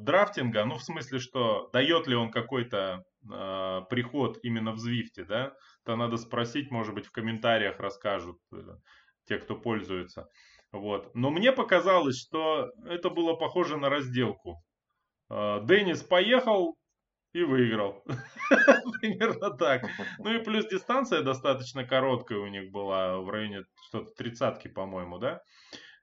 драфтинга. 0.00 0.64
Ну, 0.64 0.76
в 0.76 0.82
смысле, 0.82 1.18
что 1.18 1.68
дает 1.72 2.06
ли 2.06 2.14
он 2.14 2.30
какой-то 2.30 3.04
э, 3.24 3.80
приход 3.88 4.38
именно 4.42 4.72
в 4.72 4.78
Звифте, 4.78 5.24
да? 5.24 5.54
То 5.84 5.96
надо 5.96 6.16
спросить, 6.16 6.70
может 6.70 6.94
быть, 6.94 7.06
в 7.06 7.12
комментариях 7.12 7.80
расскажут 7.80 8.38
э, 8.52 8.56
те, 9.26 9.38
кто 9.38 9.54
пользуется. 9.56 10.28
Вот. 10.72 11.14
Но 11.14 11.30
мне 11.30 11.52
показалось, 11.52 12.18
что 12.18 12.70
это 12.86 13.10
было 13.10 13.34
похоже 13.34 13.76
на 13.76 13.88
разделку. 13.88 14.62
А, 15.28 15.60
Деннис 15.60 16.02
поехал 16.02 16.76
и 17.32 17.42
выиграл. 17.42 18.02
Примерно 19.00 19.50
так. 19.50 19.84
Ну 20.18 20.34
и 20.34 20.42
плюс 20.42 20.66
дистанция 20.66 21.22
достаточно 21.22 21.84
короткая 21.84 22.38
у 22.38 22.46
них 22.46 22.70
была, 22.70 23.18
в 23.18 23.30
районе 23.30 23.62
что-то 23.88 24.12
тридцатки, 24.14 24.68
по-моему, 24.68 25.18
да? 25.18 25.40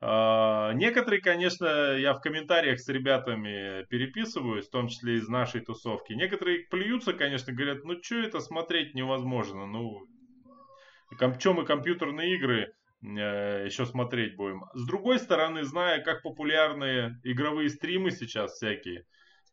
А, 0.02 0.72
некоторые, 0.74 1.22
конечно, 1.22 1.66
я 1.98 2.14
в 2.14 2.22
комментариях 2.22 2.80
с 2.80 2.88
ребятами 2.88 3.86
переписываюсь, 3.90 4.68
в 4.68 4.72
том 4.72 4.88
числе 4.88 5.16
из 5.16 5.28
нашей 5.28 5.62
тусовки. 5.62 6.14
Некоторые 6.14 6.68
плюются, 6.70 7.14
конечно, 7.14 7.52
говорят, 7.52 7.84
ну 7.84 8.02
что 8.02 8.16
это 8.16 8.40
смотреть 8.40 8.96
невозможно, 8.96 9.66
ну 9.66 10.08
чем 11.40 11.56
мы 11.56 11.66
компьютерные 11.66 12.36
игры 12.36 12.72
э, 13.04 13.66
еще 13.66 13.86
смотреть 13.86 14.36
будем. 14.36 14.64
С 14.74 14.86
другой 14.86 15.20
стороны, 15.20 15.64
зная, 15.64 16.02
как 16.02 16.22
популярны 16.22 17.20
игровые 17.24 17.70
стримы 17.70 18.12
сейчас 18.12 18.54
всякие, 18.54 19.06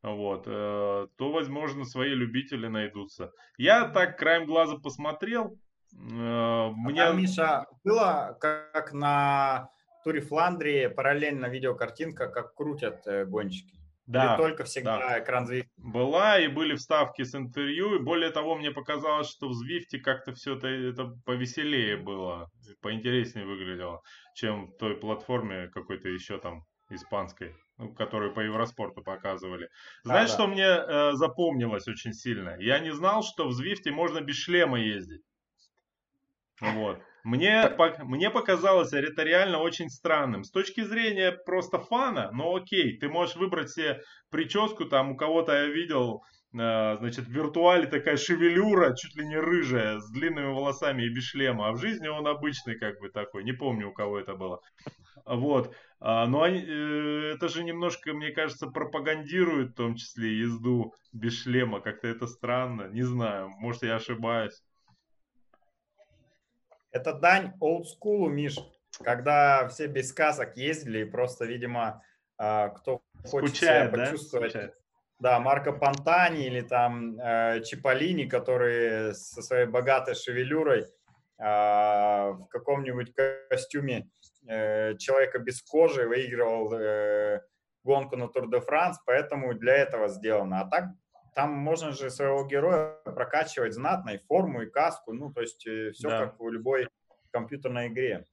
вот, 0.02 0.44
э, 0.46 1.06
то, 1.16 1.32
возможно, 1.32 1.84
свои 1.84 2.10
любители 2.10 2.68
найдутся. 2.68 3.32
Я 3.56 3.88
так 3.88 4.18
краем 4.18 4.46
глаза 4.46 4.76
посмотрел. 4.76 5.58
Э, 5.92 6.70
мне... 6.72 7.02
А 7.02 7.08
там, 7.08 7.18
Миша, 7.18 7.66
было 7.82 8.36
как 8.40 8.92
на 8.92 9.70
туре 10.06 10.20
Фландрии 10.20 10.86
параллельно 10.86 11.46
видеокартинка, 11.46 12.28
как 12.28 12.54
крутят 12.54 13.04
э, 13.08 13.24
гонщики. 13.24 13.74
Да. 14.06 14.34
Или 14.34 14.36
только 14.36 14.62
всегда 14.62 14.98
да. 14.98 15.18
экран 15.18 15.50
Zwift? 15.50 15.66
Была, 15.78 16.38
и 16.38 16.46
были 16.46 16.76
вставки 16.76 17.24
с 17.24 17.34
интервью. 17.34 17.96
И 17.96 17.98
более 17.98 18.30
того, 18.30 18.54
мне 18.54 18.70
показалось, 18.70 19.28
что 19.28 19.48
в 19.48 19.54
Zwift 19.60 19.98
как-то 19.98 20.32
все 20.32 20.54
это, 20.54 20.68
это 20.68 21.06
повеселее 21.24 21.96
было, 21.96 22.48
поинтереснее 22.82 23.46
выглядело, 23.46 24.00
чем 24.36 24.68
в 24.68 24.76
той 24.76 24.96
платформе 24.96 25.70
какой-то 25.74 26.08
еще 26.08 26.38
там 26.38 26.62
испанской, 26.88 27.56
ну, 27.76 27.92
которую 27.92 28.32
по 28.32 28.38
Евроспорту 28.38 29.02
показывали. 29.02 29.68
Знаешь, 30.04 30.28
да. 30.28 30.34
что 30.34 30.46
мне 30.46 30.68
э, 30.68 31.12
запомнилось 31.14 31.88
очень 31.88 32.12
сильно? 32.12 32.54
Я 32.60 32.78
не 32.78 32.94
знал, 32.94 33.24
что 33.24 33.48
в 33.48 33.52
Звифте 33.52 33.90
можно 33.90 34.20
без 34.20 34.36
шлема 34.36 34.78
ездить. 34.78 35.22
Вот. 36.60 37.00
Мне, 37.26 37.68
мне 38.04 38.30
показалось 38.30 38.92
это 38.92 39.24
реально 39.24 39.58
очень 39.58 39.90
странным. 39.90 40.44
С 40.44 40.52
точки 40.52 40.84
зрения 40.84 41.32
просто 41.32 41.80
фана, 41.80 42.30
ну 42.32 42.54
окей, 42.54 42.96
ты 42.98 43.08
можешь 43.08 43.34
выбрать 43.34 43.68
себе 43.68 44.00
прическу, 44.30 44.84
там 44.84 45.10
у 45.10 45.16
кого-то 45.16 45.52
я 45.52 45.66
видел, 45.66 46.22
э, 46.52 46.96
значит, 46.98 47.24
в 47.24 47.30
виртуале 47.32 47.88
такая 47.88 48.16
шевелюра, 48.16 48.94
чуть 48.94 49.16
ли 49.16 49.26
не 49.26 49.38
рыжая, 49.38 49.98
с 49.98 50.08
длинными 50.12 50.52
волосами 50.52 51.02
и 51.02 51.12
без 51.12 51.24
шлема, 51.24 51.66
а 51.66 51.72
в 51.72 51.80
жизни 51.80 52.06
он 52.06 52.28
обычный 52.28 52.78
как 52.78 53.00
бы 53.00 53.08
такой, 53.08 53.42
не 53.42 53.52
помню 53.52 53.88
у 53.88 53.92
кого 53.92 54.20
это 54.20 54.36
было. 54.36 54.60
Вот. 55.24 55.74
А, 55.98 56.28
но 56.28 56.42
они, 56.42 56.60
э, 56.60 57.32
это 57.34 57.48
же 57.48 57.64
немножко, 57.64 58.12
мне 58.12 58.30
кажется, 58.30 58.68
пропагандирует 58.68 59.70
в 59.70 59.74
том 59.74 59.96
числе 59.96 60.38
езду 60.38 60.94
без 61.12 61.42
шлема, 61.42 61.80
как-то 61.80 62.06
это 62.06 62.28
странно, 62.28 62.88
не 62.92 63.02
знаю, 63.02 63.48
может 63.58 63.82
я 63.82 63.96
ошибаюсь. 63.96 64.62
Это 66.96 67.12
дань 67.12 67.52
олдскулу, 67.60 68.28
Миш, 68.28 68.56
когда 69.04 69.68
все 69.68 69.86
без 69.86 70.08
сказок 70.08 70.56
ездили 70.56 71.00
и 71.00 71.04
просто, 71.04 71.44
видимо, 71.44 72.02
а, 72.38 72.70
кто 72.70 73.02
хочет 73.24 73.56
Скучает, 73.56 73.92
себя 73.92 74.04
почувствовать. 74.04 74.52
Да? 74.52 74.70
Да, 75.18 75.40
Марко 75.40 75.72
Пантани 75.72 76.44
или 76.46 76.60
там 76.60 77.18
э, 77.18 77.62
Чиполлини, 77.64 78.26
которые 78.26 79.14
со 79.14 79.40
своей 79.40 79.64
богатой 79.64 80.14
шевелюрой 80.14 80.82
э, 80.82 80.86
в 81.38 82.46
каком-нибудь 82.50 83.14
костюме 83.48 84.10
э, 84.46 84.94
человека 84.98 85.38
без 85.38 85.62
кожи 85.62 86.06
выигрывал 86.06 86.70
э, 86.74 87.40
гонку 87.82 88.16
на 88.16 88.28
Тур 88.28 88.50
де 88.50 88.60
Франс, 88.60 88.98
поэтому 89.06 89.54
для 89.54 89.76
этого 89.76 90.08
сделано. 90.08 90.60
А 90.60 90.68
так 90.68 90.84
там 91.36 91.50
можно 91.50 91.92
же 91.92 92.08
своего 92.08 92.44
героя 92.46 92.96
прокачивать 93.04 93.74
знатно, 93.74 94.10
и 94.10 94.18
форму, 94.26 94.62
и 94.62 94.70
каску, 94.70 95.12
ну, 95.12 95.30
то 95.30 95.42
есть 95.42 95.66
э, 95.66 95.90
все 95.92 96.08
да. 96.08 96.18
как 96.20 96.40
в 96.40 96.48
любой 96.48 96.88
компьютерной 97.30 97.88
игре. 97.88 98.24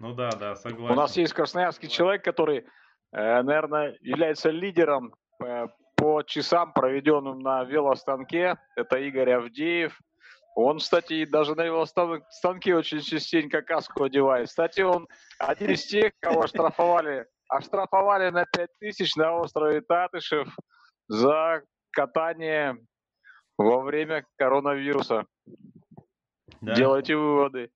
Ну 0.00 0.14
да, 0.14 0.30
да, 0.32 0.56
согласен. 0.56 0.92
У 0.92 1.00
нас 1.00 1.16
есть 1.16 1.32
красноярский 1.32 1.88
человек, 1.88 2.24
который, 2.24 2.66
э, 3.12 3.42
наверное, 3.42 3.96
является 4.00 4.50
лидером 4.50 5.14
э, 5.44 5.68
по 5.94 6.22
часам, 6.22 6.72
проведенным 6.72 7.38
на 7.38 7.62
велостанке. 7.62 8.56
Это 8.74 8.98
Игорь 8.98 9.30
Авдеев. 9.30 9.96
Он, 10.56 10.78
кстати, 10.78 11.24
даже 11.26 11.54
на 11.54 11.64
велостанке 11.64 12.74
очень 12.74 13.00
частенько 13.00 13.62
каску 13.62 14.02
одевает. 14.02 14.48
Кстати, 14.48 14.80
он 14.80 15.06
один 15.38 15.70
из 15.70 15.86
тех, 15.86 16.10
кого 16.18 16.42
оштрафовали, 16.42 17.26
оштрафовали 17.48 18.30
на 18.30 18.44
5000 18.44 19.14
на 19.14 19.36
острове 19.36 19.82
Татышев 19.82 20.48
за 21.06 21.62
катание 21.94 22.76
во 23.56 23.80
время 23.80 24.26
коронавируса. 24.36 25.26
Да. 26.60 26.74
Делайте 26.74 27.16
выводы. 27.16 27.70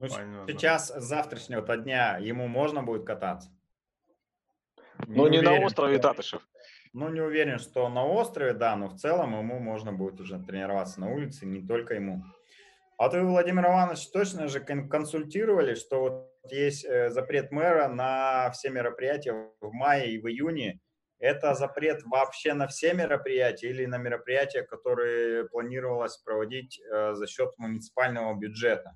Ну, 0.00 0.08
сейчас, 0.08 0.88
с 0.88 1.02
завтрашнего 1.02 1.76
дня, 1.76 2.18
ему 2.18 2.46
можно 2.46 2.82
будет 2.82 3.04
кататься? 3.04 3.50
Ну, 5.06 5.26
не, 5.26 5.38
не 5.38 5.38
уверен, 5.38 5.60
на 5.60 5.66
острове 5.66 5.98
что... 5.98 6.08
Татышев. 6.08 6.48
Ну, 6.92 7.08
не 7.08 7.20
уверен, 7.20 7.58
что 7.58 7.88
на 7.88 8.04
острове, 8.04 8.52
да, 8.52 8.76
но 8.76 8.88
в 8.88 8.94
целом 8.96 9.36
ему 9.36 9.58
можно 9.58 9.92
будет 9.92 10.20
уже 10.20 10.38
тренироваться 10.38 11.00
на 11.00 11.10
улице, 11.10 11.46
не 11.46 11.66
только 11.66 11.94
ему. 11.94 12.22
А 12.98 13.08
вы, 13.08 13.22
Владимир 13.22 13.64
Иванович, 13.64 14.10
точно 14.10 14.46
же 14.46 14.60
консультировали, 14.60 15.74
что 15.74 16.00
вот 16.00 16.34
есть 16.50 16.84
э, 16.84 17.10
запрет 17.10 17.50
мэра 17.50 17.88
на 17.88 18.50
все 18.52 18.70
мероприятия 18.70 19.32
в 19.60 19.72
мае 19.72 20.12
и 20.12 20.20
в 20.20 20.28
июне, 20.28 20.80
это 21.24 21.54
запрет 21.54 22.02
вообще 22.04 22.52
на 22.52 22.66
все 22.66 22.92
мероприятия 22.92 23.70
или 23.70 23.86
на 23.86 23.96
мероприятия, 23.96 24.62
которые 24.62 25.48
планировалось 25.48 26.18
проводить 26.18 26.78
э, 26.78 27.14
за 27.14 27.26
счет 27.26 27.54
муниципального 27.56 28.34
бюджета? 28.34 28.94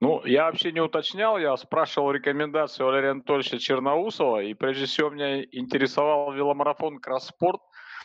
Ну, 0.00 0.24
я 0.24 0.44
вообще 0.44 0.70
не 0.70 0.80
уточнял, 0.80 1.36
я 1.36 1.56
спрашивал 1.56 2.12
рекомендации 2.12 2.84
Валерия 2.84 3.10
Анатольевича 3.10 3.58
Черноусова, 3.58 4.42
и 4.42 4.54
прежде 4.54 4.86
всего 4.86 5.10
меня 5.10 5.42
интересовал 5.42 6.32
веломарафон 6.32 7.00
Кросспорт, 7.00 7.60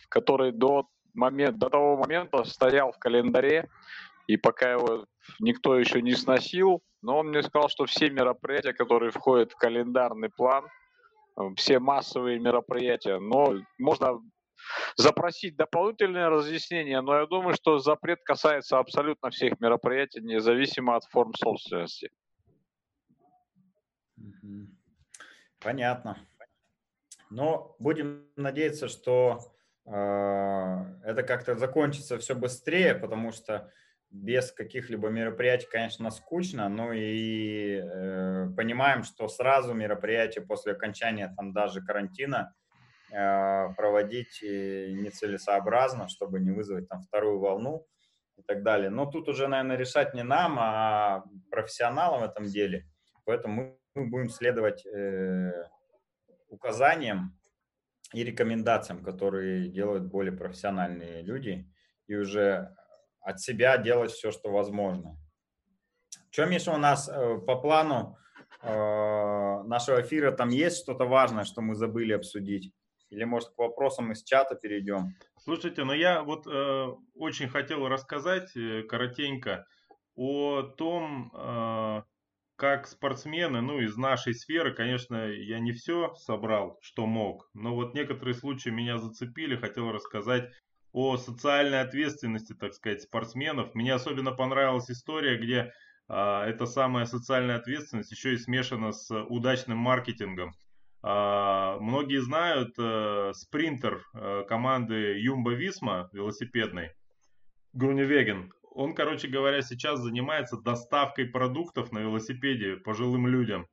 который 0.10 0.52
до, 0.52 0.88
момент, 1.14 1.60
до 1.60 1.70
того 1.70 1.98
момента 1.98 2.44
стоял 2.44 2.92
в 2.92 2.98
календаре, 2.98 3.70
и 4.26 4.36
пока 4.36 4.72
его 4.72 5.06
никто 5.40 5.78
еще 5.78 6.02
не 6.02 6.14
сносил, 6.14 6.82
но 7.04 7.20
он 7.20 7.28
мне 7.28 7.44
сказал, 7.44 7.70
что 7.70 7.86
все 7.86 8.10
мероприятия, 8.10 8.74
которые 8.74 9.12
входят 9.12 9.52
в 9.52 9.58
календарный 9.58 10.30
план– 10.30 10.66
все 11.56 11.80
массовые 11.80 12.40
мероприятия. 12.40 13.20
Но 13.20 13.56
можно 13.78 14.22
запросить 14.96 15.56
дополнительные 15.56 16.28
разъяснения, 16.28 17.02
но 17.02 17.20
я 17.20 17.26
думаю, 17.26 17.56
что 17.56 17.80
запрет 17.80 18.20
касается 18.24 18.78
абсолютно 18.80 19.30
всех 19.30 19.60
мероприятий, 19.60 20.22
независимо 20.22 20.96
от 20.96 21.06
форм 21.06 21.34
собственности. 21.34 22.10
Понятно. 25.60 26.18
Но 27.30 27.76
будем 27.80 28.28
надеяться, 28.36 28.88
что 28.88 29.40
э, 29.86 29.92
это 31.04 31.24
как-то 31.24 31.56
закончится 31.56 32.18
все 32.18 32.34
быстрее, 32.34 32.96
потому 32.96 33.32
что 33.32 33.72
без 34.12 34.52
каких-либо 34.52 35.10
мероприятий, 35.10 35.68
конечно, 35.72 36.10
скучно, 36.10 36.68
но 36.68 36.94
и 36.94 37.80
э, 37.80 38.50
понимаем, 38.56 39.04
что 39.04 39.28
сразу 39.28 39.74
мероприятия 39.74 40.42
после 40.42 40.74
окончания 40.74 41.34
там 41.38 41.54
даже 41.54 41.82
карантина 41.82 42.54
э, 43.12 43.74
проводить 43.76 44.42
э, 44.42 44.92
нецелесообразно, 44.92 46.10
чтобы 46.10 46.40
не 46.40 46.52
вызвать 46.52 46.90
там 46.90 47.04
вторую 47.04 47.40
волну 47.40 47.86
и 48.38 48.42
так 48.42 48.64
далее. 48.64 48.90
Но 48.90 49.06
тут 49.06 49.30
уже, 49.30 49.48
наверное, 49.48 49.78
решать 49.78 50.16
не 50.16 50.24
нам, 50.24 50.58
а 50.60 51.24
профессионалам 51.52 52.22
в 52.22 52.24
этом 52.24 52.46
деле. 52.46 52.88
Поэтому 53.26 53.80
мы 53.94 54.08
будем 54.08 54.30
следовать 54.30 54.86
э, 54.88 55.52
указаниям 56.48 57.38
и 58.14 58.24
рекомендациям, 58.24 59.04
которые 59.04 59.70
делают 59.70 60.06
более 60.06 60.36
профессиональные 60.36 61.22
люди, 61.22 61.72
и 62.08 62.16
уже 62.16 62.76
от 63.30 63.40
себя 63.40 63.78
делать 63.78 64.12
все, 64.12 64.32
что 64.32 64.52
возможно. 64.52 65.18
Что, 66.32 66.46
Миша, 66.46 66.72
у 66.72 66.78
нас 66.78 67.10
э, 67.10 67.38
по 67.40 67.56
плану 67.56 68.18
э, 68.62 68.68
нашего 69.64 70.02
эфира 70.02 70.32
там 70.32 70.50
есть 70.50 70.84
что-то 70.84 71.06
важное, 71.06 71.44
что 71.44 71.62
мы 71.62 71.76
забыли 71.76 72.14
обсудить? 72.14 72.74
Или, 73.10 73.24
может, 73.24 73.50
к 73.50 73.58
вопросам 73.58 74.12
из 74.12 74.24
чата 74.24 74.56
перейдем? 74.56 75.16
Слушайте, 75.44 75.84
ну 75.84 75.94
я 75.94 76.22
вот 76.22 76.46
э, 76.46 76.88
очень 77.16 77.48
хотел 77.48 77.88
рассказать 77.88 78.56
э, 78.56 78.84
коротенько 78.84 79.66
о 80.16 80.62
том, 80.62 81.32
э, 81.34 82.04
как 82.56 82.88
спортсмены, 82.88 83.62
ну, 83.62 83.80
из 83.80 83.96
нашей 83.96 84.36
сферы, 84.36 84.74
конечно, 84.74 85.28
я 85.28 85.60
не 85.60 85.72
все 85.72 86.14
собрал, 86.16 86.78
что 86.82 87.06
мог, 87.06 87.50
но 87.54 87.74
вот 87.74 87.94
некоторые 87.94 88.36
случаи 88.36 88.70
меня 88.70 88.98
зацепили, 88.98 89.56
хотел 89.56 89.92
рассказать 89.92 90.52
о 90.92 91.18
социальной 91.18 91.82
ответственности, 91.82 92.54
так 92.54 92.74
сказать, 92.74 93.02
спортсменов. 93.02 93.76
Мне 93.76 93.94
особенно 93.94 94.32
понравилась 94.32 94.90
история, 94.90 95.38
где 95.38 95.74
а, 96.08 96.46
эта 96.48 96.66
самая 96.66 97.06
социальная 97.06 97.58
ответственность 97.58 98.12
еще 98.12 98.34
и 98.34 98.38
смешана 98.38 98.92
с 98.92 99.14
удачным 99.24 99.78
маркетингом. 99.78 100.54
А, 101.02 101.78
многие 101.80 102.22
знают 102.22 102.74
а, 102.78 103.32
спринтер 103.34 104.04
а, 104.14 104.44
команды 104.44 105.20
Юмба 105.20 105.54
Висма 105.54 106.10
велосипедной, 106.12 106.92
Груневеген. 107.74 108.52
он, 108.64 108.96
короче 108.96 109.28
говоря, 109.28 109.62
сейчас 109.62 110.00
занимается 110.00 110.58
доставкой 110.58 111.26
продуктов 111.26 111.92
на 111.92 112.00
велосипеде 112.00 112.78
пожилым 112.78 113.28
людям. 113.28 113.68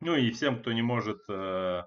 Ну 0.00 0.14
и 0.14 0.30
всем, 0.30 0.60
кто 0.60 0.72
не 0.72 0.82
может 0.82 1.18
э, 1.28 1.82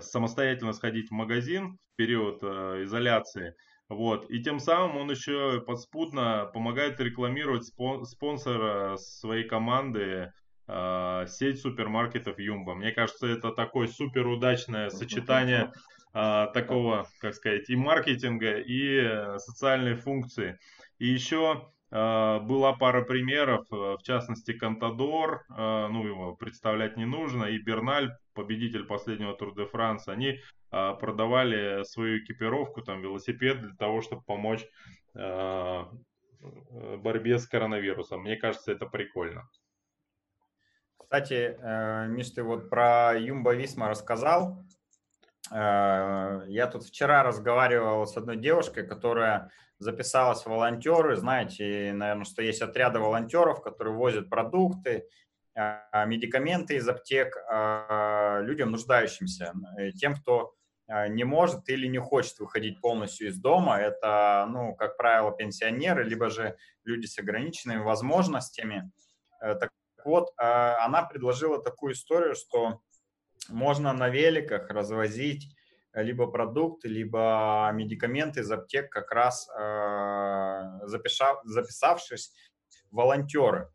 самостоятельно 0.00 0.72
сходить 0.72 1.08
в 1.08 1.12
магазин 1.12 1.78
в 1.92 1.96
период 1.96 2.40
э, 2.42 2.84
изоляции. 2.84 3.54
Вот. 3.88 4.30
И 4.30 4.42
тем 4.42 4.60
самым 4.60 4.96
он 4.96 5.10
еще 5.10 5.62
подспудно 5.66 6.50
помогает 6.52 7.00
рекламировать 7.00 7.68
спон- 7.68 8.04
спонсора 8.04 8.96
своей 8.96 9.44
команды 9.44 10.32
э, 10.68 11.26
сеть 11.28 11.60
супермаркетов 11.60 12.38
Юмба. 12.38 12.74
Мне 12.74 12.92
кажется, 12.92 13.26
это 13.26 13.50
такое 13.50 13.88
супер 13.88 14.26
удачное 14.26 14.90
сочетание 14.90 15.72
э, 16.14 16.46
такого, 16.54 17.08
как 17.18 17.34
сказать, 17.34 17.68
и 17.68 17.76
маркетинга, 17.76 18.58
и 18.58 19.38
социальной 19.38 19.94
функции. 19.94 20.58
И 20.98 21.06
еще 21.08 21.72
э, 21.78 21.79
была 21.90 22.72
пара 22.78 23.02
примеров, 23.02 23.66
в 23.70 23.98
частности, 24.02 24.52
Кантадор, 24.52 25.44
э, 25.48 25.88
ну 25.88 26.06
его 26.06 26.36
представлять 26.36 26.96
не 26.96 27.04
нужно, 27.04 27.44
и 27.44 27.58
Берналь, 27.58 28.12
победитель 28.32 28.84
последнего 28.84 29.34
Тур 29.34 29.54
де 29.54 29.66
Франс, 29.66 30.08
они 30.08 30.28
э, 30.72 30.94
продавали 31.00 31.82
свою 31.84 32.18
экипировку, 32.18 32.82
там, 32.82 33.02
велосипед 33.02 33.60
для 33.60 33.74
того, 33.74 34.02
чтобы 34.02 34.22
помочь 34.22 34.64
э, 35.14 35.84
борьбе 36.98 37.38
с 37.38 37.46
коронавирусом. 37.46 38.22
Мне 38.22 38.36
кажется, 38.36 38.72
это 38.72 38.86
прикольно. 38.86 39.48
Кстати, 40.96 41.56
э, 41.58 42.06
Миш, 42.08 42.30
ты 42.30 42.42
вот 42.42 42.70
про 42.70 43.18
Юмба 43.18 43.54
Висма 43.54 43.88
рассказал. 43.88 44.62
Э, 45.50 46.42
я 46.46 46.66
тут 46.66 46.84
вчера 46.84 47.22
разговаривал 47.22 48.06
с 48.06 48.16
одной 48.16 48.36
девушкой, 48.36 48.86
которая 48.86 49.50
записалась 49.78 50.42
в 50.42 50.46
волонтеры. 50.46 51.16
Знаете, 51.16 51.92
наверное, 51.94 52.24
что 52.24 52.42
есть 52.42 52.62
отряды 52.62 52.98
волонтеров, 52.98 53.62
которые 53.62 53.94
возят 53.94 54.28
продукты, 54.28 55.06
э, 55.54 56.06
медикаменты 56.06 56.76
из 56.76 56.88
аптек 56.88 57.36
людям 58.42 58.70
нуждающимся, 58.70 59.52
тем, 59.98 60.14
кто 60.14 60.54
не 61.08 61.24
может 61.24 61.68
или 61.68 61.86
не 61.86 61.98
хочет 61.98 62.38
выходить 62.40 62.80
полностью 62.80 63.28
из 63.28 63.38
дома. 63.38 63.78
Это, 63.78 64.46
ну, 64.48 64.74
как 64.74 64.96
правило, 64.96 65.30
пенсионеры, 65.30 66.04
либо 66.04 66.30
же 66.30 66.56
люди 66.84 67.06
с 67.06 67.18
ограниченными 67.18 67.82
возможностями. 67.82 68.90
Так 69.40 69.70
вот, 70.04 70.30
она 70.36 71.02
предложила 71.02 71.62
такую 71.62 71.92
историю, 71.92 72.34
что 72.34 72.80
можно 73.50 73.92
на 73.92 74.08
великах 74.08 74.70
развозить 74.70 75.54
либо 75.92 76.26
продукты, 76.26 76.88
либо 76.88 77.70
медикаменты 77.72 78.40
из 78.40 78.50
аптек, 78.50 78.90
как 78.90 79.10
раз 79.10 79.48
а, 79.50 80.80
записавшись 80.86 82.32
волонтеры. 82.90 83.68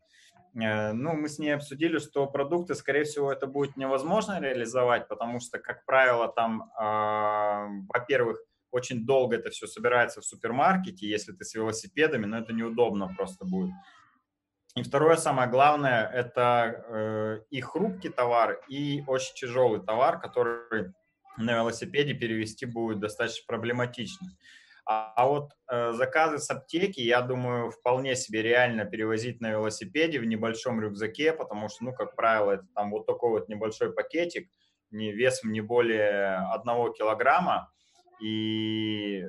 Э, 0.58 0.92
ну, 0.92 1.12
мы 1.12 1.28
с 1.28 1.38
ней 1.38 1.50
обсудили, 1.50 1.98
что 1.98 2.26
продукты, 2.26 2.74
скорее 2.74 3.04
всего, 3.04 3.30
это 3.30 3.46
будет 3.46 3.76
невозможно 3.76 4.40
реализовать, 4.40 5.08
потому 5.08 5.40
что, 5.40 5.58
как 5.58 5.84
правило, 5.84 6.28
там, 6.28 6.70
а, 6.78 7.66
во-первых, 7.92 8.38
очень 8.70 9.06
долго 9.06 9.36
это 9.36 9.50
все 9.50 9.66
собирается 9.66 10.20
в 10.20 10.24
супермаркете, 10.24 11.08
если 11.08 11.32
ты 11.32 11.44
с 11.44 11.54
велосипедами, 11.54 12.26
но 12.26 12.38
это 12.38 12.52
неудобно 12.52 13.12
просто 13.16 13.44
будет. 13.44 13.72
И 14.76 14.82
второе, 14.82 15.16
самое 15.16 15.48
главное, 15.48 16.06
это 16.06 16.84
э, 16.88 17.40
и 17.48 17.62
хрупкий 17.62 18.10
товар, 18.10 18.60
и 18.68 19.02
очень 19.06 19.34
тяжелый 19.34 19.80
товар, 19.80 20.20
который 20.20 20.92
на 21.38 21.54
велосипеде 21.54 22.12
перевести 22.12 22.66
будет 22.66 23.00
достаточно 23.00 23.42
проблематично. 23.46 24.28
А, 24.84 25.14
а 25.16 25.26
вот 25.28 25.52
э, 25.70 25.92
заказы 25.94 26.38
с 26.38 26.50
аптеки, 26.50 27.00
я 27.00 27.22
думаю, 27.22 27.70
вполне 27.70 28.16
себе 28.16 28.42
реально 28.42 28.84
перевозить 28.84 29.40
на 29.40 29.50
велосипеде 29.50 30.20
в 30.20 30.26
небольшом 30.26 30.78
рюкзаке, 30.78 31.32
потому 31.32 31.70
что, 31.70 31.84
ну, 31.84 31.94
как 31.94 32.14
правило, 32.14 32.52
это 32.52 32.66
там 32.74 32.90
вот 32.90 33.06
такой 33.06 33.30
вот 33.30 33.48
небольшой 33.48 33.94
пакетик, 33.94 34.50
не 34.90 35.10
весом 35.10 35.52
не 35.52 35.62
более 35.62 36.36
одного 36.52 36.90
килограмма, 36.90 37.72
и 38.20 39.24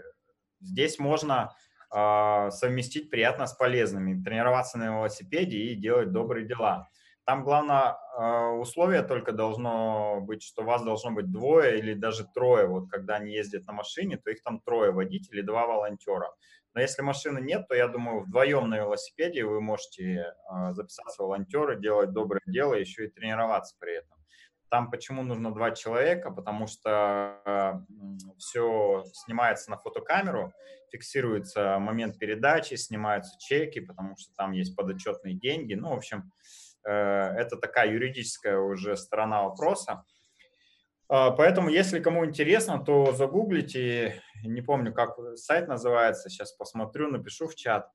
здесь 0.59 0.99
можно 0.99 1.55
совместить 1.89 3.09
приятно 3.09 3.47
с 3.47 3.53
полезными, 3.53 4.21
тренироваться 4.21 4.77
на 4.77 4.85
велосипеде 4.97 5.57
и 5.57 5.75
делать 5.75 6.11
добрые 6.11 6.45
дела. 6.45 6.89
Там 7.27 7.43
главное 7.43 7.97
а, 8.15 8.51
условие 8.51 9.03
только 9.03 9.33
должно 9.33 10.21
быть, 10.21 10.41
что 10.41 10.63
вас 10.63 10.81
должно 10.81 11.11
быть 11.11 11.29
двое 11.29 11.77
или 11.77 11.93
даже 11.93 12.25
трое. 12.33 12.67
Вот 12.67 12.89
когда 12.89 13.15
они 13.15 13.33
ездят 13.33 13.67
на 13.67 13.73
машине, 13.73 14.15
то 14.15 14.31
их 14.31 14.41
там 14.43 14.61
трое 14.61 14.91
водителей, 14.91 15.43
два 15.43 15.67
волонтера. 15.67 16.33
Но 16.73 16.79
если 16.79 17.01
машины 17.01 17.39
нет, 17.39 17.67
то 17.67 17.75
я 17.75 17.89
думаю, 17.89 18.21
вдвоем 18.21 18.69
на 18.69 18.77
велосипеде 18.77 19.43
вы 19.43 19.59
можете 19.59 20.35
а, 20.47 20.71
записаться 20.71 21.21
волонтеры, 21.21 21.77
делать 21.77 22.13
доброе 22.13 22.43
дело, 22.45 22.75
еще 22.75 23.07
и 23.07 23.09
тренироваться 23.09 23.75
при 23.77 23.97
этом. 23.97 24.16
Там 24.69 24.91
почему 24.91 25.23
нужно 25.23 25.53
два 25.53 25.71
человека? 25.71 26.31
Потому 26.31 26.67
что 26.67 27.83
все 28.37 29.03
снимается 29.13 29.71
на 29.71 29.77
фотокамеру, 29.77 30.53
фиксируется 30.91 31.79
момент 31.79 32.17
передачи, 32.17 32.75
снимаются 32.75 33.37
чеки, 33.39 33.79
потому 33.79 34.15
что 34.17 34.33
там 34.35 34.51
есть 34.51 34.75
подотчетные 34.75 35.35
деньги. 35.35 35.73
Ну, 35.73 35.89
в 35.89 35.97
общем, 35.97 36.31
э, 36.85 36.91
это 36.91 37.57
такая 37.57 37.91
юридическая 37.91 38.57
уже 38.57 38.97
сторона 38.97 39.43
вопроса. 39.43 40.03
А, 41.09 41.31
поэтому, 41.31 41.69
если 41.69 41.99
кому 41.99 42.25
интересно, 42.25 42.83
то 42.83 43.13
загуглите, 43.13 44.21
не 44.43 44.61
помню, 44.61 44.93
как 44.93 45.17
сайт 45.35 45.67
называется, 45.67 46.29
сейчас 46.29 46.51
посмотрю, 46.53 47.09
напишу 47.09 47.47
в 47.47 47.55
чат. 47.55 47.89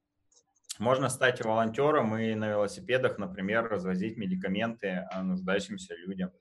Можно 0.79 1.11
стать 1.11 1.45
волонтером 1.45 2.17
и 2.17 2.35
на 2.35 2.49
велосипедах, 2.49 3.19
например, 3.19 3.69
развозить 3.69 4.17
медикаменты 4.17 5.07
нуждающимся 5.23 5.95
людям. 5.97 6.33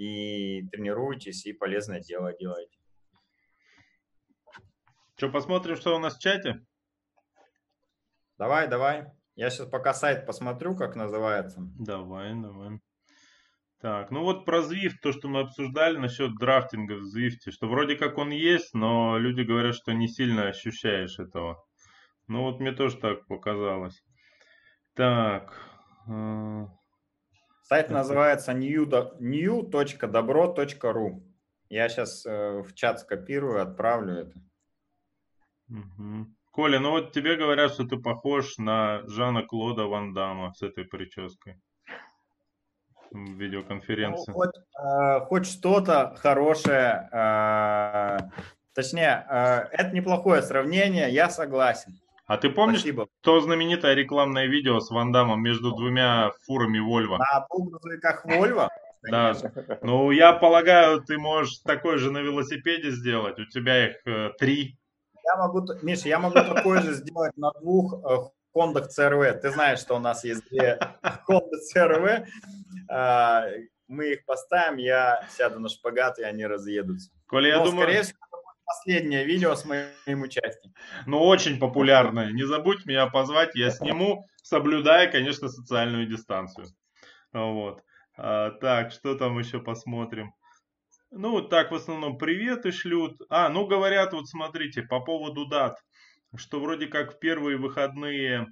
И 0.00 0.66
тренируйтесь, 0.68 1.44
и 1.44 1.52
полезное 1.52 2.00
дело 2.00 2.32
делайте. 2.32 2.78
Что, 5.18 5.28
посмотрим, 5.28 5.76
что 5.76 5.94
у 5.94 5.98
нас 5.98 6.16
в 6.16 6.20
чате? 6.20 6.64
Давай, 8.38 8.66
давай. 8.66 9.04
Я 9.34 9.50
сейчас 9.50 9.68
пока 9.68 9.92
сайт 9.92 10.24
посмотрю, 10.24 10.74
как 10.74 10.96
называется. 10.96 11.60
Давай, 11.78 12.32
давай. 12.32 12.80
Так, 13.82 14.10
ну 14.10 14.22
вот 14.22 14.46
про 14.46 14.60
Zwift, 14.60 15.00
то, 15.02 15.12
что 15.12 15.28
мы 15.28 15.40
обсуждали 15.40 15.98
насчет 15.98 16.34
драфтинга 16.36 16.94
в 16.94 17.02
Zwift, 17.02 17.50
что 17.50 17.68
вроде 17.68 17.96
как 17.96 18.16
он 18.16 18.30
есть, 18.30 18.72
но 18.72 19.18
люди 19.18 19.42
говорят, 19.42 19.74
что 19.74 19.92
не 19.92 20.08
сильно 20.08 20.48
ощущаешь 20.48 21.18
этого. 21.18 21.62
Ну 22.26 22.44
вот 22.44 22.58
мне 22.58 22.72
тоже 22.72 22.96
так 22.96 23.26
показалось. 23.26 24.02
Так. 24.94 25.60
Сайт 27.70 27.88
называется 27.88 28.52
new.dobro.ru. 28.52 29.22
Я 31.68 31.88
сейчас 31.88 32.26
э, 32.26 32.62
в 32.62 32.74
чат 32.74 32.98
скопирую, 32.98 33.62
отправлю 33.62 34.22
это. 34.22 34.32
Угу. 35.68 36.26
Коля, 36.50 36.80
ну 36.80 36.90
вот 36.90 37.12
тебе 37.12 37.36
говорят, 37.36 37.72
что 37.72 37.86
ты 37.86 37.96
похож 37.96 38.58
на 38.58 39.06
Жана 39.06 39.44
Клода 39.44 39.84
Ван 39.84 40.12
Дамма 40.12 40.52
с 40.52 40.62
этой 40.62 40.84
прической 40.84 41.60
в 43.12 43.34
видеоконференции. 43.38 44.32
Ну, 44.32 44.34
хоть, 44.34 44.56
э, 44.56 45.20
хоть 45.26 45.46
что-то 45.46 46.16
хорошее, 46.16 47.08
э, 47.12 48.18
точнее, 48.74 49.24
э, 49.30 49.68
это 49.70 49.94
неплохое 49.94 50.42
сравнение, 50.42 51.08
я 51.10 51.30
согласен. 51.30 52.00
А 52.30 52.36
ты 52.36 52.48
помнишь 52.48 52.82
Спасибо. 52.82 53.08
то 53.22 53.40
знаменитое 53.40 53.94
рекламное 53.94 54.46
видео 54.46 54.78
с 54.78 54.88
Ван 54.90 55.10
Дамом 55.10 55.42
между 55.42 55.72
двумя 55.72 56.30
фурами 56.46 56.78
Вольво? 56.78 57.18
На 57.18 57.44
двух 57.50 57.70
грузовиках 57.72 58.24
Вольво? 58.24 58.70
Да. 59.02 59.34
Ну, 59.82 60.12
я 60.12 60.32
полагаю, 60.34 61.02
ты 61.02 61.18
можешь 61.18 61.58
такой 61.64 61.98
же 61.98 62.12
на 62.12 62.18
велосипеде 62.18 62.92
сделать. 62.92 63.36
У 63.40 63.46
тебя 63.46 63.88
их 63.88 63.96
э, 64.06 64.30
три. 64.38 64.78
Я 65.24 65.36
могу, 65.38 65.66
Миша, 65.82 66.06
я 66.08 66.20
могу 66.20 66.34
такое 66.34 66.82
же 66.82 66.92
сделать 66.92 67.36
на 67.36 67.50
двух 67.60 67.94
э, 67.94 68.18
CRV. 68.54 69.32
Ты 69.40 69.50
знаешь, 69.50 69.80
что 69.80 69.96
у 69.96 69.98
нас 69.98 70.22
есть 70.22 70.48
две 70.50 70.78
Honda 71.28 71.58
CRV. 71.74 72.26
А, 72.88 73.46
мы 73.88 74.12
их 74.12 74.24
поставим, 74.24 74.76
я 74.76 75.26
сяду 75.36 75.58
на 75.58 75.68
шпагат, 75.68 76.20
и 76.20 76.22
они 76.22 76.46
разъедутся. 76.46 77.10
Коля, 77.26 77.48
я 77.48 77.58
Но, 77.58 77.64
думаю... 77.64 77.88
скорее 77.88 78.02
всего, 78.04 78.18
последнее 78.70 79.24
видео 79.24 79.54
с 79.54 79.64
моим 79.64 80.22
участием. 80.22 80.72
Ну, 81.06 81.20
очень 81.20 81.58
популярное. 81.58 82.30
Не 82.30 82.44
забудь 82.44 82.86
меня 82.86 83.06
позвать, 83.08 83.54
я 83.54 83.70
сниму, 83.70 84.26
соблюдая, 84.42 85.10
конечно, 85.10 85.48
социальную 85.48 86.06
дистанцию. 86.06 86.68
Вот. 87.32 87.82
А, 88.16 88.50
так, 88.50 88.92
что 88.92 89.16
там 89.16 89.38
еще 89.38 89.60
посмотрим? 89.60 90.34
Ну, 91.10 91.42
так 91.42 91.72
в 91.72 91.74
основном 91.74 92.18
приветы 92.18 92.70
шлют. 92.70 93.20
А, 93.28 93.48
ну 93.48 93.66
говорят, 93.66 94.12
вот 94.12 94.28
смотрите, 94.28 94.82
по 94.82 95.00
поводу 95.00 95.46
дат, 95.46 95.76
что 96.36 96.60
вроде 96.60 96.86
как 96.86 97.14
в 97.14 97.18
первые 97.18 97.56
выходные 97.56 98.46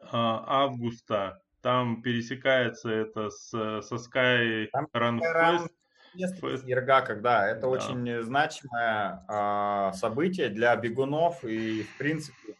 а, 0.00 0.64
августа 0.64 1.42
там 1.60 2.00
пересекается 2.00 2.90
это 2.90 3.28
с, 3.28 3.50
со 3.50 3.96
Sky 3.96 4.68
Run 4.94 5.20
Fest. 5.20 5.68
Ерга, 6.14 7.02
когда 7.02 7.46
это 7.46 7.62
да. 7.62 7.68
очень 7.68 8.22
значимое 8.22 9.24
а, 9.28 9.92
событие 9.92 10.48
для 10.48 10.74
бегунов 10.76 11.44
и, 11.44 11.82
в 11.82 11.98
принципе, 11.98 12.56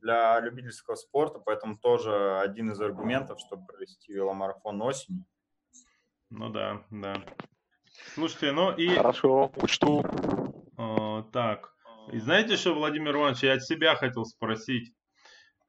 для 0.00 0.38
любительского 0.40 0.96
спорта, 0.96 1.38
поэтому 1.38 1.78
тоже 1.78 2.38
один 2.40 2.70
из 2.70 2.80
аргументов, 2.80 3.40
чтобы 3.40 3.66
провести 3.66 4.12
веломарафон 4.12 4.82
осенью. 4.82 5.24
Ну 6.30 6.50
да, 6.50 6.82
да. 6.90 7.14
Слушайте, 8.14 8.52
ну 8.52 8.74
и... 8.74 8.96
Хорошо, 8.96 9.50
учту. 9.56 10.04
Э, 10.76 11.22
так, 11.32 11.74
и 12.12 12.18
знаете 12.18 12.56
что, 12.56 12.74
Владимир 12.74 13.16
Иванович, 13.16 13.42
я 13.44 13.54
от 13.54 13.64
себя 13.64 13.94
хотел 13.96 14.24
спросить. 14.24 14.92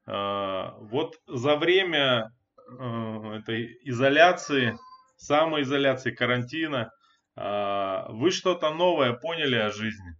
Э, 0.06 0.72
вот 0.80 1.16
за 1.26 1.56
время 1.56 2.30
э, 2.78 3.38
этой 3.38 3.78
изоляции, 3.84 4.78
самоизоляции, 5.16 6.10
карантина, 6.10 6.90
э, 6.92 6.95
вы 7.36 8.30
что-то 8.30 8.70
новое 8.70 9.12
поняли 9.12 9.56
о 9.56 9.70
жизни? 9.70 10.16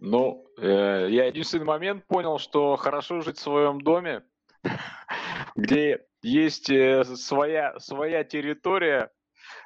Ну, 0.00 0.46
э, 0.58 1.08
я 1.10 1.26
единственный 1.26 1.64
момент 1.64 2.06
понял, 2.06 2.38
что 2.38 2.76
хорошо 2.76 3.20
жить 3.20 3.36
в 3.36 3.42
своем 3.42 3.80
доме, 3.80 4.22
где 5.56 6.06
есть 6.22 6.70
э, 6.70 7.04
своя, 7.04 7.78
своя 7.80 8.22
территория, 8.22 9.10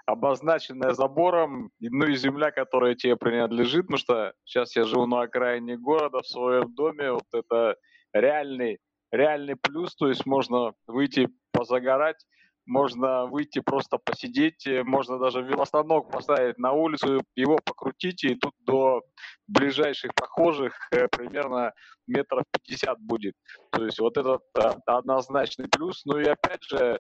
обозначенная 0.07 0.95
забором, 0.95 1.71
ну 1.81 2.07
и 2.07 2.17
земля, 2.17 2.51
которая 2.51 2.95
тебе 2.95 3.17
принадлежит, 3.17 3.83
потому 3.83 3.99
что 3.99 4.33
сейчас 4.45 4.75
я 4.75 4.85
живу 4.85 5.07
на 5.07 5.23
окраине 5.23 5.77
города 5.77 6.23
в 6.23 6.27
своем 6.27 6.75
доме, 6.75 7.13
вот 7.13 7.27
это 7.33 7.77
реальный, 8.15 8.79
реальный 9.11 9.57
плюс, 9.57 9.95
то 9.95 10.09
есть 10.09 10.25
можно 10.25 10.73
выйти 10.87 11.29
позагорать, 11.53 12.25
можно 12.67 13.27
выйти 13.27 13.61
просто 13.61 13.99
посидеть, 13.99 14.67
можно 14.85 15.19
даже 15.19 15.43
велостанок 15.43 16.11
поставить 16.11 16.59
на 16.59 16.73
улицу, 16.73 17.23
его 17.35 17.59
покрутить, 17.65 18.25
и 18.25 18.35
тут 18.35 18.55
до 18.61 19.03
ближайших 19.47 20.15
прохожих 20.15 20.75
э, 20.93 21.09
примерно 21.09 21.73
метров 22.07 22.45
50 22.53 23.01
будет. 23.01 23.35
То 23.71 23.85
есть 23.85 23.99
вот 23.99 24.17
этот 24.17 24.43
э, 24.59 24.71
однозначный 24.87 25.69
плюс. 25.69 26.05
Ну 26.05 26.19
и 26.19 26.25
опять 26.25 26.63
же, 26.63 26.79
э, 26.79 26.99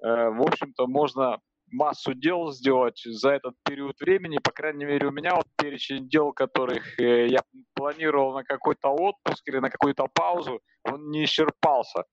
в 0.00 0.42
общем-то, 0.42 0.86
можно 0.86 1.38
массу 1.70 2.14
дел 2.14 2.50
сделать 2.52 3.00
за 3.04 3.30
этот 3.30 3.54
период 3.64 4.00
времени. 4.00 4.38
По 4.38 4.52
крайней 4.52 4.84
мере, 4.84 5.08
у 5.08 5.10
меня 5.10 5.34
вот 5.34 5.46
перечень 5.56 6.08
дел, 6.08 6.32
которых 6.32 6.98
я 6.98 7.42
планировал 7.74 8.32
на 8.32 8.42
какой-то 8.42 8.88
отпуск 8.88 9.46
или 9.46 9.58
на 9.58 9.68
какую-то 9.68 10.06
паузу, 10.14 10.60
он 10.84 11.10
не 11.10 11.24
исчерпался. 11.24 12.04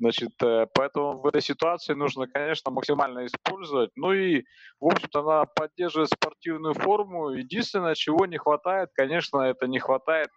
Значит, 0.00 0.30
э, 0.42 0.66
поэтому 0.74 1.20
в 1.20 1.26
этой 1.26 1.42
ситуации 1.42 1.94
нужно, 1.94 2.28
конечно, 2.28 2.70
максимально 2.70 3.26
использовать. 3.26 3.90
Ну 3.96 4.12
и, 4.12 4.44
в 4.80 4.86
общем-то, 4.86 5.20
она 5.20 5.44
поддерживает 5.44 6.10
спортивную 6.10 6.74
форму. 6.74 7.30
Единственное, 7.30 7.94
чего 7.94 8.26
не 8.26 8.38
хватает, 8.38 8.90
конечно, 8.94 9.38
это 9.38 9.66
не 9.66 9.80
хватает 9.80 10.28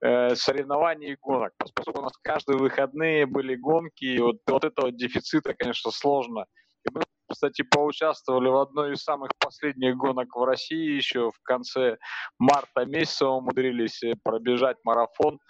э, 0.00 0.36
соревнований 0.36 1.12
и 1.12 1.16
гонок. 1.20 1.52
Поскольку 1.74 2.00
у 2.00 2.04
нас 2.04 2.12
каждые 2.22 2.58
выходные 2.58 3.26
были 3.26 3.56
гонки, 3.56 4.04
и 4.04 4.20
вот, 4.20 4.36
вот 4.46 4.64
этого 4.64 4.92
дефицита, 4.92 5.52
конечно, 5.52 5.90
сложно. 5.90 6.46
И 6.86 6.94
мы, 6.94 7.02
кстати, 7.28 7.62
поучаствовали 7.62 8.48
в 8.48 8.56
одной 8.56 8.92
из 8.92 9.02
самых 9.02 9.32
последних 9.40 9.96
гонок 9.96 10.36
в 10.36 10.44
России 10.44 10.94
еще 10.94 11.32
в 11.32 11.42
конце 11.42 11.98
марта 12.38 12.84
месяца 12.84 13.26
умудрились 13.26 14.00
э, 14.04 14.14
пробежать 14.22 14.76
марафон. 14.84 15.40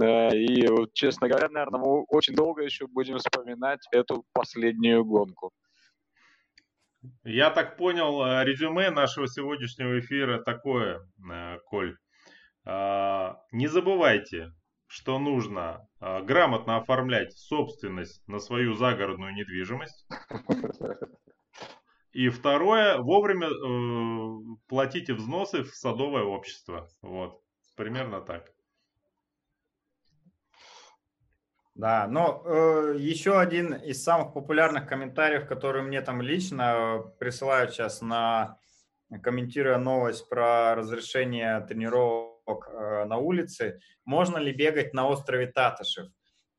И, 0.00 0.66
честно 0.92 1.28
говоря, 1.28 1.48
наверное, 1.48 1.80
мы 1.80 2.02
очень 2.04 2.34
долго 2.34 2.62
еще 2.62 2.86
будем 2.86 3.18
вспоминать 3.18 3.80
эту 3.92 4.24
последнюю 4.32 5.04
гонку. 5.04 5.52
Я 7.22 7.50
так 7.50 7.76
понял, 7.76 8.24
э, 8.24 8.44
резюме 8.44 8.90
нашего 8.90 9.28
сегодняшнего 9.28 10.00
эфира 10.00 10.42
такое, 10.42 11.06
э, 11.30 11.58
Коль. 11.66 11.96
А, 12.64 13.40
не 13.52 13.66
забывайте, 13.66 14.52
что 14.86 15.18
нужно 15.18 15.86
а, 16.00 16.22
грамотно 16.22 16.76
оформлять 16.76 17.36
собственность 17.36 18.26
на 18.26 18.38
свою 18.38 18.74
загородную 18.74 19.34
недвижимость. 19.34 20.06
И 22.12 22.28
второе, 22.28 22.98
вовремя 22.98 23.48
э, 23.48 24.56
платите 24.68 25.14
взносы 25.14 25.64
в 25.64 25.74
садовое 25.74 26.22
общество. 26.22 26.88
Вот, 27.02 27.40
примерно 27.76 28.20
так. 28.20 28.52
Да, 31.74 32.06
но 32.06 32.42
э, 32.44 32.96
еще 33.00 33.40
один 33.40 33.74
из 33.74 34.04
самых 34.04 34.32
популярных 34.32 34.86
комментариев, 34.86 35.48
которые 35.48 35.82
мне 35.82 36.00
там 36.02 36.22
лично 36.22 37.02
присылают 37.18 37.72
сейчас 37.72 38.00
на 38.00 38.58
комментируя 39.22 39.78
новость 39.78 40.28
про 40.28 40.76
разрешение 40.76 41.60
тренировок 41.62 42.68
э, 42.68 43.04
на 43.06 43.16
улице, 43.16 43.80
можно 44.04 44.38
ли 44.38 44.52
бегать 44.52 44.94
на 44.94 45.08
острове 45.08 45.48
Татышев? 45.48 46.06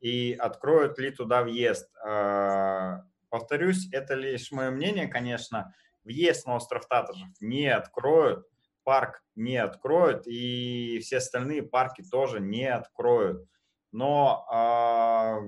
И 0.02 0.34
откроют 0.38 1.00
ли 1.00 1.12
туда 1.12 1.44
въезд? 1.44 1.90
Э, 2.06 2.98
повторюсь, 3.30 3.88
это 3.94 4.16
лишь 4.16 4.52
мое 4.52 4.70
мнение, 4.70 5.08
конечно, 5.08 5.74
въезд 6.04 6.46
на 6.46 6.56
остров 6.56 6.88
Татышев 6.88 7.30
не 7.40 7.68
откроют, 7.70 8.46
парк 8.84 9.24
не 9.36 9.56
откроют 9.56 10.28
и 10.28 11.00
все 11.00 11.18
остальные 11.18 11.64
парки 11.64 12.04
тоже 12.04 12.42
не 12.42 12.66
откроют 12.66 13.48
но, 13.96 14.46
а, 14.52 15.40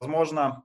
возможно, 0.00 0.64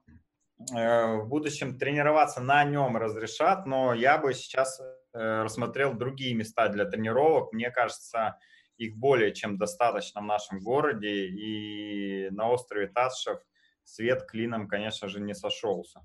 э, 0.72 1.16
в 1.16 1.26
будущем 1.26 1.76
тренироваться 1.76 2.40
на 2.40 2.62
нем 2.64 2.96
разрешат, 2.96 3.66
но 3.66 3.92
я 3.94 4.16
бы 4.16 4.32
сейчас 4.32 4.80
э, 4.80 5.42
рассмотрел 5.42 5.94
другие 5.94 6.34
места 6.34 6.68
для 6.68 6.84
тренировок. 6.84 7.52
Мне 7.52 7.70
кажется, 7.70 8.38
их 8.76 8.96
более 8.96 9.34
чем 9.34 9.58
достаточно 9.58 10.20
в 10.20 10.24
нашем 10.24 10.60
городе, 10.60 11.26
и 11.26 12.30
на 12.30 12.48
острове 12.48 12.86
Татшев 12.86 13.40
свет 13.82 14.24
клином, 14.26 14.68
конечно 14.68 15.08
же, 15.08 15.20
не 15.20 15.34
сошелся. 15.34 16.00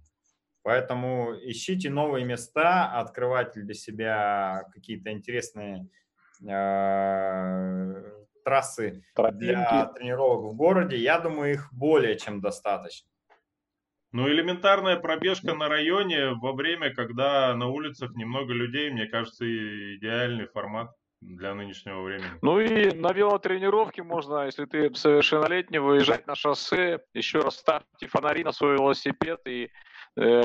Поэтому 0.63 1.35
ищите 1.35 1.91
новые 1.91 2.25
места, 2.25 2.99
открывайте 2.99 3.61
для 3.61 3.75
себя 3.75 4.63
какие-то 4.73 5.11
интересные 5.11 5.87
э, 6.41 8.24
трассы 8.45 9.03
Тропинки. 9.15 9.45
для 9.45 9.85
тренировок 9.87 10.53
в 10.53 10.55
городе, 10.55 10.95
я 10.97 11.19
думаю, 11.19 11.53
их 11.53 11.73
более 11.73 12.17
чем 12.17 12.39
достаточно. 12.39 13.09
Ну, 14.11 14.29
элементарная 14.29 14.95
пробежка 14.95 15.55
на 15.55 15.67
районе 15.67 16.29
во 16.35 16.53
время, 16.53 16.93
когда 16.93 17.53
на 17.53 17.67
улицах 17.67 18.15
немного 18.15 18.53
людей, 18.53 18.89
мне 18.89 19.07
кажется, 19.07 19.43
идеальный 19.45 20.45
формат 20.45 20.91
для 21.19 21.53
нынешнего 21.53 22.01
времени. 22.01 22.29
Ну 22.41 22.59
и 22.59 22.93
на 22.93 23.11
велотренировке 23.11 24.03
можно, 24.03 24.45
если 24.45 24.65
ты 24.65 24.93
совершеннолетний, 24.95 25.79
выезжать 25.79 26.27
на 26.27 26.35
шоссе, 26.35 26.99
еще 27.13 27.39
раз 27.39 27.57
ставьте 27.57 28.07
фонари 28.07 28.43
на 28.43 28.51
свой 28.51 28.75
велосипед 28.75 29.41
и 29.47 29.69
э, 30.17 30.43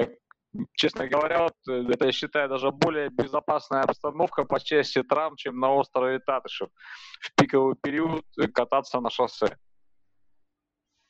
честно 0.74 1.08
говоря, 1.08 1.42
вот, 1.42 1.54
э, 1.68 1.84
это 1.92 2.06
я 2.06 2.12
считаю 2.12 2.48
даже 2.48 2.70
более 2.70 3.10
безопасная 3.10 3.82
обстановка 3.82 4.44
по 4.44 4.60
части 4.60 5.02
травм, 5.02 5.36
чем 5.36 5.58
на 5.58 5.72
острове 5.72 6.18
Татышев 6.18 6.70
в 7.20 7.34
пиковый 7.34 7.76
период 7.80 8.24
э, 8.38 8.48
кататься 8.48 9.00
на 9.00 9.10
шоссе. 9.10 9.56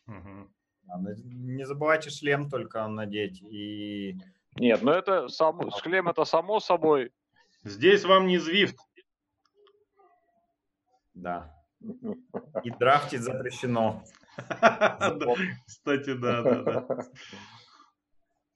Угу. 0.06 0.50
Не 1.02 1.64
забывайте 1.66 2.10
шлем 2.10 2.50
только 2.50 2.86
надеть 2.88 3.40
и. 3.42 4.16
Нет, 4.56 4.82
ну 4.82 4.90
это 4.90 5.28
само, 5.28 5.70
шлем 5.70 6.08
это 6.08 6.24
само 6.24 6.58
собой. 6.58 7.12
Здесь 7.62 8.04
вам 8.04 8.26
не 8.26 8.38
Звифт. 8.38 8.76
Да. 11.14 11.54
И 12.64 12.70
драфтить 12.70 13.20
запрещено. 13.20 14.02
Кстати, 15.66 16.14
да, 16.14 16.42
да, 16.42 16.62
да. 16.62 17.04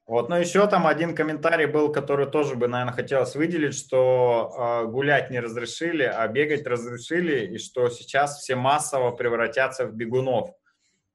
Вот, 0.06 0.28
но 0.28 0.38
еще 0.38 0.66
там 0.66 0.86
один 0.86 1.14
комментарий 1.14 1.64
был, 1.64 1.90
который 1.90 2.26
тоже 2.26 2.56
бы, 2.56 2.68
наверное, 2.68 2.92
хотелось 2.92 3.34
выделить, 3.34 3.74
что 3.74 4.82
э, 4.84 4.86
гулять 4.86 5.30
не 5.30 5.40
разрешили, 5.40 6.02
а 6.02 6.28
бегать 6.28 6.66
разрешили, 6.66 7.54
и 7.54 7.58
что 7.58 7.88
сейчас 7.88 8.38
все 8.38 8.54
массово 8.54 9.12
превратятся 9.12 9.86
в 9.86 9.94
бегунов. 9.94 10.50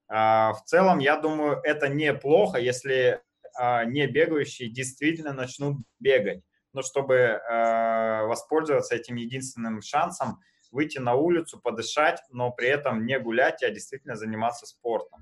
А, 0.08 0.54
в 0.54 0.64
целом, 0.66 0.98
я 0.98 1.18
думаю, 1.18 1.60
это 1.64 1.88
неплохо, 1.88 2.58
если 2.58 3.22
а, 3.56 3.86
не 3.86 4.08
бегающие 4.08 4.70
действительно 4.70 5.34
начнут 5.34 5.78
бегать. 6.00 6.42
Но 6.74 6.82
чтобы 6.82 7.40
а, 7.48 8.26
воспользоваться 8.26 8.96
этим 8.96 9.16
единственным 9.18 9.84
шансом, 9.84 10.40
выйти 10.72 10.98
на 10.98 11.14
улицу, 11.14 11.60
подышать, 11.60 12.22
но 12.32 12.52
при 12.52 12.70
этом 12.70 13.06
не 13.06 13.20
гулять, 13.20 13.62
а 13.62 13.70
действительно 13.70 14.16
заниматься 14.16 14.66
спортом. 14.66 15.22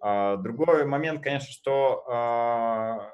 А, 0.00 0.36
другой 0.36 0.84
момент, 0.84 1.22
конечно, 1.22 1.50
что 1.50 2.04
а, 2.08 3.12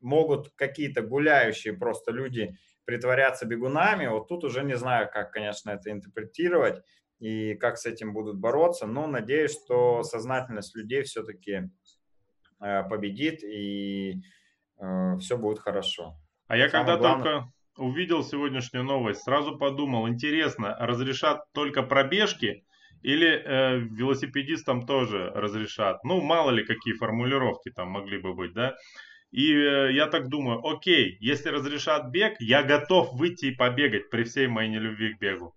могут 0.00 0.50
какие-то 0.56 1.02
гуляющие 1.02 1.74
просто 1.74 2.12
люди 2.12 2.56
притворяться 2.84 3.46
бегунами. 3.46 4.06
Вот 4.06 4.28
тут 4.28 4.44
уже 4.44 4.62
не 4.62 4.76
знаю, 4.76 5.08
как, 5.12 5.32
конечно, 5.32 5.70
это 5.70 5.90
интерпретировать 5.90 6.82
и 7.18 7.54
как 7.54 7.78
с 7.78 7.86
этим 7.86 8.12
будут 8.12 8.36
бороться, 8.36 8.86
но 8.86 9.06
надеюсь, 9.06 9.52
что 9.52 10.02
сознательность 10.02 10.76
людей 10.76 11.02
все-таки 11.02 11.70
а, 12.58 12.82
победит 12.82 13.42
и 13.42 14.22
все 15.20 15.38
будет 15.38 15.60
хорошо. 15.60 16.16
А 16.48 16.56
я 16.56 16.68
Самое 16.68 16.86
когда 16.86 16.98
главное... 16.98 17.24
только 17.24 17.52
увидел 17.76 18.24
сегодняшнюю 18.24 18.84
новость, 18.84 19.22
сразу 19.22 19.56
подумал, 19.56 20.08
интересно, 20.08 20.76
разрешат 20.78 21.44
только 21.52 21.82
пробежки 21.82 22.64
Или 23.04 23.28
э, 23.28 23.78
велосипедистам 23.80 24.86
тоже 24.86 25.30
разрешат? 25.34 26.02
Ну, 26.04 26.22
мало 26.22 26.50
ли 26.50 26.64
какие 26.64 26.94
формулировки 26.94 27.70
там 27.70 27.88
могли 27.88 28.18
бы 28.18 28.32
быть, 28.32 28.54
да? 28.54 28.76
И 29.30 29.52
э, 29.52 29.92
я 29.92 30.06
так 30.06 30.28
думаю, 30.28 30.66
окей, 30.66 31.18
если 31.20 31.50
разрешат 31.50 32.10
бег, 32.10 32.36
я 32.40 32.62
готов 32.62 33.12
выйти 33.12 33.46
и 33.46 33.54
побегать 33.54 34.08
при 34.08 34.24
всей 34.24 34.46
моей 34.46 34.70
нелюбви 34.70 35.12
к 35.12 35.20
бегу. 35.20 35.54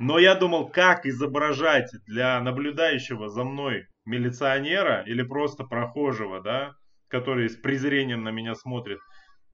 Но 0.00 0.18
я 0.18 0.34
думал, 0.34 0.68
как 0.68 1.06
изображать 1.06 1.92
для 2.06 2.40
наблюдающего 2.40 3.28
за 3.28 3.44
мной 3.44 3.86
милиционера 4.04 5.04
или 5.06 5.22
просто 5.22 5.62
прохожего, 5.62 6.42
да, 6.42 6.72
который 7.06 7.48
с 7.48 7.54
презрением 7.56 8.24
на 8.24 8.30
меня 8.30 8.56
смотрит, 8.56 8.98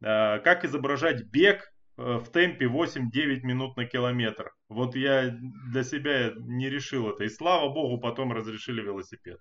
э, 0.00 0.38
как 0.38 0.64
изображать 0.64 1.24
бег 1.30 1.71
в 1.96 2.24
темпе 2.32 2.66
8-9 2.66 3.42
минут 3.42 3.76
на 3.76 3.84
километр. 3.84 4.52
Вот 4.68 4.96
я 4.96 5.36
для 5.70 5.84
себя 5.84 6.32
не 6.36 6.70
решил 6.70 7.10
это. 7.10 7.24
И 7.24 7.28
слава 7.28 7.68
богу, 7.68 7.98
потом 7.98 8.32
разрешили 8.32 8.80
велосипед. 8.80 9.38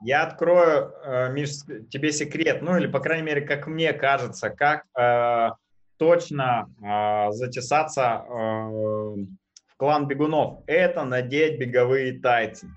Я 0.00 0.22
открою, 0.22 0.92
э, 1.04 1.32
Миш, 1.32 1.50
тебе 1.90 2.12
секрет, 2.12 2.62
ну 2.62 2.76
или, 2.76 2.86
по 2.86 3.00
крайней 3.00 3.24
мере, 3.24 3.40
как 3.40 3.66
мне 3.66 3.92
кажется, 3.92 4.50
как 4.50 4.84
э, 4.96 5.50
точно 5.96 6.72
э, 6.80 7.32
затесаться 7.32 8.24
э, 8.24 9.14
клан 9.76 10.06
бегунов. 10.06 10.62
Это 10.66 11.04
надеть 11.04 11.58
беговые 11.58 12.20
тайцы. 12.20 12.68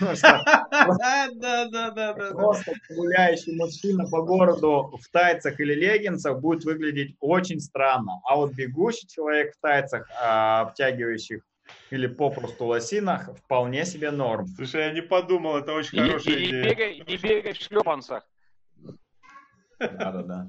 Да, 0.00 1.28
да, 1.34 1.68
да, 1.68 1.90
да. 1.90 2.14
Просто 2.14 2.72
гуляющий 2.88 3.56
мужчина 3.56 4.08
по 4.08 4.22
городу 4.22 4.98
в 5.00 5.08
тайцах 5.10 5.58
или 5.60 5.74
леггинсах 5.74 6.40
будет 6.40 6.64
выглядеть 6.64 7.16
очень 7.20 7.60
странно. 7.60 8.20
А 8.24 8.36
вот 8.36 8.52
бегущий 8.52 9.06
человек 9.08 9.54
в 9.54 9.60
тайцах, 9.60 10.10
а, 10.10 10.62
обтягивающих 10.62 11.42
или 11.90 12.06
попросту 12.06 12.66
лосинах, 12.66 13.36
вполне 13.38 13.84
себе 13.84 14.10
норм. 14.10 14.46
Слушай, 14.46 14.86
я 14.86 14.92
не 14.92 15.02
подумал, 15.02 15.56
это 15.56 15.72
очень 15.72 15.98
хорошая 15.98 16.46
идея. 16.46 16.62
Не 16.62 16.70
бегай, 16.70 17.04
не 17.06 17.16
бегай 17.16 17.52
в 17.52 17.56
шлепанцах. 17.56 18.28
Да-да-да. 19.78 20.22
Да, 20.22 20.48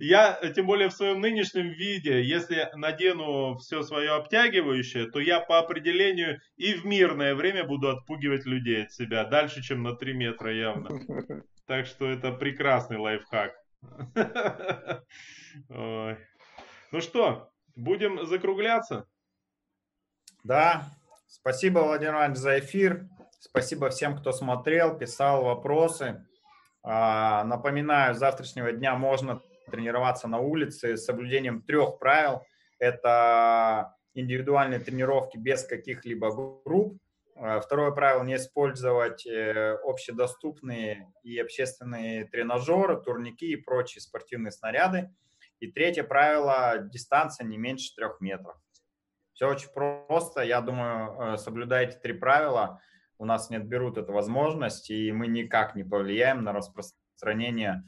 я, 0.00 0.38
тем 0.54 0.66
более 0.66 0.88
в 0.88 0.92
своем 0.92 1.20
нынешнем 1.20 1.68
виде, 1.70 2.22
если 2.22 2.68
надену 2.74 3.56
все 3.58 3.82
свое 3.82 4.12
обтягивающее, 4.12 5.10
то 5.10 5.20
я 5.20 5.40
по 5.40 5.58
определению 5.58 6.40
и 6.56 6.74
в 6.74 6.84
мирное 6.84 7.34
время 7.34 7.64
буду 7.64 7.88
отпугивать 7.88 8.46
людей 8.46 8.84
от 8.84 8.92
себя, 8.92 9.24
дальше, 9.24 9.62
чем 9.62 9.82
на 9.82 9.94
3 9.96 10.12
метра 10.14 10.52
явно. 10.54 10.90
Так 11.66 11.86
что 11.86 12.06
это 12.06 12.30
прекрасный 12.30 12.98
лайфхак. 12.98 13.54
Ой. 15.70 16.18
Ну 16.92 17.00
что, 17.00 17.48
будем 17.74 18.26
закругляться? 18.26 19.08
Да, 20.42 20.84
спасибо, 21.26 21.78
Владимир 21.78 22.12
Иванович, 22.12 22.36
за 22.36 22.58
эфир. 22.58 23.08
Спасибо 23.40 23.88
всем, 23.88 24.16
кто 24.18 24.32
смотрел, 24.32 24.98
писал 24.98 25.44
вопросы. 25.44 26.26
А, 26.84 27.44
напоминаю, 27.44 28.14
с 28.14 28.18
завтрашнего 28.18 28.70
дня 28.70 28.94
можно 28.94 29.40
тренироваться 29.70 30.28
на 30.28 30.38
улице 30.38 30.98
с 30.98 31.04
соблюдением 31.06 31.62
трех 31.62 31.98
правил. 31.98 32.42
Это 32.78 33.96
индивидуальные 34.12 34.80
тренировки 34.80 35.38
без 35.38 35.64
каких-либо 35.64 36.30
групп. 36.62 36.98
А, 37.36 37.60
второе 37.60 37.90
правило– 37.90 38.22
не 38.24 38.36
использовать 38.36 39.26
э, 39.26 39.78
общедоступные 39.82 41.10
и 41.22 41.38
общественные 41.38 42.26
тренажеры, 42.26 43.00
турники 43.00 43.52
и 43.52 43.56
прочие 43.56 44.02
спортивные 44.02 44.52
снаряды. 44.52 45.10
И 45.60 45.72
третье 45.72 46.04
правило– 46.04 46.76
дистанция 46.92 47.46
не 47.46 47.56
меньше 47.56 47.94
трех 47.96 48.20
метров. 48.20 48.56
Все 49.32 49.48
очень 49.48 49.70
просто. 49.70 50.42
Я 50.42 50.60
думаю, 50.60 51.34
э, 51.34 51.36
соблюдайте 51.38 51.98
три 51.98 52.12
правила– 52.12 52.78
у 53.18 53.24
нас 53.24 53.50
не 53.50 53.56
отберут 53.56 53.98
эту 53.98 54.12
возможность, 54.12 54.90
и 54.90 55.12
мы 55.12 55.26
никак 55.26 55.74
не 55.74 55.84
повлияем 55.84 56.42
на 56.44 56.52
распространение 56.52 57.84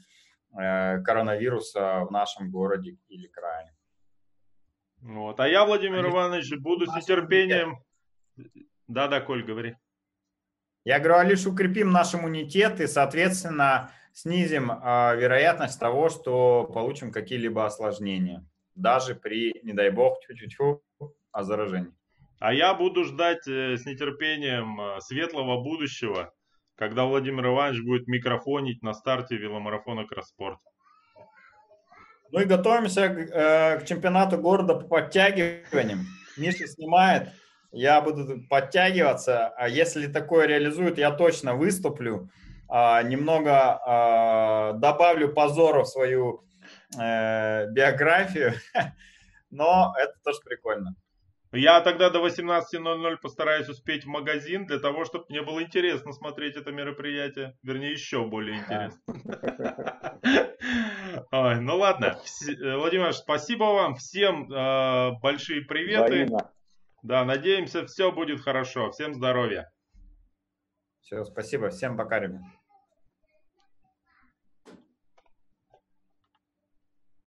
э, 0.57 1.01
коронавируса 1.01 2.05
в 2.05 2.11
нашем 2.11 2.49
городе 2.49 2.97
или 3.07 3.27
крае. 3.27 3.73
Вот. 5.01 5.39
А 5.39 5.47
я, 5.47 5.65
Владимир 5.65 6.05
а 6.05 6.09
Иванович, 6.09 6.57
буду 6.59 6.85
с 6.85 6.95
нетерпением... 6.95 7.83
Да-да, 8.87 9.19
Коль, 9.19 9.43
говори. 9.43 9.75
Я 10.85 10.99
говорю, 10.99 11.19
а 11.19 11.23
лишь 11.25 11.45
укрепим 11.45 11.91
наш 11.91 12.15
иммунитет 12.15 12.79
и, 12.79 12.87
соответственно, 12.87 13.91
снизим 14.13 14.71
э, 14.71 15.17
вероятность 15.17 15.79
того, 15.79 16.09
что 16.09 16.63
получим 16.73 17.11
какие-либо 17.11 17.65
осложнения, 17.65 18.45
даже 18.73 19.13
при, 19.13 19.59
не 19.63 19.73
дай 19.73 19.89
бог, 19.89 20.19
тю-тю-тю, 20.21 20.81
о 21.31 21.43
заражении. 21.43 21.96
А 22.39 22.53
я 22.53 22.73
буду 22.73 23.03
ждать 23.03 23.47
э, 23.47 23.77
с 23.77 23.85
нетерпением 23.85 24.79
э, 24.79 25.01
светлого 25.01 25.61
будущего, 25.61 26.33
когда 26.75 27.05
Владимир 27.05 27.47
Иванович 27.47 27.81
будет 27.83 28.07
микрофонить 28.07 28.83
на 28.83 28.93
старте 28.93 29.37
веломарафона 29.37 30.05
Кросспорт. 30.05 30.59
Ну 32.31 32.39
и 32.39 32.45
готовимся 32.45 33.05
э, 33.05 33.79
к 33.79 33.85
чемпионату 33.85 34.37
города 34.37 34.75
по 34.75 34.87
подтягиваниям. 34.87 36.05
Миша 36.37 36.67
снимает, 36.67 37.29
я 37.71 38.01
буду 38.01 38.43
подтягиваться. 38.47 39.47
А 39.47 39.67
если 39.67 40.05
такое 40.05 40.45
реализует, 40.45 40.99
я 40.99 41.09
точно 41.09 41.55
выступлю. 41.55 42.29
А, 42.69 43.01
немного 43.01 43.79
а, 43.83 44.73
добавлю 44.73 45.33
позора 45.33 45.83
в 45.83 45.87
свою 45.87 46.43
биографию. 46.91 48.53
Но 49.49 49.93
это 49.97 50.13
тоже 50.23 50.39
прикольно. 50.43 50.95
Я 51.57 51.81
тогда 51.81 52.09
до 52.09 52.25
18.00 52.25 53.17
постараюсь 53.17 53.69
успеть 53.69 54.05
в 54.05 54.07
магазин 54.07 54.65
для 54.65 54.79
того, 54.79 55.05
чтобы 55.05 55.25
мне 55.29 55.41
было 55.41 55.63
интересно 55.63 56.11
смотреть 56.11 56.55
это 56.55 56.71
мероприятие. 56.71 57.57
Вернее, 57.63 57.91
еще 57.91 58.25
более 58.25 58.59
интересно. 58.59 58.99
Ой, 61.31 61.59
ну 61.59 61.77
ладно. 61.77 62.17
Э, 62.47 62.77
Владимир, 62.77 63.13
спасибо 63.13 63.63
вам. 63.63 63.95
Всем 63.95 64.51
э, 64.51 65.11
большие 65.21 65.61
приветы. 65.61 66.27
Да, 67.03 67.25
надеемся, 67.25 67.85
все 67.85 68.11
будет 68.11 68.41
хорошо. 68.41 68.91
Всем 68.91 69.13
здоровья. 69.13 69.71
Все, 71.01 71.23
спасибо. 71.23 71.69
Всем 71.69 71.95
пока, 71.97 72.19
ребят. 72.19 72.41